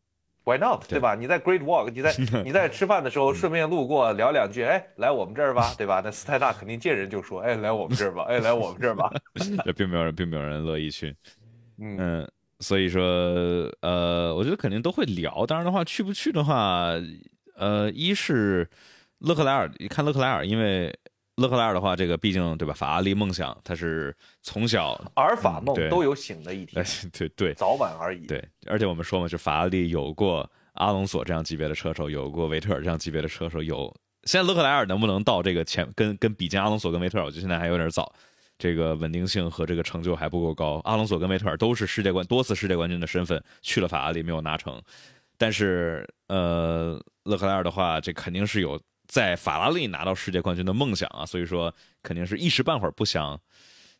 [0.46, 0.82] ，Why not？
[0.88, 1.16] 对对吧？
[1.16, 2.14] 你在 Great Walk，你在
[2.44, 6.02] 你在吃饭的时候顺便路过聊两句，哎，来我们这儿吧，对吧？
[6.04, 9.12] 那斯泰纳肯定见人就说，哎，来我们这儿吧，哎，来我们这儿吧。
[9.66, 11.16] 这并没有人，并没有人乐意去。
[11.80, 13.04] 嗯，嗯，所以说，
[13.82, 15.46] 呃，我觉得肯定都会聊。
[15.46, 16.94] 当然的话，去不去的话，
[17.56, 18.68] 呃，一是
[19.20, 20.92] 勒克莱尔，你看勒克莱尔，因为
[21.38, 22.74] 勒克莱尔的话，这个毕竟对吧？
[22.74, 28.26] 法拉利梦想，他是从小，阿尔法梦嗯都有醒的一哎天，，对对早晚而已。
[28.26, 38.14] 对，而且我们说嘛，就法拉利有过阿隆索这样级别的车手，有过维特尔这样级别的车手，有现在勒克莱尔能不能到这个前跟跟比肩阿隆索跟维特尔，我觉得现在还有点早。
[38.60, 40.82] 这个稳定性和这个成就还不够高。
[40.84, 44.82] 阿隆索跟维特尔都是世界冠多次世界冠军的身份，去了法拉利没有拿成。
[45.38, 51.74] 但是呃，勒克莱尔的话，这肯定是有在法拉利拿到世界冠军的梦想啊，所以说
[52.04, 53.40] 肯定是一时半会儿不想，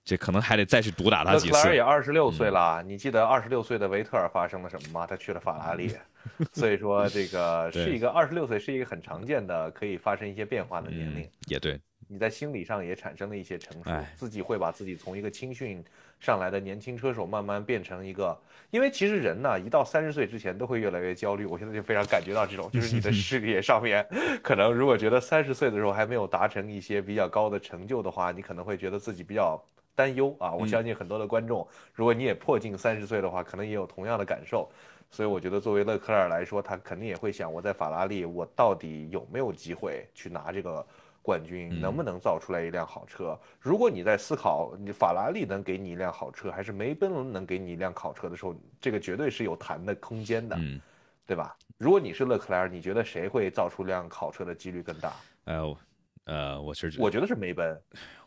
[0.04, 1.54] 这可能还得再去毒打他几次。
[1.54, 5.08] 勒克莱尔也二十六岁了，你记得二十六岁的维特尔发生了什么吗？
[5.08, 5.92] 他去了法拉利，
[6.54, 11.30] 所以说这个是一个二十六岁是一个很常见的可以发生一些变化的年龄。
[11.48, 11.80] 也对。
[12.08, 15.84] 你在心理上也产生了一些成熟，哎自己会把自己从一个青训
[16.20, 18.38] 上来的年轻车手慢慢变成一个，
[18.72, 21.46] 因为其实人呢，一到三十岁之前都会越来越焦虑。
[21.46, 24.08] 我现在就非常感觉到这种，就是你的事业上面，
[24.42, 29.62] 可能如果觉得三十岁的时候还没有达成一些比较高的成就的话，你可能会觉得自己比较
[29.94, 30.54] 担忧啊。
[30.54, 34.70] 我相信很多的观众，如果你也迫近三十岁的话，可能也有同样的感受。
[35.10, 40.86] 所以我觉得，作为勒克莱尔来说，他肯定也会想，我在法拉利，我到底有没有机会去拿这个
[41.28, 43.38] 冠军，能不能造出来一辆好车？
[43.60, 50.80] 如果你在思考你法拉利能给你一辆好车，还是梅奔能给你一辆好车的时候，这个绝对是有谈的空间的，嗯，
[51.26, 51.58] 对吧？
[51.78, 55.14] 如果你是勒克莱尔，你觉得谁会造出辆好车的几率更大？
[55.44, 55.78] 呃，我
[56.24, 57.78] 呃，我其实我觉得是梅奔，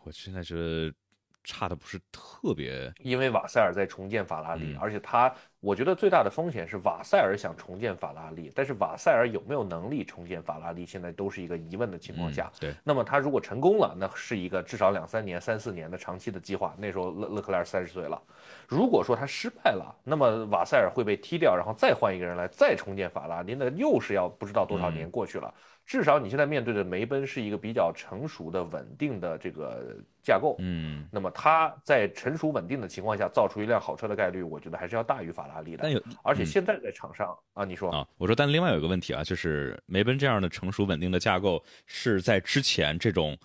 [0.04, 0.92] 我现在觉得
[1.42, 12.50] 差的不是特别，因为瓦塞尔在重建法拉利，嗯而且他，我觉得最大的风险是瓦塞尔想重建法拉利，但是瓦塞尔有没有能力重建法拉利，现在都是一个疑问的情况下。
[12.54, 16.74] 嗯对，那么他如果成功了，那是一个至少两三年、三四年的长期的计划。
[16.78, 18.20] 那时候勒勒克莱尔三十岁了，
[18.68, 25.52] 如果说他失败了，那么瓦塞尔会被踢掉，然后再换一个人来再重建法拉利，那又是要不知道多少年过去了。
[25.90, 30.54] 至少你现在面对的梅奔是一个比较成熟的、稳定的这个架构。
[30.60, 35.90] 嗯，那么它在成熟稳定的情况下造出一辆好车的概率，我觉得还是要大于法拉利的但。
[35.90, 43.36] 有而且现在在场上啊，你说啊，我说，但另外有一个问题啊，就是梅奔这样的成熟稳定的架构是在之前这种，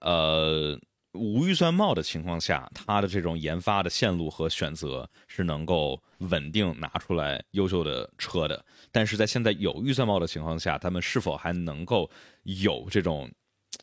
[0.00, 0.76] 呃，
[1.12, 8.64] 无预算帽的情况下，它的这种研发的线路和选择是能够稳定拿出来优秀的车的。
[8.90, 12.10] 但是在现在有预算帽的情况下，他们是否还能够
[12.44, 13.30] 有这种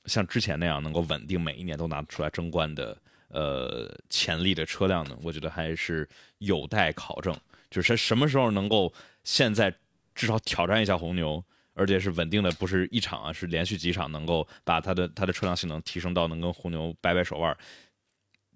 [0.05, 2.97] 像之前那样能够稳定每一年都拿出来争冠的
[3.27, 5.15] 呃潜力的车辆呢？
[5.21, 6.07] 我觉得还是
[6.39, 7.35] 有待考证。
[7.69, 8.91] 就是什么时候能够
[9.23, 9.71] 现在
[10.15, 11.43] 至少挑战一下红牛，
[11.73, 17.55] 而且是稳定的，不是一场啊，是连续几场能够把它的它的车辆性能提升到能跟红牛掰掰手腕，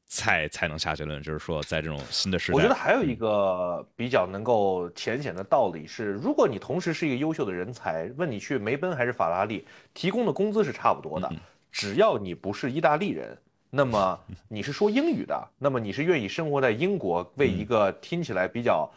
[0.06, 1.22] 才才能下结论。
[1.23, 11.31] 就是说，在这种新的时代，我觉得还有一个比较能够浅显的道理是，如果你同时是一个优秀的人才，问你去梅奔还是法拉利，提供的工资是差不多的，
[11.72, 13.38] 只要你不是意大利人。
[13.76, 14.19] 那么
[14.49, 18.91] 你是说英语的，那么你是愿意生活在英国，为一个听起来比较呃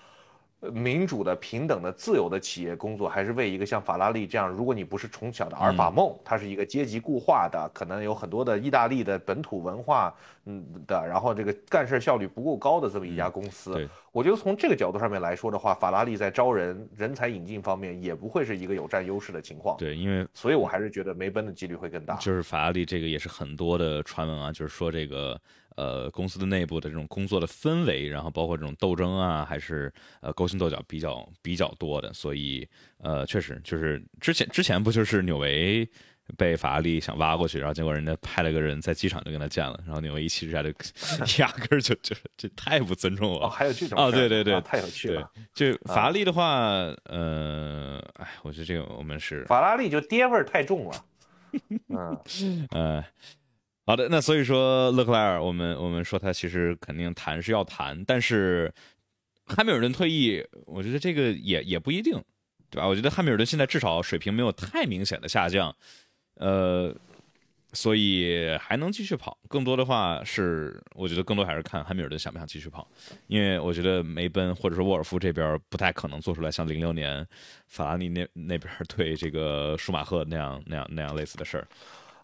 [0.70, 10.14] 民主的、平等的、自由的企业工作，还是为一个像法拉利这样，如果你不是从小的阿尔法梦，它是一个阶级固化的，可能有很多的意大利的本土文化，
[10.44, 19.76] 嗯的，然后这个干事效率不够高的这么一家公司，对我觉得从这个角度上面来说的话，法拉利在招人、人才引进方面也不会是一个有占优势的情况。
[19.76, 22.16] 对，因为所以我还是觉得梅奔的几率会更大。
[22.16, 25.38] 就是法拉利这个也是很多的传闻啊，就是说这个
[25.76, 35.88] 呃公司的内部的这种工作的氛围，然后包括这种斗争啊，还是呃勾心斗角比较比较多的，所以呃确实就是之前之前不就是纽维。
[36.36, 40.70] 被法拉利想挖过去，然后结果人家派了个人在机场就跟他见了，然后纽维一气之下就
[41.38, 43.46] 压根儿就就这太不尊重我了。
[43.46, 46.56] 哦，还有这种啊事儿对对对啊太有趣了。，就法拉利的话，
[47.04, 51.04] 呃，哎，我觉得这个我们是法拉利就爹味儿太重了。
[51.90, 53.04] 嗯，呃，
[53.86, 58.72] 好的，那所以说勒克莱尔，我们我们说他其实肯定谈是要谈，但是
[59.44, 62.20] 汉密尔顿退役，我觉得这个也也不一定，
[62.68, 62.88] 对吧？
[62.88, 65.72] 我觉得汉密尔顿现在至少水平没有太明显的下降，
[66.34, 66.92] 呃，
[67.74, 69.38] 所以还能继续跑。
[69.48, 72.90] 更多的话是，我觉得更多还是看汉密尔顿想不想继续跑，
[73.28, 77.24] 因为我觉得梅奔或者说沃尔夫这边不太可能做出来像零六年
[77.68, 81.68] 法拉利那那边对这个舒马赫那样那样那样类似的事儿。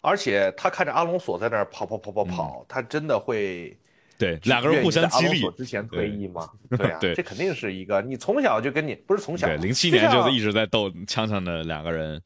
[0.03, 3.75] 而且他看着阿隆索在那儿跑跑跑跑跑，他真的会
[4.17, 5.49] 对，两个人互相激励。
[5.51, 6.49] 之前退役吗？
[6.77, 12.21] 对啊，对这肯定是一个你从小就跟你不是从小，对，零七年就一直在斗呛呛的两个人。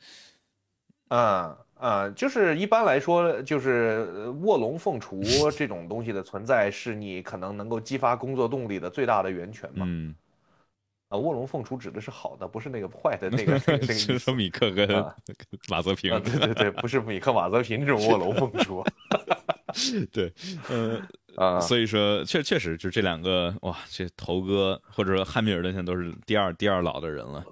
[1.10, 5.22] 嗯嗯，就是一般来说，就是呃卧龙凤雏
[5.52, 9.86] 这种东西的存在，是你可能能够激发工作动力的最大的源泉嘛。
[9.88, 10.16] 嗯，
[11.10, 15.16] 啊，卧龙凤雏指的是好的，不是那个坏的 那个那个那个是说米克跟啊
[15.70, 18.84] 马泽平啊，，对对对，不是米克马泽平这种卧龙凤雏
[20.12, 20.34] 对，
[20.70, 21.02] 呃，
[21.36, 21.60] 啊。
[21.60, 27.44] 所以说确确实就这两个哇，这头哥或者说汉密尔顿现在都是第二第二老的人了。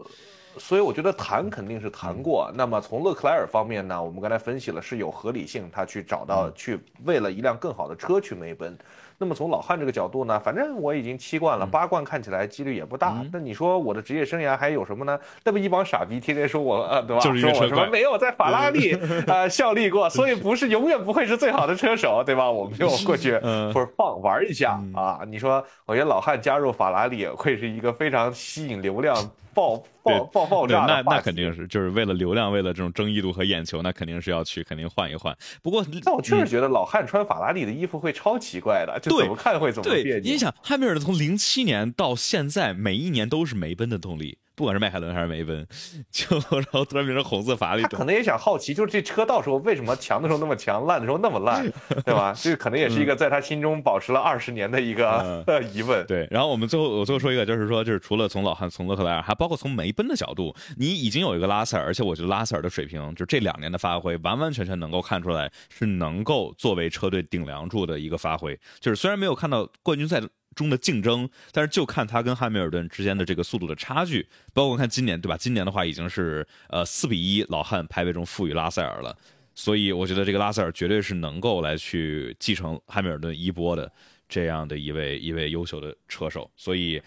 [0.57, 2.49] 所以我觉得谈肯定是谈过。
[2.55, 8.77] 那么从勒克莱尔方面呢，我们刚才分析了是有合理性，他去找到去为了一辆更好的车去梅奔。
[9.17, 13.15] 那么从老汉这个角度呢，反正我已经七冠了，八冠看起来几率也不大。
[13.31, 15.17] 那你说我的职业生涯还有什么呢？
[15.43, 17.21] 那么一帮傻逼天天说我呃，对吧？
[17.21, 18.93] 就是说我什么没有在法拉利
[19.27, 22.49] 呃效力过，所以不是永远不会是最好的车手，对吧？
[22.49, 23.37] 我们就过去
[23.71, 25.21] 不是放玩一下啊。
[25.27, 29.15] 你说我觉得老汉加入法拉利会是一个非常吸引流量。
[29.55, 30.81] 爆爆爆爆炸！
[30.81, 35.35] 那那肯定是，就是为了流量，为了这种争议度和眼球，那肯定是要去，肯定换一换。
[35.63, 40.23] 不过，但我确实觉得老汉穿法拉利的衣服会超奇怪的，就怎么看会怎么别扭。
[40.23, 44.37] 你想，汉密尔顿从零七年到现在，每一年都是梅奔的动力。
[44.55, 45.67] 不管是迈凯伦还是梅奔，
[46.09, 51.69] 就然后突然变成红色法拉利，他可能也想好奇，就是这车到时候为什么强的时候那么强，烂的时候那么烂，
[52.05, 52.33] 对吧？
[52.33, 56.05] 这可能也是一个在他心中保持了二十年的一个 疑问。
[56.07, 68.57] 对，然后我们最后我最后说一个，就是说，就是除了从老汉从勒克莱尔，还包括从梅奔的角度，你已经有一个拉塞尔，而且我觉得拉塞尔的水平，就这两年的发挥，完完全全能够看出来是能够作为车队顶梁柱的一个发挥。
[68.79, 70.21] 就是虽然没有看到冠军赛。
[70.55, 75.35] 中的竞争，但是就看他跟汉密尔顿之间的这个速度的差距，包括看今年，对吧？
[75.37, 79.15] 今年的话已经是呃四比一，老汉排位中负于拉塞尔了，
[79.53, 83.91] 所以我觉得这个拉塞尔绝对是能够来去继承汉密尔顿衣钵的
[84.29, 87.01] 这样的一位一位优秀的车手，所以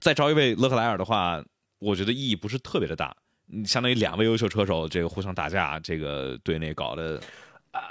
[0.00, 1.44] 再招一位勒克莱尔的话，
[1.78, 3.14] 我觉得意义不是特别的大，
[3.66, 7.20] 相当于两位优秀车手这个互相打架，这个队内搞的。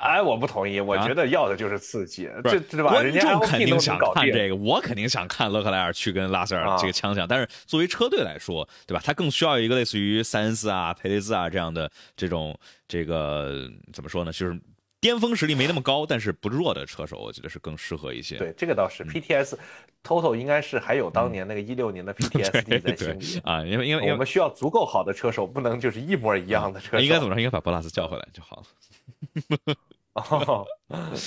[0.01, 2.91] 哎，我不同意，我觉得要的就是刺激，这对吧？
[2.91, 7.27] 观众肯定想看这个，我肯定想看勒克莱尔去跟拉塞尔这个枪响。
[7.27, 9.01] 但是作为车队来说，对吧？
[9.03, 12.57] 他更需要一个类似于塞恩斯啊、佩雷兹啊这样的这种
[12.87, 14.31] 这个怎么说呢？
[14.31, 14.59] 就是
[15.05, 18.39] 巅峰实力没那么高，但是不弱的车手，我觉得是更适合一些。
[18.39, 27.03] 对，这个倒是 PTS，Total 应该是还有当年那个一六年的 PTSD 在心里啊，因为因为我们需要足够好的车手，不能就是一模一样的车手。
[27.03, 27.39] 应该怎么着？
[27.39, 29.75] 应该把博拉斯叫回来就好了。
[30.31, 30.65] 哦，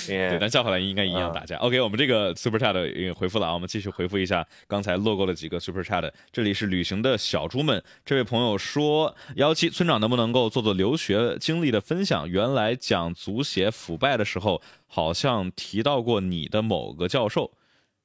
[0.07, 1.55] 对，但叫回来应该一样打架。
[1.57, 6.11] OK，我们这个 Super Chat 回复了啊，我们继续回复一下刚才漏过了几个 Super Chat。
[6.31, 12.27] 这里是旅行的小猪们，这位朋友说：幺七村长能不能够做做留学经历的分享？
[12.27, 17.51] 原来讲足协腐败的时候，好像提到过你的某个教授，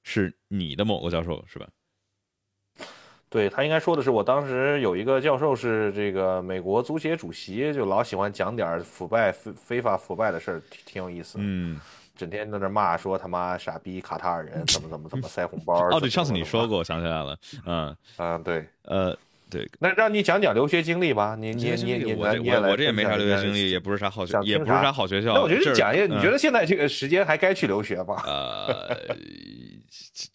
[0.03, 1.67] 是你的某个教授是吧？
[3.35, 11.39] 对他应该说的是，我当时有一个教授是这个美国足协主席，就老喜欢讲点腐败、非非法腐败的事儿，挺挺有意思。
[11.41, 11.81] 嗯，
[12.17, 15.75] 整天在那骂说他妈傻逼卡塔尔人怎么怎么怎么塞红包。
[15.91, 17.37] 哦，对，上次你说过，我想起来了。
[17.67, 19.13] 嗯嗯，对，呃，
[19.51, 21.35] 对，那让你讲讲留学经历吧。
[21.37, 25.35] 你你你你我我我这也没啥留学经历，也不是啥好学，也不是啥好学校。
[25.35, 28.23] 那我觉得讲一下，你觉得现在这个时间还该去留学吗？
[28.25, 28.97] 呃。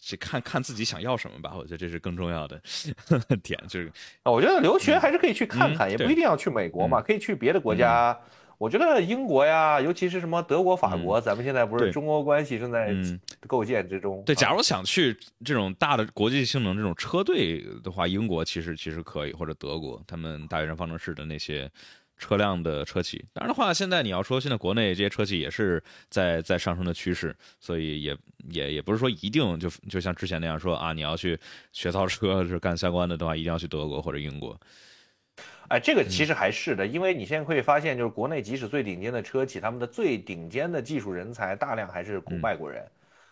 [0.00, 2.60] 这看看自己想要什么吧，我觉得这是更重要的
[3.42, 3.58] 点。
[3.68, 3.92] 就是
[4.24, 8.18] 我觉得留学还是可以去看看，也不一定要去美国嘛，可以去别的国家。
[8.58, 12.94] 我觉得英国呀，尤其是什么德国、法国，咱们现在不是中欧关系正在
[13.46, 14.22] 构建之中。
[14.26, 21.70] 对，假如想去这种大的国际性能这种车队的话，英国其实其实可以，或者德国，他们大学生方程式的那些。
[22.20, 28.16] 车辆的车企，当然的话，现在你要说现在国内这些车企也是在在上升的趋势，所以也
[28.50, 31.36] 也也不是说一定就就像之前那样说啊，你要去
[31.72, 34.54] 学造车是干相关的的话，一定要去德国或者英国。
[35.68, 42.86] 哎，这个其实还是的，因为你现在可以发现，就是国内即使最顶尖的车企，他们的最顶尖的技术人才大量还是雇外国人，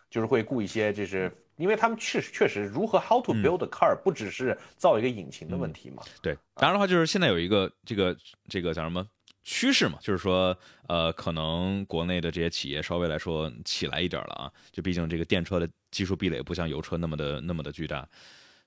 [0.08, 1.30] 就是会雇一些就是。
[1.58, 6.02] 因为他们确实确实如何 how to build a car 不只是造一个引擎的问题嘛？
[6.22, 8.16] 对，当然的话就是现在有一个这个
[8.48, 9.06] 这个叫什么
[9.44, 10.56] 趋势嘛，就是说
[10.86, 18.08] 呃，可能国内的这些企业稍微来说起来一点了啊，就毕竟这个电车的技术壁垒不像油车那么的那么的巨大，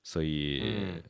[0.04, 1.02] 所以。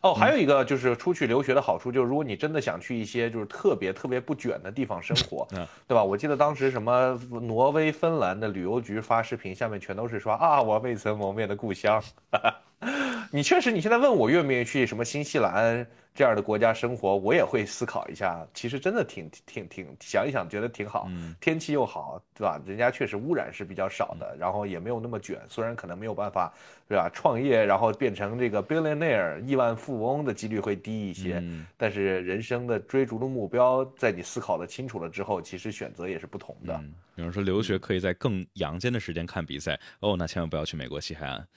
[0.00, 5.46] 哦，还有一个就是出去留学的好处，就是如果你真的想去一些就是特别特别不卷的地方生活，
[5.86, 6.02] 对吧？
[6.02, 12.02] 我记得当时什么挪威、芬兰的旅游局发视频，下面全都是说啊，我未曾谋面的故乡。
[13.30, 15.86] 你确实，你现在问我愿不愿意去什么新西兰？
[16.20, 18.46] 这样的国家生活，我也会思考一下。
[18.52, 21.08] 其实真的挺挺挺想一想，觉得挺好，
[21.40, 22.60] 天气又好，对吧？
[22.66, 25.40] 人家确实污染是比较少的，然后也没有那么卷。
[25.48, 26.52] 虽然可能没有办法，
[26.86, 27.08] 对吧？
[27.14, 31.42] 创业然后变成这个 billionaire 亿万富翁的几率会低一些，
[31.78, 36.78] 但是人生的追逐的目标，在你思考的清楚了之后，其实选择也是不同的。
[37.14, 41.48] 有人说留学可以在更阳间的时间看比赛，哦，那千万不要去美国西海岸。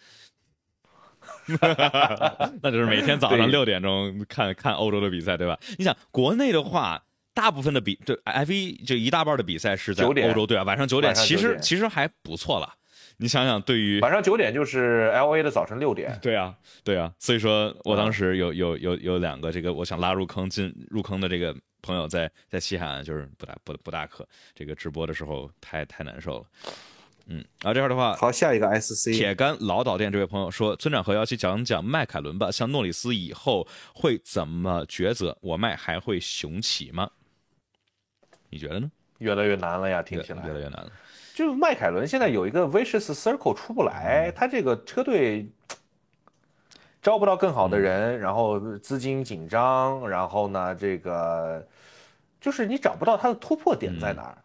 [2.62, 5.58] 那就是每天早上六点钟看看欧洲的比赛，对吧？
[5.78, 7.04] 你想国内的话，
[7.34, 10.64] 大部分的比对 F 一就一大半的比赛是在欧洲，对啊？
[10.64, 12.74] 晚上九点，其实其实还不错了。
[13.18, 16.18] 你想想，对于晚上九点就是 L A 的早晨六点。
[16.22, 26.46] 对啊，对啊，所以说我当时有有有有两个这个我想拉入坑进入坑的这个朋友在在西海岸就是不大不不大可，这个直播的时候太太难受了。
[27.28, 35.38] 嗯，然后这块的话，好，下一个 S C 铁杆老导店这位朋友说，村长和幺七讲讲迈凯伦吧，像诺里斯以后会怎么抉择？
[35.42, 37.10] 我迈还会雄起吗？
[38.50, 38.92] 你觉得呢？
[39.20, 40.92] 越来越难了呀，听起来越来越难了。
[41.34, 45.48] 就迈凯伦现在有一个 vicious circle 出不来，他这个车队
[47.02, 51.66] 招不到更好的人，然后资金紧张，然后呢，这个
[52.42, 54.38] 就是你找不到他的突破点在哪儿。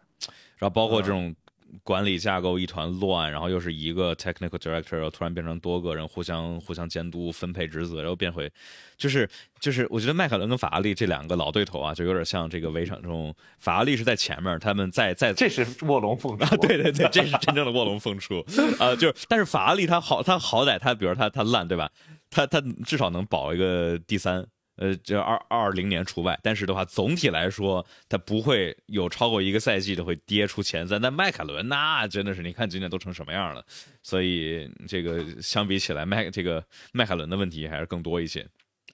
[0.57, 1.35] 然后包括这种
[1.83, 8.51] 管理架构一团乱，然后又是一个 technical director，然后突然变成多个人互相互相监督分配职责，然后变回，
[8.97, 9.29] 就是
[9.59, 18.43] 就是我觉得迈凯伦跟法拉利这两个老对头啊，就有点像这个围场中，法拉利是在前面，他们在在这是卧龙凤雏，对对对，这是真正的卧龙凤雏
[18.79, 18.95] 啊！
[18.95, 21.89] 就是但是法拉利他好，他好歹他比如他他烂对吧？
[22.29, 24.45] 他他至少能保一个第三。
[24.81, 31.01] 呃，这二二零年除外，但是的话，总体来说，它不会有超过一个赛季的会跌出前三。
[31.01, 33.65] 但迈凯伦那真的是，你看今年都成什么样了，
[34.01, 38.47] 所以这个相比起来，迈这个迈凯伦的问题还是更多一些。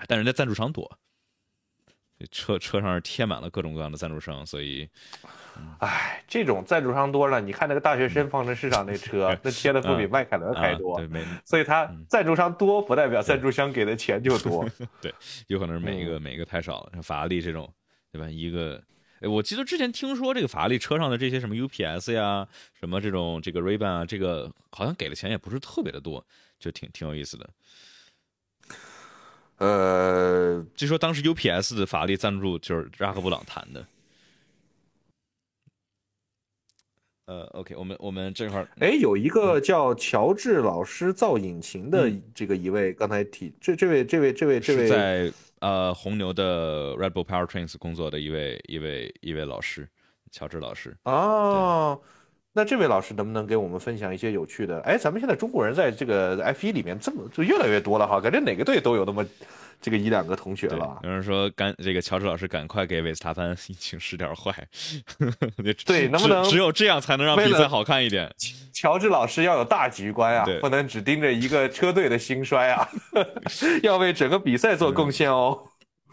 [0.07, 0.97] 但人家赞助商多，
[2.31, 4.89] 车车上是贴满了各种各样的赞助商，所以。
[5.79, 14.67] 哎，这种赞助商多了，你看那个大学生方程式上那车， 那贴的不比迈凯伦还多，对，所以他赞助商多不代表赞助商给的钱就多，
[15.01, 15.13] 对，
[15.47, 17.71] 有可能是每一个每一个太少了，像法拉利这种，
[18.11, 18.27] 对吧？
[18.29, 18.81] 一个，
[19.19, 26.25] 哎，我记得之前听说这个法拉利车上的这些什么 UPS 呀，什么这种这个 Ray-Ban 啊，这个好像给的钱也不是特别的多，
[26.59, 27.49] 就挺挺有意思的。
[29.57, 33.85] 呃，据说当时 UPS 的法拉利赞助就是扎克布朗谈的。
[37.27, 49.89] 呃，OK，我们我们这块儿，哎，有一个叫乔治老师造引擎的这个一位，刚才提这这位这位这位这位在呃红牛的 Red Bull Powertrains 工作的一位一位一位老师，
[50.31, 50.95] 乔治老师。
[51.05, 51.99] 哦，
[52.53, 54.79] 那这位老师能不能给我们分享一些有趣的？
[54.81, 59.25] 哎，咱们现在中国人在这个 F 一里面这么就越来越多了哈，感觉哪个队都有那么。
[59.85, 64.51] 这个一两个同学了，有人说赶这个乔治老师赶快给维斯塔潘引擎使点坏，
[65.85, 68.33] 对，能不能只有这样才能让比赛好看一点？
[68.73, 72.89] 乔治老师要有大局观啊，不能只盯着一个车队的兴衰啊，
[73.83, 75.65] 要为整个比赛做贡献哦。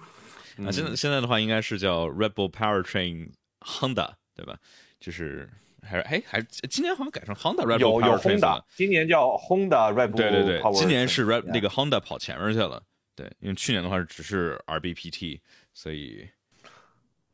[0.66, 3.30] 啊，现在现在的话应该是叫 Red Bull Powertrain
[3.60, 4.54] Honda 对吧？
[5.00, 5.48] 就是
[5.80, 12.82] 还是哎还是今年好像改成 Honda Red Bull Powertrain，今年叫 Honda Red Bull，对对对，今年是 Red 那个 Honda 跑前面去了。
[13.14, 15.40] 对，因为去年的话只是 RBPT，
[15.74, 16.26] 所以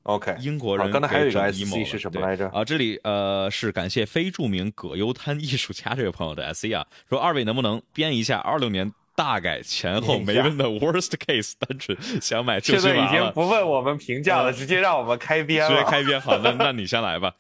[0.03, 0.37] OK。
[0.41, 2.49] 英国人刚才还有一个 SC 是什么来着？
[2.49, 15.71] 啊，这里呃是感谢非著名葛优瘫艺术家这位朋友的 SC 啊，说二位能不能编一下二六年大改前后梅奔的 Worst Case 单纯想买就现在已经不问我们评价了，直接让我们开编了。
[15.71, 17.35] 直接开编好，那那你先来吧。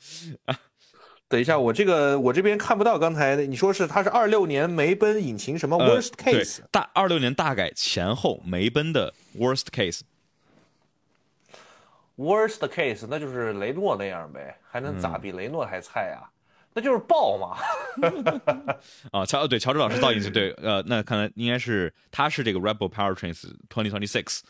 [1.28, 6.60] 等一下，我这个我这边看不到刚才你说是它是二六年梅奔引擎什么 worst case？
[6.70, 10.00] 大二六年大改前后梅奔的 worst case。
[12.16, 16.32] worst case 那就是雷诺那样呗，还能咋比雷诺还菜啊？
[16.72, 17.58] 那就是爆嘛。
[19.12, 24.40] 啊，乔对乔治老师造引擎对，呃，那看来应该是他是这个 Rebel Powertrains twenty twenty six，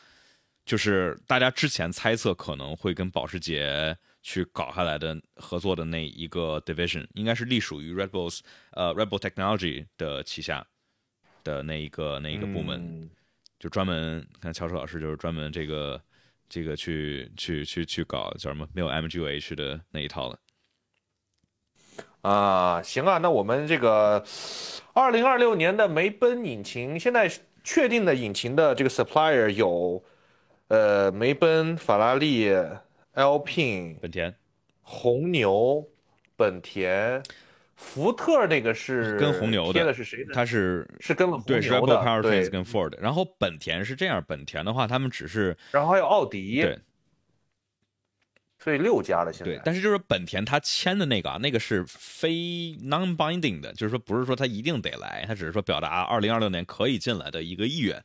[0.65, 3.97] 就是大家之前猜测可能会跟保时捷。
[4.29, 8.41] 去搞下来的合作的那一个 division 应该是隶属于 Red Bulls
[8.73, 10.67] 呃 Red Bull Technology 的旗下
[11.43, 13.09] 的那一个那一个部门，
[13.59, 15.99] 就专门看乔楚老师就是专门这个
[16.47, 20.39] 这个去去去去搞叫什么没有 MGUH 的那一套了。
[22.21, 24.23] 啊，行啊，那我们这个
[24.93, 27.33] 二零二六年的梅奔引擎现在
[27.65, 30.05] 确定的引擎的这个 supplier 有
[30.67, 32.53] 呃梅奔、法拉利。
[33.19, 34.33] Alpine、本田、
[34.81, 35.85] 红牛、
[36.37, 37.21] 本田、
[37.75, 40.25] 福特那个是跟红牛贴的是谁？
[40.33, 42.97] 他是是跟红牛的，对，跟 Ford。
[43.01, 46.79] 然后本田是这样，本田的话他们只是，然后还有奥迪，对，
[48.61, 49.53] 所以六家了现在。
[49.53, 52.31] 对，但是就是本田他签的那个啊，那个是非
[52.85, 58.01] non-binding 的，就是说不是说他一定得来，他只是说表达二零二六年可以进来的一个意愿，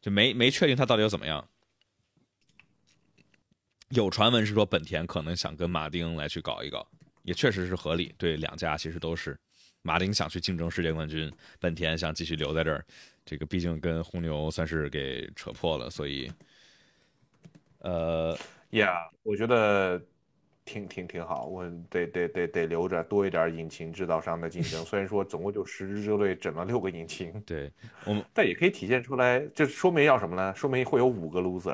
[0.00, 1.46] 就没没确定他到底要怎么样。
[3.90, 6.86] 有传闻是说本田可能想跟马丁来去搞一搞，
[7.22, 8.14] 也确实是合理。
[8.18, 9.38] 对，两家其实都是，
[9.82, 12.84] 马丁想去竞争世界冠军，本田想继续留在这儿。
[13.24, 16.30] 这个毕竟跟红牛算是给扯破了，所以，
[17.78, 18.36] 呃，
[18.70, 20.00] 呀，我觉得
[20.66, 24.82] 挺挺挺好，我得得得得留着多一点引擎制造商的竞争。
[24.84, 27.70] 虽然说总共就十支车队整了六个引擎，对
[28.04, 30.52] 我们，但也可以体现出来，这说明要什么呢？
[30.56, 31.72] 说明会有五个 loser。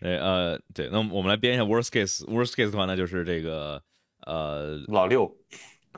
[0.00, 3.80] 对 呃对，那我们来编一下 worst case，worst case 的话，那就是这个
[4.26, 5.32] 呃老六，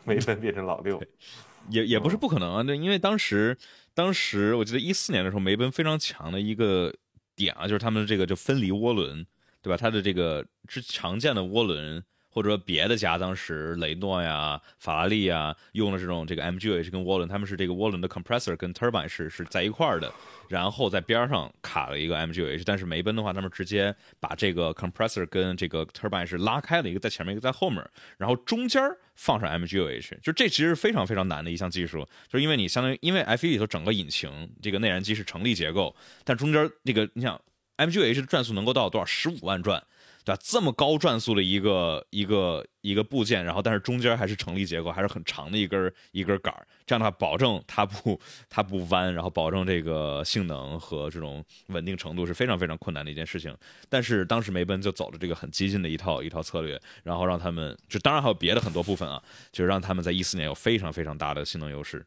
[0.04, 1.02] 梅奔变成老六，
[1.70, 2.62] 也也不是不可能啊。
[2.66, 3.56] 那因为当时
[3.94, 6.94] 当时我记得一四年的时候，梅奔非常强的一个
[7.34, 9.26] 点啊，就是他们这个就分离涡轮。
[9.62, 9.76] 对吧？
[9.76, 20.12] 它的这个之常见的涡轮，或者说别的家，当时雷诺呀、法拉利呀用的这种这个 MGUH 跟涡轮，他们是这个涡轮的 compressor 跟 turbine 是是在一块儿的，
[20.48, 22.62] 然后在边上卡了一个 MGUH。
[22.64, 27.84] 但是梅奔的话，他们直接把这个 compressor 跟这个 turbine 是拉开了，一个在前面，一个在后面，
[28.16, 28.80] 然后中间
[29.16, 30.20] 放上 MGUH。
[30.20, 37.38] 就这其实非常非常难的一项技术，就是因为你相当于因为 F1 里头整个引擎这个内燃机是成立结构，但中间那个你想。
[37.86, 39.04] MGUH 的转速能够到多少？
[39.04, 39.82] 十五万转，
[40.24, 40.40] 对吧？
[40.44, 53.56] 这么高转速的一个一个一个部件，然后但是中间还是成立结构，还是很长的一根一根杆儿这样的话保证它不它不弯，然后保证这个性能和这种稳定程度是非常非常困难的一件事情。
[53.88, 62.04] 但是当时梅奔就走了这个很激进的一套一套策略，然后让他们就当然还有别的很多部分啊，就是让他们在一四年有非常非常大的性能优势。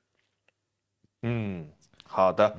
[1.24, 1.68] 嗯，
[2.04, 2.56] 好的。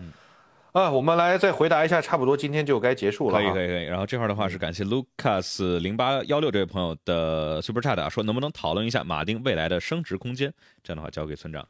[0.74, 3.38] 啊，我们来再回答一下，差不多今天就该结束了。
[3.38, 3.84] 可以，可以，可以。
[3.84, 10.52] 然后这块的话是感谢 Lucas 零八幺六这位朋友的 Super Chat 啊，说能不能讨论一下马丁未来的升值空间？
[10.82, 11.64] 这样的话交给村长。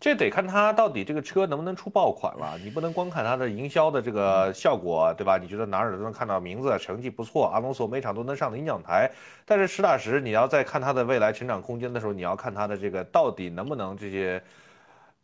[0.00, 5.38] 这得看他到底这个车能不能出爆款了，你不能光看它的营销的这个效果，对吧？
[5.38, 9.08] 你觉得哪儿都能看到名字，成绩不错，阿隆索每场都能上领奖台。
[9.44, 14.42] 但是实打实，你要再看它的未来成长空间的时候，你要看它的这个到底能不能这些。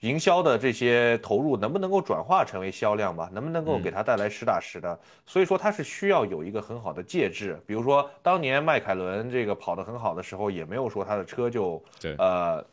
[0.00, 3.28] 营销的这些投入能不能够转化成为销量吧？
[3.32, 4.96] 能不能够给它带来实打实的？
[5.26, 7.60] 所以说它是需要有一个很好的介质。
[7.66, 11.82] 比如说当年迈凯伦这个跑得很好的时候，也没有说他的车就
[12.18, 12.64] 呃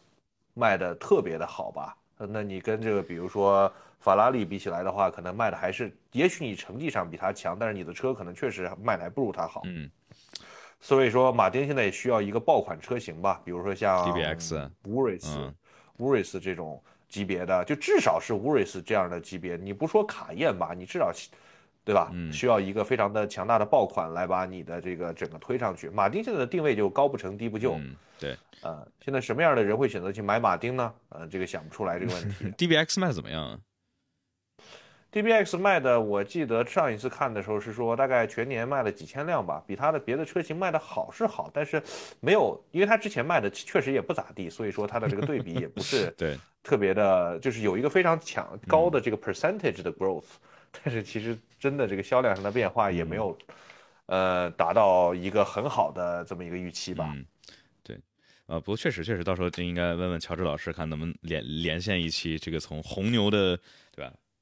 [0.53, 1.97] 卖的特别的好吧？
[2.18, 9.64] 那你跟这个比如说法拉利比起来的话，可能卖的还是，也许你成绩上比它强，但是你的车可能确实卖的还不如它好。
[9.65, 9.89] 嗯。
[10.80, 13.41] 所以说马丁现在也需要一个爆款车型吧？
[13.43, 15.52] 比如说像 DBX、乌瑞斯、
[15.97, 16.80] 乌瑞斯这种。
[17.15, 21.09] 级别的就至少是乌瑞斯这样的级别，你不说卡宴吧，你至少，
[21.85, 22.11] 对吧？
[22.11, 25.89] 嗯，需要一个非常的强大的爆款来把你的这个整个推上去。
[25.89, 27.79] 马丁现在的定位就高不成低不就，
[28.19, 30.93] 对，呃，现在什么样的人会选择去买马丁呢？
[31.07, 32.51] 呃，这个想不出来这个问题。
[32.67, 33.57] DBX 卖怎么样
[35.15, 41.81] ？DBX 卖的，我记得上一次看的时候是说大概全年卖了几千辆吧，比它的别的车型卖的好是好，但是
[42.19, 50.25] 没有，因为它之前卖的确实也不咋地，所以说它的这个对比也不是 对特别的，就是有一个非常强高的这个 percentage 的 growth，
[50.83, 53.37] 但是其实真的这个销量上的变化也没有，
[54.07, 57.09] 呃，达到一个很好的这么一个预期吧。
[57.15, 57.25] 嗯，
[57.81, 57.97] 对，
[58.47, 63.57] 呃，不过确实确实，到时候就应该问问乔治老师，看能不能连连线一期这个从红牛的？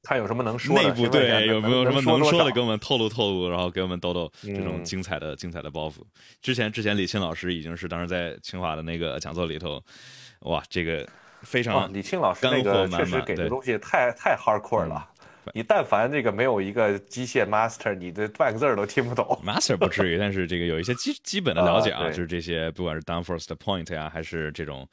[0.04, 5.94] 看有什么能说的，内部对有没有什么能说的，给我们透露透露，然后给我们抖抖这种精彩的精彩的包袱。
[6.42, 9.82] 之前之前李沁老师已经是当时在清华的那个讲座里头，
[10.40, 11.08] 哇，这个
[11.40, 15.08] 非常李沁老师那个确实给的东西太太 hardcore 了。
[15.54, 19.26] 你但凡这个没有一个机械 master，你的半个字儿都听不懂。
[19.42, 24.86] master 不至于，但是这个有一些基基本的了解啊， 就是这些不管是 downforce 的 point 呀，还是这种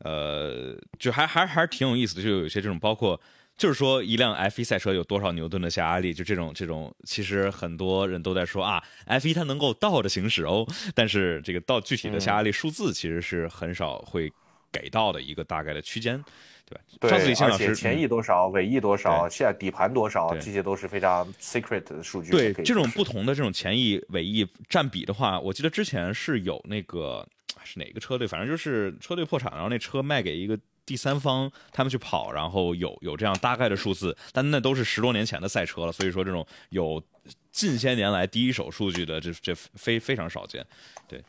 [0.00, 3.18] 呃，就还还还是挺有意思的，就有一些这种包括。
[3.58, 6.14] 就是说，一辆 F1 赛车有多少牛顿的下压力？
[6.14, 10.64] 就这种这种，其实很多人都在说啊，F1 它能够倒着行驶哦，
[10.94, 14.32] 但是这个到具体的下压力数字其实是很少会
[14.70, 16.22] 给到的一个大概的区间，
[16.64, 16.80] 对吧？
[17.00, 22.30] 对，上次李沁老师前翼多少，尾翼多少，现在底盘多少，这些都是非常 secret 的数据。
[22.30, 27.26] 对，这种不同的这种前翼尾翼占比的话，我记得之前是有那个
[27.64, 30.56] 是哪个车队，反正就是车队破产，然后那车卖给一个。
[30.88, 37.02] 第三方他们去跑，然后有有这样大概的数字，但那都是十多年前的赛车了，所以说这种有
[37.50, 40.64] 近些年来第一手数据的，这这非非常少见。
[41.06, 41.22] 对，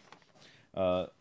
[0.72, 1.12] 呃，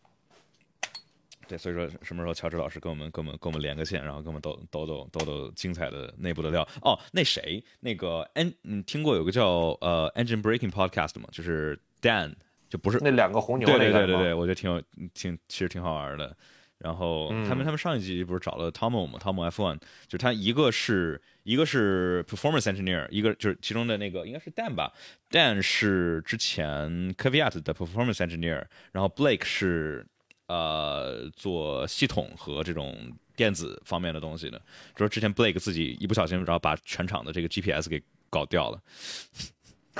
[1.49, 6.65] 对，所以说什么时候乔治老师跟我们跟我们跟我们连个线，然后跟我们抖抖抖抖抖精彩的内部的料。
[6.81, 11.27] 哦，那谁，那个 N，你听过有个叫呃 Engine Breaking Podcast 吗？
[11.33, 12.35] 就是 Dan，
[12.69, 14.81] 就不是那两个红牛那个对对对对，我觉得挺有
[15.13, 16.37] 挺其实挺好玩的。
[16.79, 19.77] 然后他们他们上一集不是找了 Tomo 吗？Tomo F1，
[20.07, 24.93] 就是他一个是一个是 performance engineer，一个就是其中的那个应该是 Dan 吧
[25.29, 30.07] ，Dan 是之前 Kvyat 的 performance engineer，然后 Blake 是
[30.47, 34.61] 呃做系统和这种电子方面的东西的，
[34.95, 38.81] 就是之前 Blake 自己一不小心然后把全场的这个 GPS 给搞掉了。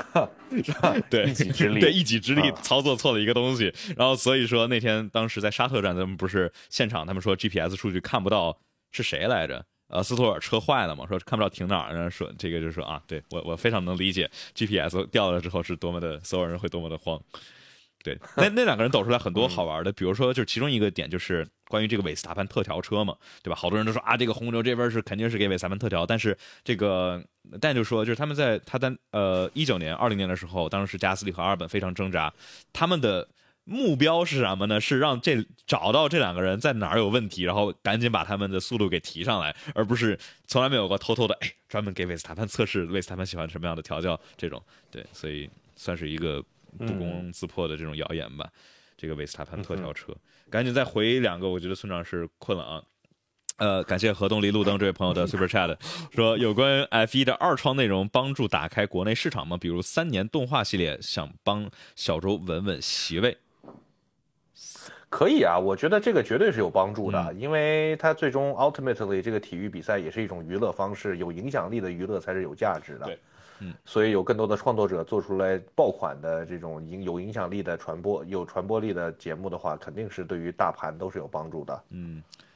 [0.64, 0.94] 是吧？
[1.08, 8.58] 对一己之力，对一己之力啊操作错了一个东西，然后所以说那天当时在沙特站，咱们不是现场，他们说 GPS 数据看不到
[8.92, 9.64] 是谁来着？
[9.88, 17.20] 呃，斯托尔车坏了嘛，说看不到停哪儿，然后说这个就说啊，对我我非常能理解 GPS 掉了之后是多么的，所有人会多么的慌。
[18.02, 23.56] 对，那那两个人抖出来很多好玩的，比如说就是其中一个点就是关于这个韦斯塔潘特调车嘛，对吧？
[23.56, 27.22] 好多人都说啊，这个红牛这边是肯定是给韦斯塔潘特调，但是这个
[27.60, 32.32] 但就说就是他们在他在呃一九年二零年的时候，当时加斯利和阿尔本非常挣扎，
[32.72, 33.26] 他们的
[33.64, 34.80] 目标是什么呢？
[34.80, 44.62] 是让这找到这两个人在哪儿有问题，然后赶紧把他们的速度给提上来，而不是从来没有过偷偷的哎专门给韦斯塔潘测试韦斯塔潘喜欢什么样的调教这种。
[44.90, 46.42] 对，所以算是一个
[46.78, 48.48] 不攻自破的这种谣言吧。
[48.96, 50.14] 这个韦斯塔潘特调车，
[50.50, 52.82] 赶紧再回两个，我觉得村长是困了啊。
[53.60, 55.76] 呃，感谢河东离路灯这位朋友的 Super Chat，
[56.16, 59.58] 说有关 F 1的二创内容帮助打开国内市场吗？
[59.58, 63.36] 比如三年动画系列，想帮小周稳稳席位。
[65.10, 73.04] 可以啊，我觉得这个绝对是有帮助的，嗯因为它最终 ultimately 这个体育比赛也是一种娱乐方式，有影响力的娱乐才是有价值的。
[73.04, 73.18] 对，
[73.58, 81.82] 嗯，所以有更多的创作者做出来爆款的这种影有影响力的传播、有传播力的节目的话，肯定是对于大盘都是有帮助的。
[81.90, 82.46] 嗯，对，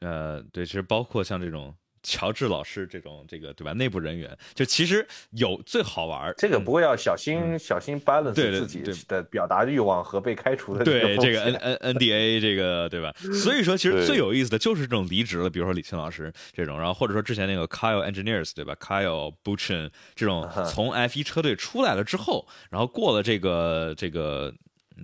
[0.00, 3.72] 呃，对，其实包括像这种乔治老师这种这个对吧？
[3.72, 13.12] 内部人员，就其实有最好玩儿这个不过要小心、小心 balance 自己的表达欲望和被开除的对这个 N N N D A 这个对吧？
[13.42, 24.54] 所以说，其实最有意思的就是这种离职了，比如说李青老师这种，然后或者说之前那个 Kyle Engineers 对吧？Kyle Buchan 这种从 F 一车队出来了之后，然后过了这个这个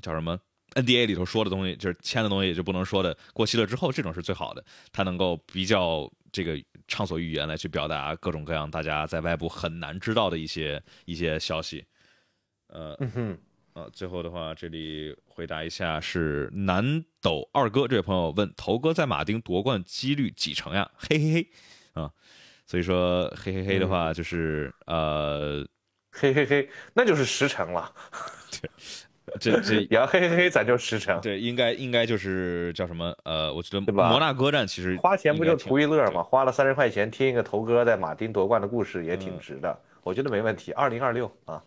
[0.01, 0.39] 叫什么
[0.75, 11.85] N D A 里头说的东西，就是签的东西也就不能说的，过期了之后，这种是最好的，他能够比较这个畅所欲言来去表达各种各样大家在外部很难知道的一些一些消息。
[12.69, 13.39] 呃，嗯哼，
[13.75, 20.91] 呃，最后的话，这里回答一下是南斗二哥这位朋友问：头哥在马丁夺冠几率几成呀？
[20.99, 21.49] 嘿嘿嘿，
[21.93, 22.11] 啊，
[22.67, 25.65] 所以说嘿嘿嘿的话就是、呃，
[26.11, 27.95] 嘿嘿嘿，那就是十成了。
[29.41, 31.21] 这这也要嘿嘿嘿，咱就实诚。
[31.21, 36.23] 对应该应该就是叫什么呃，我觉得摩纳哥站其实花钱不就图一乐吗？？
[36.23, 40.73] 花了三十块钱听一个头哥在马丁夺冠的故事也挺值的，我觉得没问题。
[40.73, 41.63] 二零二六啊，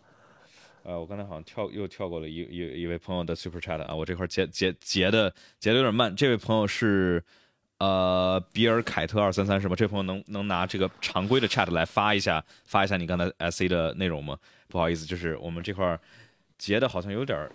[0.82, 6.14] 呃，我刚才好像跳又跳过了一一一位朋友的 super chat 啊，我这块截截截的截的有点慢。
[6.16, 7.22] 这位朋友是
[7.78, 9.76] 呃比尔凯特二三三是吗？
[9.76, 14.38] 这位朋友能能拿这个常规的 chat 来发一下发一下你刚才 S C 的内容吗？
[14.68, 16.00] 不好意思，就是我们这块儿
[16.58, 17.50] 截的好像有点儿，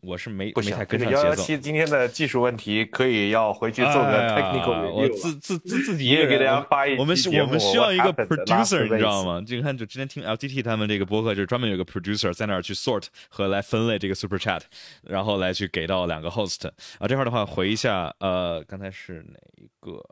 [0.00, 1.42] 我是没没太，跟上节奏。
[1.42, 9.40] 七今天的技术问题可以要回去做个 technical 我自自自自己也给大家发一我们需我们需要一个 producer，你知道吗？
[9.40, 14.62] 就你看，就之前听 LTT 他们这个播客，就是专门有个 producer 在那儿去 sort 和来分类这个 super chat，
[15.04, 16.68] 然后来去给到两个 host
[16.98, 17.06] 啊。
[17.06, 20.04] 这块儿的话回一下，呃，刚才是哪一个？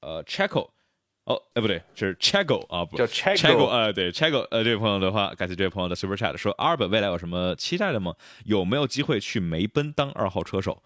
[0.00, 0.68] 呃，Checo。
[1.24, 8.14] 哦，哎，不对，是 Chago 啊，不叫 Chago，Checo 呃，对 Chago，呃，这位朋友的话，感谢这位朋友的 Super Chat，说阿尔本未来有什么期待的吗？
[8.44, 10.82] 有没有机会去梅奔当二号车手？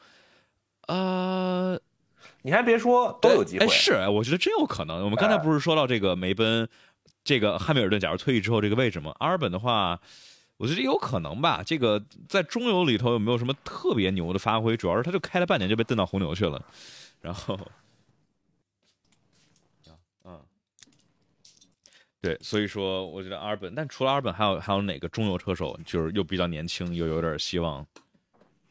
[0.88, 1.80] 呃，
[2.42, 3.68] 你还别说，都有机会哎。
[3.68, 5.02] 是，哎我觉得真有可能。
[5.04, 6.68] 我们刚才不是说到这个梅奔，
[7.24, 9.14] 这个汉密尔顿假如退役之后这个位置吗？
[9.20, 9.98] 阿尔本的话，
[10.58, 11.62] 我觉得有可能吧。
[11.64, 14.76] 这个在中游里头有没有什么特别牛的发挥？
[14.76, 16.62] 主要是他就开了半年就被蹬到红牛去了，
[17.22, 17.58] 然后，
[22.22, 27.86] 对，所以说我觉得阿尔本，但除了阿尔本，还有还有哪个中游车手，就是又比较年轻，又有点希望？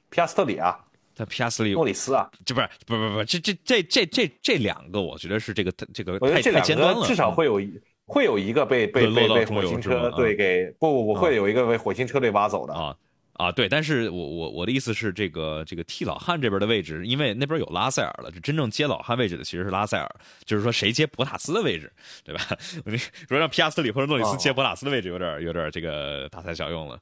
[0.10, 0.78] 皮亚斯特里啊，
[1.16, 12.74] 他皮亚斯里，莫里斯啊，这不是不不不，这这这这这这两个，我觉得是这个这个太太尖端了，至少会有一会有一个被被被被火星车队给不不不啊会有一个被火星车队挖走的。
[12.74, 12.96] 啊
[13.36, 20.10] 啊，对，但是我我我的意思是，这个这个替老汉这边的位置，因为那边有拉塞尔了，就真正接老汉位置的其实是拉塞尔，
[20.46, 21.92] 就是说谁接博塔斯的位置，
[22.24, 22.42] 对吧？
[22.86, 27.00] 我这说让皮亚斯里或者诺里斯哦接博塔斯的位置，有点有点这个大材小用了。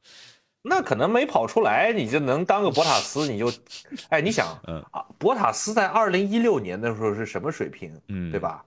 [0.63, 3.51] 那可能没跑出来，你就能当个博塔斯，你就，
[4.09, 8.39] 哎，你想，嗯啊，博塔斯在二零一六年的时候是什么水平，嗯，对？
[8.39, 8.63] 吧？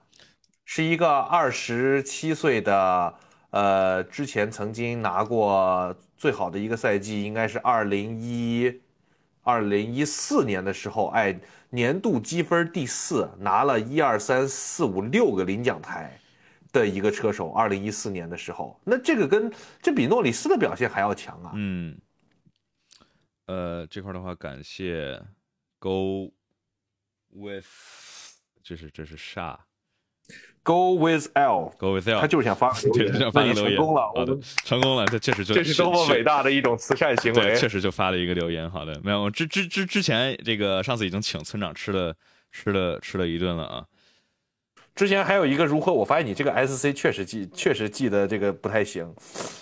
[0.63, 3.13] 是一个二十七岁的，
[3.49, 8.81] 呃，之前曾经拿过最好的一个赛季，应该是二零一，
[9.43, 11.39] 二零一四年的时候，哎，
[11.69, 16.19] 年度积分第四，拿了一二三四五六个领奖台。
[16.73, 21.51] 的一个车手，二零一四年的时候，那这个跟这比诺里斯的表现还要强啊！
[21.55, 21.97] 嗯，
[23.45, 25.19] 呃，这块的话，感谢
[25.79, 26.33] Go
[27.29, 27.65] with，
[28.61, 29.65] 这是这是啥
[30.63, 33.71] Go with L，Go with L，他就是想发个留对，言， 想发那个留言。
[33.71, 37.55] 你成功了，好的，成功了，这确实就这是多么伟大的一种慈善行对，为。
[37.55, 38.69] 确实就发了一个留言。
[38.69, 42.13] 好的，没有，我之之之之前这个上次已经请村长吃了
[42.51, 43.85] 吃了吃了一顿了啊。
[44.93, 49.09] 之前还有一个如何，我发现你这个 SC 确实记，确实记得这个不太行，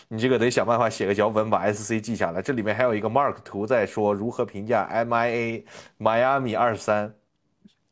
[0.07, 2.41] 你这个得想办法写个脚本把 SC 记下来。
[2.41, 5.63] 这里面还有一个 Mark 图在说如何评价 MIA
[5.97, 7.13] 迈阿密二三。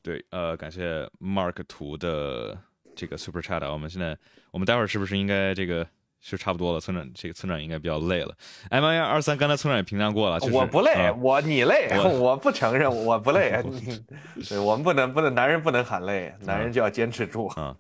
[0.04, 2.56] 对，呃，感谢 Mark 图的
[2.94, 3.72] 这个 Super Chat 啊。
[3.72, 4.16] 我们现在，
[4.52, 5.88] 我们待会儿是不是应该这个
[6.20, 6.80] 是差不多了？
[6.80, 8.36] 村长，这个村长应该比较累了。
[8.70, 13.64] M I 二三，刚才村长也评价过了，就是我不累，啊我你累，我我不承认我不累。
[14.50, 17.48] 对，我们不能不能，男人不能喊累，男人就要坚持住。
[17.48, 17.76] 啊，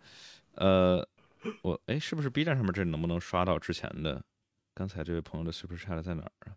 [0.55, 1.05] 呃，
[1.61, 4.23] 我哎，是不是 B 站上面这能不能刷到之前的？
[4.73, 6.55] 刚才这位朋友的 Super Chat 在哪儿啊？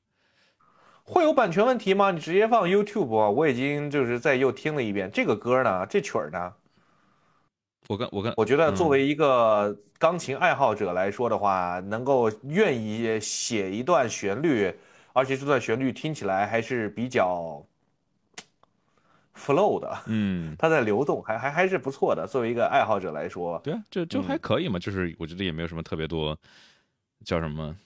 [1.06, 2.10] 会有版权问题吗？
[2.10, 3.30] 你直接放 YouTube 啊。
[3.30, 6.52] 我已经就是在又听了一遍这个歌呢，这曲儿呢，
[7.88, 14.74] 我跟我跟我觉得作嗯为一个钢琴爱好者来说的话，能够愿意写一段旋律，
[15.12, 17.64] 而且这段旋律听起来还是比较
[19.34, 22.26] flow 的，嗯，它在流动，还还还是不错的。
[22.26, 26.36] 作为一个爱好者来说，对啊，就就嗯还可以嘛，就是我觉得也没有什么特别多，
[27.24, 27.76] 叫什么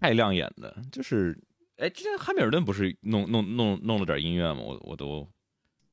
[0.00, 1.38] 太亮眼的，就是
[1.76, 4.60] 哎，之前汉密尔顿不是弄弄弄弄了点音乐吗？
[4.60, 5.28] 我我都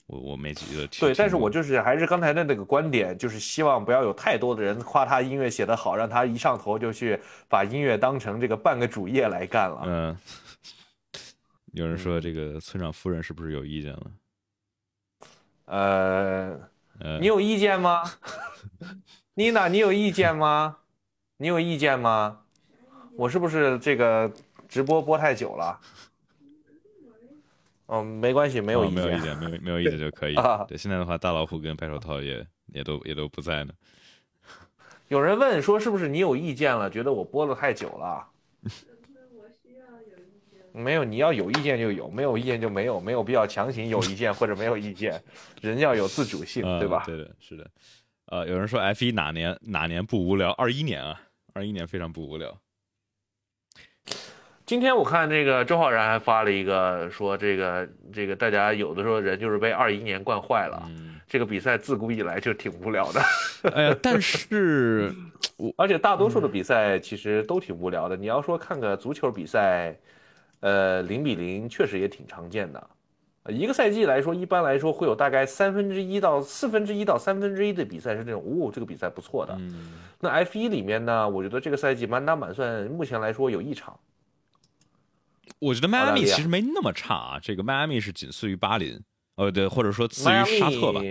[0.06, 1.08] 我我没记得听。
[1.08, 9.82] 对，但是我就是还是刚才的那个观点，就是希望不要有太多的人夸他音乐写得好，让他一上头就去把音乐当成这个半个主业来干了。
[9.86, 10.18] 嗯、
[11.74, 14.12] 有人说这个村长夫人是不是有意见了？
[15.66, 16.60] 呃，
[16.99, 18.03] 呃，你有意见吗？
[19.34, 20.78] 妮娜，你有意见吗？
[21.38, 22.41] 你有意见吗？
[23.16, 24.32] 我是不是这个
[24.72, 25.77] 直播播太久了？
[27.88, 29.03] 嗯，没关系，没有哦意见。
[29.03, 30.35] 没有意见，没有没有意见就可以。
[30.35, 33.73] 啊对，现在的话，大老虎跟白手套也也都也都不在呢。
[35.10, 36.89] 有人问说是不是你有意见了？
[36.89, 38.26] 觉得我播了太久了？
[40.72, 45.22] 没有，你要有意见就有，没有意见就没有，没有必要强行有意见 或者没有意见，
[45.61, 47.03] 人要有自主性，啊，对吧？
[47.06, 47.69] 对的，是的。
[48.27, 50.52] 呃，有人说 F 一哪年哪年不无聊？
[50.52, 51.22] 二一年啊，
[51.52, 52.57] 二一年非常不无聊。
[54.72, 63.22] 今天我看这个周浩然还发了一个说这个这个大家有的时候人就是被二一年惯坏了，嗯，这个比赛自古以来就挺无聊的，
[63.76, 65.14] 哎呀，但是
[65.76, 68.15] 而且大多数的比赛其实都挺无聊的。
[68.15, 69.93] 你要说看个足球比赛，
[70.61, 72.89] 呃，零比零确实也挺常见的。
[73.43, 79.53] 呃一个赛季来说，一般来说会有大概三分之一到四分之一到三分之一的比赛是这种，哦，这个比赛不错的。
[79.60, 79.91] 嗯，
[80.22, 83.99] 那 F 一里面呢，我觉得这个赛季满打满算，目前来说有一场。
[85.60, 87.40] 我觉得迈阿密其实没那么差啊。
[87.41, 88.99] 这个迈阿密是仅次于巴林，
[89.36, 91.02] 呃，对，或者说次于沙特吧。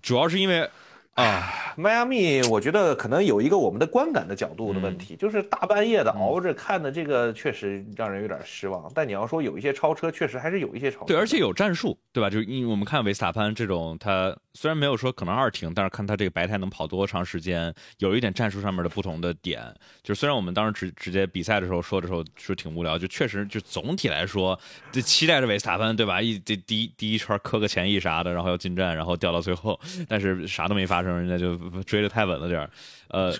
[0.00, 0.68] 主要是因为
[1.14, 8.90] 啊，迈阿密，我觉得可能有一个我们的观感的角度的问嗯题，就是大半夜的熬着看的这个，确实让人有点失望。
[8.94, 11.04] 但你要说有一些超车，确实还是有一些超车。
[11.06, 12.30] 对，而且有战术，对吧？
[12.30, 19.62] 就是因为我们看维斯塔潘这种，他虽然没有说可能二停，但是看他这个白胎能跑多长时间，有一点战术上面的不同的点。
[20.02, 24.58] 就虽然我们当时直直接比赛的时候说的时候是挺无聊，就确实就总体来说，
[24.90, 26.20] 就期待着维斯塔潘，对吧？
[26.20, 32.70] 一这第一第一圈磕个前翼啥的，然后要进站，然后掉到最后，但是啥都没发生，人家就追的太稳了点儿，
[33.08, 33.34] 呃，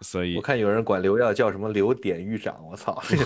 [0.00, 3.24] 所以我看有人管刘耀叫什么刘典狱长，我操，这个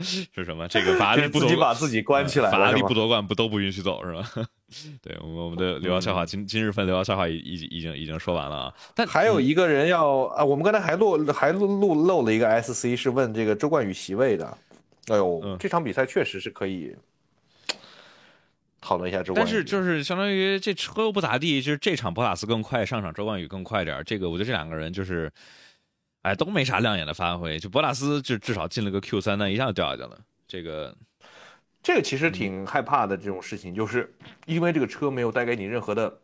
[0.00, 0.66] 是什么？
[0.68, 2.82] 这个法拉利 不自己把自己关起来法拉了是吗？
[2.82, 4.22] 利不夺冠不都不允许走是吧？
[5.00, 8.74] 对，我们我们的刘耀笑话今今日份刘耀笑话已已已经已经说完了啊。
[8.94, 14.46] 但还有一个人要啊，我们刚才还漏还漏漏漏了一个 SC，是问这个周冠宇席位的。
[15.06, 16.94] 哎呦，嗯这场比赛确实是可以
[18.80, 19.48] 讨论一下周冠宇。
[19.48, 25.30] 但是就是相当于这车又不咋地，就是这场博塔斯更快，上场周冠宇更快点儿这个我觉得这两个人就是，
[26.22, 27.58] 哎，都没啥亮眼的发挥。
[27.58, 30.18] 就博塔斯就至少进了个 Q 三，但一下就掉下去了。
[30.46, 30.96] 这个
[31.82, 34.12] 这个其实挺害怕的，这种事情，就是
[34.46, 36.18] 因为这个车没有带给你任何的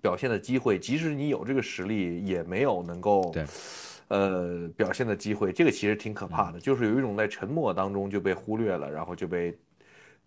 [0.00, 3.44] 表现的机会，即使你有这个实力，也没有能够对
[4.08, 5.52] 呃表现的机会。
[5.52, 9.56] 这个其实挺可怕的，就是有一种在沉默当中就被忽略了，然后就被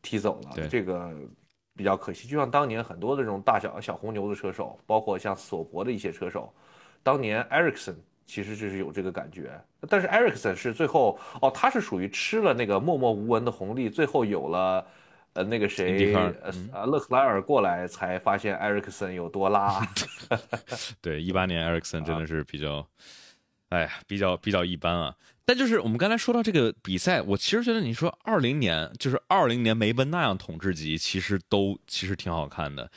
[0.01, 0.69] 踢走对了。
[0.69, 1.11] 这个
[1.76, 2.28] 比较可惜。
[2.28, 6.54] 就像当年很多的这种大小小红牛的车手，包括像索伯的一些车手，
[7.02, 7.95] 当年 Ericsson
[8.26, 9.60] 其实就是有这个感觉，
[9.90, 14.86] 但是 Ericsson 是最后哦，他是属于吃了那个默默无闻的红利，最后有了。
[15.36, 19.82] 呃，那个谁呃勒克莱尔过来才发现 Ericsson 有多拉。
[21.02, 22.88] 对一八年 Ericsson 啊真的是比较，
[23.70, 25.16] 哎呀，比较比较一般啊。
[25.45, 32.90] 但就是我们刚才说到这个比赛，我其实觉得你说二零年就是二零年梅奔那样统治级，其实都其实挺好看的。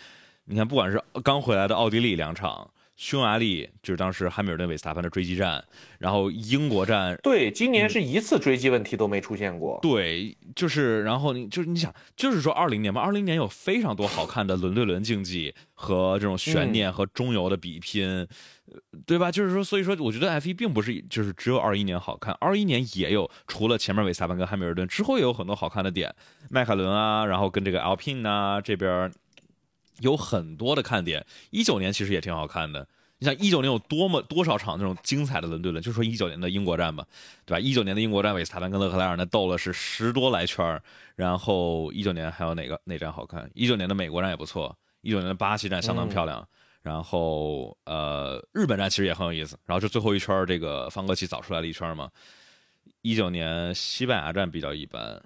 [0.44, 2.70] 你看，不管是刚回来的奥地利两场。
[2.96, 5.62] 匈牙利就是当时汉密尔顿、韦斯塔潘的追击战，
[5.98, 9.78] 然后英国站，对，今年是一次追击问题都没出现过。
[9.82, 18.26] 对，就是然后你就是你想，就是说二零年嘛，二零年有非常多好看的轮对轮竞技和这种悬念和中游的比拼，
[19.04, 19.30] 对吧？
[19.30, 26.14] 就是说，所以说，我觉得 F 一并不是就是只有二一年好看，二一年也有，除了前面韦斯塔潘跟汉密尔顿之后，也有很多好看的点，
[26.48, 29.12] 迈凯伦啊，然后跟这个 Alpine 啊这边。
[30.00, 32.86] 有很多的看点，一九年其实也挺好看的。
[33.18, 37.06] 你想一九年有多么多少场那种精彩的轮对轮，就说一九年的英国站吧，
[37.46, 37.58] 对吧？
[37.58, 40.78] 一九年的英国站，韦斯塔潘跟勒克莱尔那斗了是十多来圈
[41.14, 43.50] 然后一九年还有哪个哪站好看？
[43.54, 46.46] 一九年的美国站也不错，一九年的巴西站相当漂亮。
[46.82, 49.58] 然后呃，日本站其实也很有意思。
[49.64, 52.10] 然后就最后一圈这个方格奇早出来了一圈嘛。
[53.00, 55.22] 一九年西班牙站比较一般，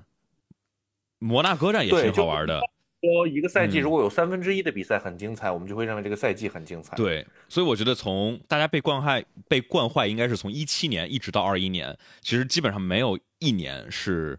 [1.19, 2.61] 摩纳哥站也挺好玩的。
[3.01, 6.95] 说一个赛季如果有三分之一的比赛很精彩，我们就会认为这个赛季很精彩。
[6.97, 14.39] 对，所以我觉得从大家被惯坏、被惯坏，应该是从一七年一直到二一年，其实基本上没有一年是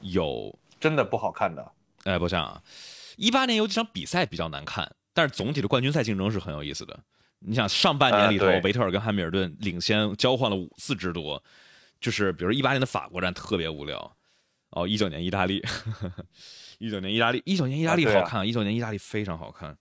[0.00, 1.72] 有真的不好看的。
[2.04, 2.62] 哎，不像啊，
[3.16, 6.98] 一八年有几场比赛比较难看，但是总体的冠军赛竞争是很有意思的。
[7.40, 11.42] 你想上半年里头，维特尔跟汉密尔顿领先交换了五次之多，
[12.00, 14.16] 就是比如一八年的法国站特别无聊，
[14.70, 15.62] 哦，一九年意大利。
[16.78, 19.76] 一九年意大利，一九年意大利好看，一九年意大利非常好看。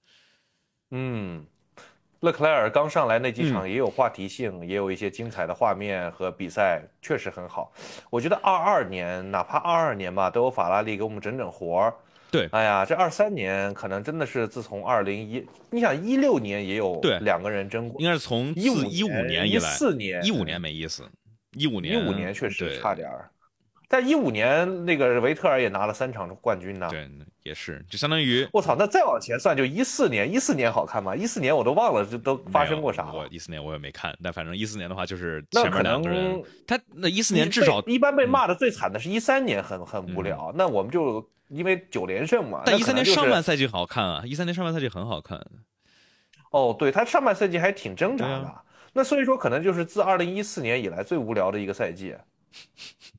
[0.90, 1.46] 嗯，
[2.22, 7.72] 勒克莱尔刚上来那几场也有话题性，也有一些精彩的画面和比赛，确实很好。
[8.10, 11.94] 我觉得二二年，哪怕二二年吧，都有法拉利给我们整整活儿。
[12.32, 21.08] 对，哎呀，这二三年可能真的是自从二零一，你想一六年也有两个人争过，应该是从一五一五年以来，四年一五年没意思，
[21.52, 23.30] 一五年一五年确实差点儿。
[23.90, 26.90] 在一五年，那个维特尔也拿了三场冠军呢。
[26.90, 27.10] 对，
[27.44, 31.16] 也是，就相当于我操，那再往前算，就一四年，一四年好看吗？
[31.16, 33.14] 一四年我都忘了，这都发生过啥。
[33.14, 40.52] 我一四年我也没看，但反正一四年的话，就是前面两个人，他那一四年至少一般被骂的最惨的是一三年，很很无聊。
[40.56, 42.64] 那我们就因为九连胜嘛。
[42.66, 45.40] 但一三年上半赛季好看啊，一三年上半赛季很好看。
[46.52, 48.54] 哦，对他上半赛季还挺挣扎的。
[48.92, 52.14] 那所以说，可能就是自二零一四年以来最无聊的一个赛季。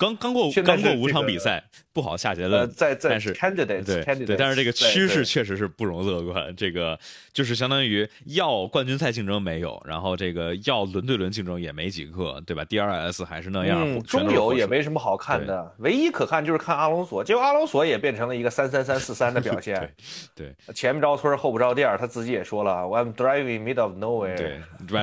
[0.00, 1.62] 刚刚过刚过五场比赛，
[1.92, 2.66] 不好下结论。
[2.70, 3.84] 在在，但是对
[4.24, 6.56] 对，但是这个趋势确实是不容乐观。
[6.56, 6.98] 这个
[7.34, 19.94] 就是相当于要冠军赛竞争没有，然后这个要轮对轮竞争也没几个，对吧？D R S 还是那样，中游也没什么好看的，唯一可看就是看阿隆索，结果阿隆索也变成了一个三三三四三的表现。
[20.34, 24.38] 对，前不着村后不着店，他自己也说了，I'm driving middle of nowhere。
[24.38, 24.60] 对，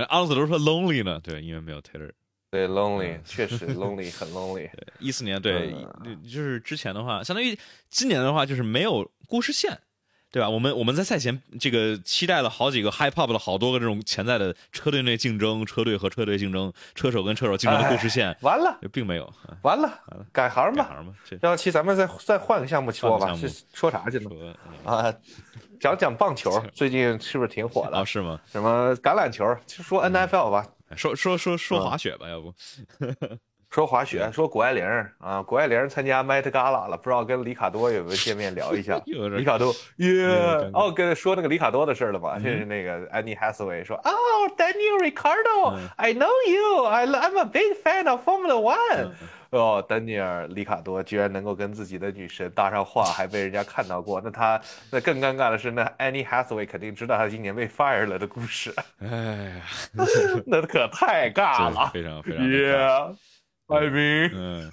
[0.09, 2.09] 阿隆索都说 lonely 呢，对，因为没有 Taylor。
[2.49, 4.69] 对，lonely 确实 lonely 很 lonely。
[4.99, 5.71] 一四年对，
[6.23, 7.57] 就是之前的话，相当于
[7.89, 9.77] 今年的话就是没有故事线，
[10.31, 10.49] 对吧？
[10.49, 19.33] 我们我们在赛前这个期待了好几个 high pop 的好多个这种潜在的车队内竞争、车队和车队竞争、车手跟车手竞争的故事线，完了，并没有，
[19.63, 19.99] 完了，
[20.31, 21.13] 改行吧，改行吧。
[21.41, 24.29] 这期咱们再再换个项目说吧，是说啥去呢？
[24.85, 25.13] 啊，
[25.81, 27.97] 讲讲棒球， 最近是不是挺火的？
[27.97, 28.39] 啊是吗？
[28.49, 29.45] 什么橄榄球？
[29.65, 30.65] 就说 NFL 吧。
[30.95, 32.53] 说说说说滑雪吧，要不
[33.69, 34.29] 说滑雪？
[34.31, 34.85] 说谷爱凌
[35.19, 38.97] 啊，谷爱凌参加 Met Gala 了，不知道跟里卡多有没有见面聊一下？
[39.05, 40.25] 里卡多耶，
[40.73, 42.39] 哦，跟说那个里卡多的事了吧？
[42.39, 44.11] 就是那个 Annie Hathaway 说哦
[44.55, 49.11] ，Daniel Ricardo，I know you，I'm a big fan of Formula One。
[49.49, 54.19] 哦，丹尼尔·里卡多居然能够跟自己的女神搭上话，还被人家看到过。
[54.21, 54.61] 那他
[54.91, 58.73] 那更尴尬的是，那 Annie Hathaway 肯定知道他今年被 fire 了的故事。
[58.99, 59.65] 哎呀，
[60.45, 62.45] 那可太尬了，非常非常。
[62.45, 64.71] Yeah，I mean，嗯，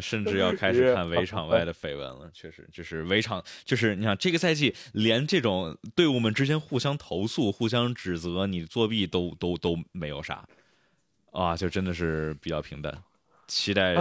[0.00, 2.30] 甚至要开始看围场外的绯闻了。
[2.32, 10.44] 确实，就是围场，就是你想这个赛季连这种队伍们之间互相投诉、互相指责你作弊都都都没有啥，
[11.32, 12.96] 啊，就真的是比较平淡。
[13.46, 13.94] 期待。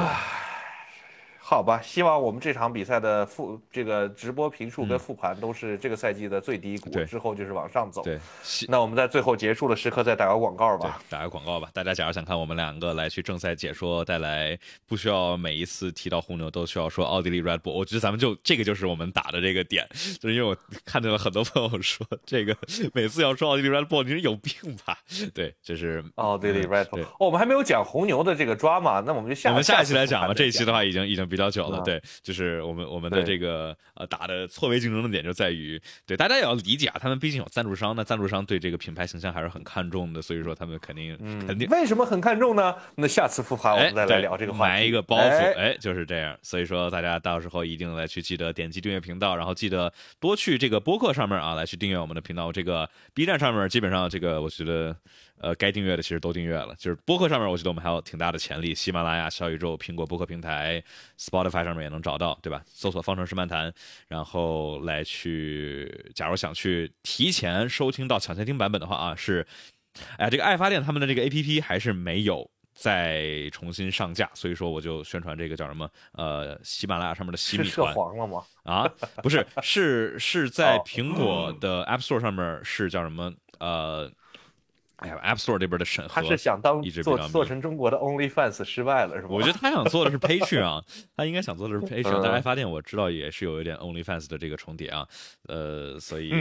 [1.48, 8.02] 好吧，希望我们这场比赛的复这个直播评述跟复盘都是这个赛季的最低谷，之后就是往上走。
[8.02, 8.20] 对，
[8.68, 11.00] 那我们在最后结束的时刻再打个广告吧。
[11.08, 14.58] 打个广告吧，大家假如想看我们两个来去正赛解说，带来
[14.88, 19.88] 不需要每一次提到红牛都需要说奥地利 Red Bull，我觉得咱们就这个就是我们打的这个点，
[20.20, 22.58] 就是因为我看见了很多朋友说这个
[22.92, 24.98] 每次要说奥地利 Red Bull，你是有病吧？
[25.36, 27.04] 对，就是奥地利 Red Bull。
[27.04, 30.34] 哦，我们还没有讲红牛的这个抓嘛，那我们就下我们下一期来讲吧。
[30.34, 31.30] 这一期的话已经已经。
[31.36, 31.82] 比较久了。
[31.82, 42.74] 对，就是我们我们的这个呃打的错位竞争的点就在于，对大家也要理解啊，他们毕竟有赞助商，那赞助商对这个品牌形象还是很看重的，所以说他们肯定肯定为什么很看重呢？
[42.96, 44.74] 那下次复盘我们再来聊这个话题。
[44.74, 46.38] 埋一个包袱，哎，就是这样。
[46.42, 49.92] 所以说大家到时候一定来去记得点击订阅频道，然后记得
[50.22, 52.52] 多去这个播客上面啊来去订阅我们的频道。
[52.52, 54.96] 这个 B 站上面基本上这个我觉得。
[55.38, 58.74] 呃，该订阅的其实都订阅了，就是播客上面，我觉得我们还有挺大的潜力。
[58.74, 60.82] 喜马拉雅、小宇宙、苹果播客平台、
[61.20, 62.64] Spotify 上面也能找到，对吧？
[62.66, 63.72] 搜索“方程式漫谈”，
[64.08, 66.12] 然后来去。
[66.16, 69.46] 假如想去提前收听到抢先听版本的话啊，是，
[70.18, 75.90] 哎，这个爱发电他们的这个 APP 还是没有再重新上架，所以说我就宣传这个叫什么？
[76.14, 78.42] 呃，喜马拉雅上面的洗米团黄了吗？
[78.64, 78.90] 啊，
[79.22, 83.34] 不是，是是在苹果的 App Store 上面是叫什么？
[83.60, 84.10] 呃。
[84.98, 89.28] 哎呀，App Store 这边的审核，他是想当做做成中国的 OnlyFans 失败了是吧？
[89.30, 90.82] 我觉得他想做的是 Patreon，
[91.18, 95.06] 他应该想做的是 Patreon，但爱发电我知道也是有一点 OnlyFans 的这个重叠啊，
[95.48, 96.32] 呃，所以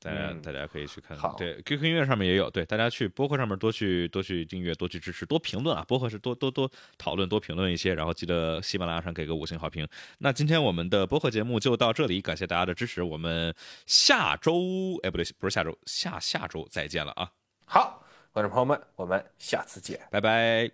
[0.00, 1.32] 大家大家可以去看看。
[1.36, 6.68] 对，QQ 音乐上面也有，对，大家去播客上面多去多去订阅，多去支持，多评论啊，播客是多多多
[6.98, 9.86] 讨论，多评论一些，然后记得喜马拉雅上给个五星好评。
[10.18, 13.54] 那今天我们的播客节目就到这里，感谢大家的支持，我们
[13.86, 17.30] 下周哎不对，不是下周，下下周再见了啊。
[17.72, 18.02] 好，
[18.32, 20.72] 观众朋友们，我们下次见，拜拜。